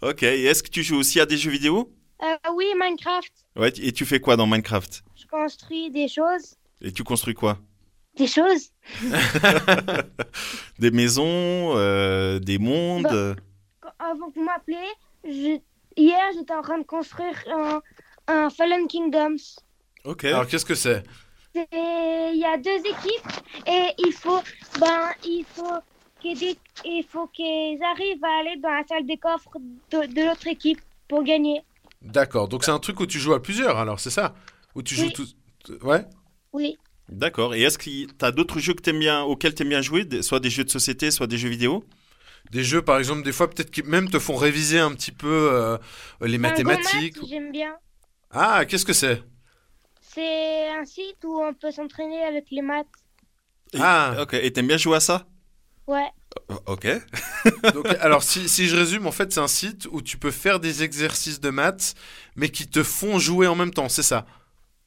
[0.01, 1.91] Ok, et est-ce que tu joues aussi à des jeux vidéo?
[2.23, 3.31] Euh, oui, Minecraft.
[3.55, 5.03] Ouais, et tu fais quoi dans Minecraft?
[5.15, 6.55] Je construis des choses.
[6.81, 7.57] Et tu construis quoi?
[8.15, 8.69] Des choses.
[10.79, 13.35] Des maisons, euh, des mondes.
[13.99, 14.75] Avant que vous m'appelez,
[15.23, 15.59] je...
[15.95, 17.81] hier j'étais en train de construire un,
[18.27, 19.37] un Fallen Kingdoms.
[20.03, 20.25] Ok.
[20.25, 21.03] Alors qu'est-ce que C'est-
[21.71, 23.31] Il y a deux équipes
[23.65, 24.41] et il faut,
[24.79, 25.79] ben, il faut
[26.21, 29.57] qu'ils dé- il faut qu'ils arrivent à aller dans la salle des coffres
[29.91, 31.61] de, de l'autre équipe pour gagner.
[32.01, 32.47] D'accord.
[32.47, 34.35] Donc c'est un truc où tu joues à plusieurs, alors c'est ça?
[34.75, 35.27] Où tu joues tout.
[35.81, 36.05] Ouais.
[36.53, 36.77] Oui.
[37.09, 37.55] D'accord.
[37.55, 40.07] Et est-ce que tu as d'autres jeux que t'aimes bien, auxquels tu aimes bien jouer,
[40.21, 41.83] soit des jeux de société, soit des jeux vidéo?
[42.51, 45.49] Des jeux, par exemple, des fois peut-être qui même te font réviser un petit peu
[45.51, 45.77] euh,
[46.21, 47.17] les mathématiques.
[47.27, 47.75] J'aime bien.
[48.31, 49.21] Ah, qu'est-ce que c'est?
[50.17, 52.87] C'est un site où on peut s'entraîner avec les maths.
[53.79, 54.15] Ah.
[54.21, 54.33] Ok.
[54.33, 55.27] Et t'aimes bien jouer à ça?
[55.87, 56.09] Ouais.
[56.65, 56.87] Ok.
[57.73, 60.59] Donc, alors, si, si je résume, en fait, c'est un site où tu peux faire
[60.59, 61.93] des exercices de maths,
[62.35, 64.25] mais qui te font jouer en même temps, c'est ça?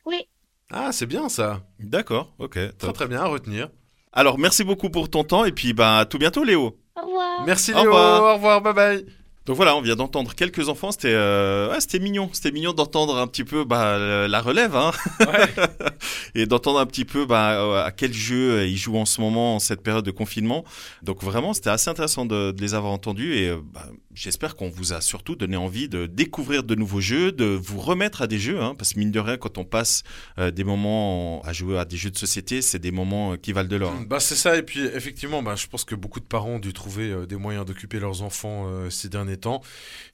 [0.05, 0.29] Oui.
[0.71, 1.63] Ah, c'est bien ça.
[1.79, 2.35] D'accord.
[2.39, 2.55] Ok.
[2.55, 2.95] Très top.
[2.95, 3.71] très bien à retenir.
[4.13, 6.77] Alors, merci beaucoup pour ton temps et puis bah à tout bientôt, Léo.
[6.97, 7.45] Au revoir.
[7.47, 8.23] Merci Au Léo, revoir.
[8.23, 9.20] au revoir, bye bye.
[9.51, 10.93] Donc voilà, on vient d'entendre quelques enfants.
[10.93, 12.31] C'était euh, ouais, c'était mignon.
[12.33, 13.99] C'était mignon d'entendre un petit peu bah,
[14.29, 14.93] la relève, hein,
[16.37, 19.21] et d'entendre un petit peu bah, euh, à quel jeu euh, ils jouent en ce
[19.21, 20.65] moment en cette période de confinement.
[21.03, 24.93] Donc vraiment, c'était assez intéressant de, de les avoir entendus et bah, j'espère qu'on vous
[24.93, 28.61] a surtout donné envie de découvrir de nouveaux jeux, de vous remettre à des jeux,
[28.61, 30.05] hein, parce que mine de rien, quand on passe
[30.39, 33.69] euh, des moments à jouer à des jeux de société, c'est des moments qui valent
[33.69, 33.93] de l'or.
[33.93, 34.05] hein.
[34.09, 36.73] Bah c'est ça et puis effectivement bah, je pense que beaucoup de parents ont dû
[36.73, 39.63] trouver des moyens d'occuper leurs enfants euh, ces derniers temps.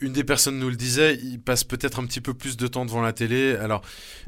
[0.00, 2.84] Une des personnes nous le disait, ils passent peut-être un petit peu plus de temps
[2.84, 3.56] devant la télé.
[3.56, 3.82] Alors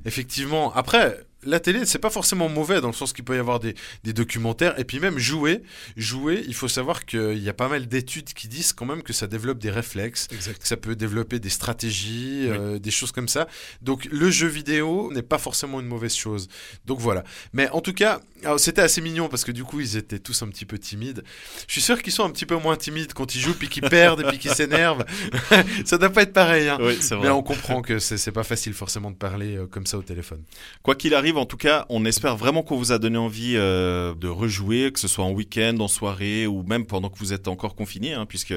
[0.04, 3.60] effectivement, après la télé, c'est pas forcément mauvais dans le sens qu'il peut y avoir
[3.60, 5.62] des, des documentaires et puis même jouer,
[5.96, 9.12] jouer, il faut savoir qu'il y a pas mal d'études qui disent quand même que
[9.12, 13.46] ça développe des réflexes, que ça peut développer des stratégies, euh, des choses comme ça.
[13.82, 16.48] Donc le jeu vidéo n'est pas forcément une mauvaise chose.
[16.86, 17.22] Donc voilà.
[17.52, 18.20] Mais en tout cas,
[18.58, 21.22] c'était assez mignon parce que du coup ils étaient tous un petit peu timides.
[21.66, 23.88] Je suis sûr qu'ils sont un petit peu moins timides quand ils jouent puis qu'ils
[23.88, 25.04] perdent et puis qu'ils s'énervent.
[25.84, 26.68] ça doit pas être pareil.
[26.68, 26.78] Hein.
[26.80, 27.26] Oui, c'est vrai.
[27.26, 30.42] Mais on comprend que c'est pas facile forcément de parler euh, comme ça au téléphone.
[30.82, 34.14] Quoi qu'il arrive, en tout cas, on espère vraiment qu'on vous a donné envie euh,
[34.14, 37.48] de rejouer, que ce soit en week-end, en soirée ou même pendant que vous êtes
[37.48, 38.54] encore confiné, hein, puisque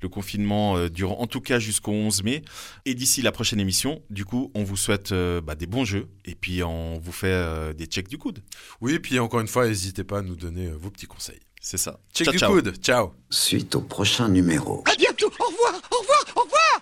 [0.00, 2.42] le confinement euh, dure en tout cas jusqu'au 11 mai.
[2.84, 6.08] Et d'ici la prochaine émission, du coup, on vous souhaite euh, bah, des bons jeux
[6.24, 8.40] et puis on vous fait des checks du coude.
[8.80, 11.40] Oui, puis encore une fois, n'hésitez pas à nous donner euh, vos petits conseils.
[11.60, 11.98] C'est ça.
[12.14, 12.52] Check Ciao, du ciao.
[12.52, 12.76] coude.
[12.82, 13.12] Ciao.
[13.30, 14.84] Suite au prochain numéro.
[14.86, 15.32] À bientôt.
[15.40, 15.80] Au revoir.
[15.90, 16.24] Au revoir.
[16.36, 16.80] Au revoir.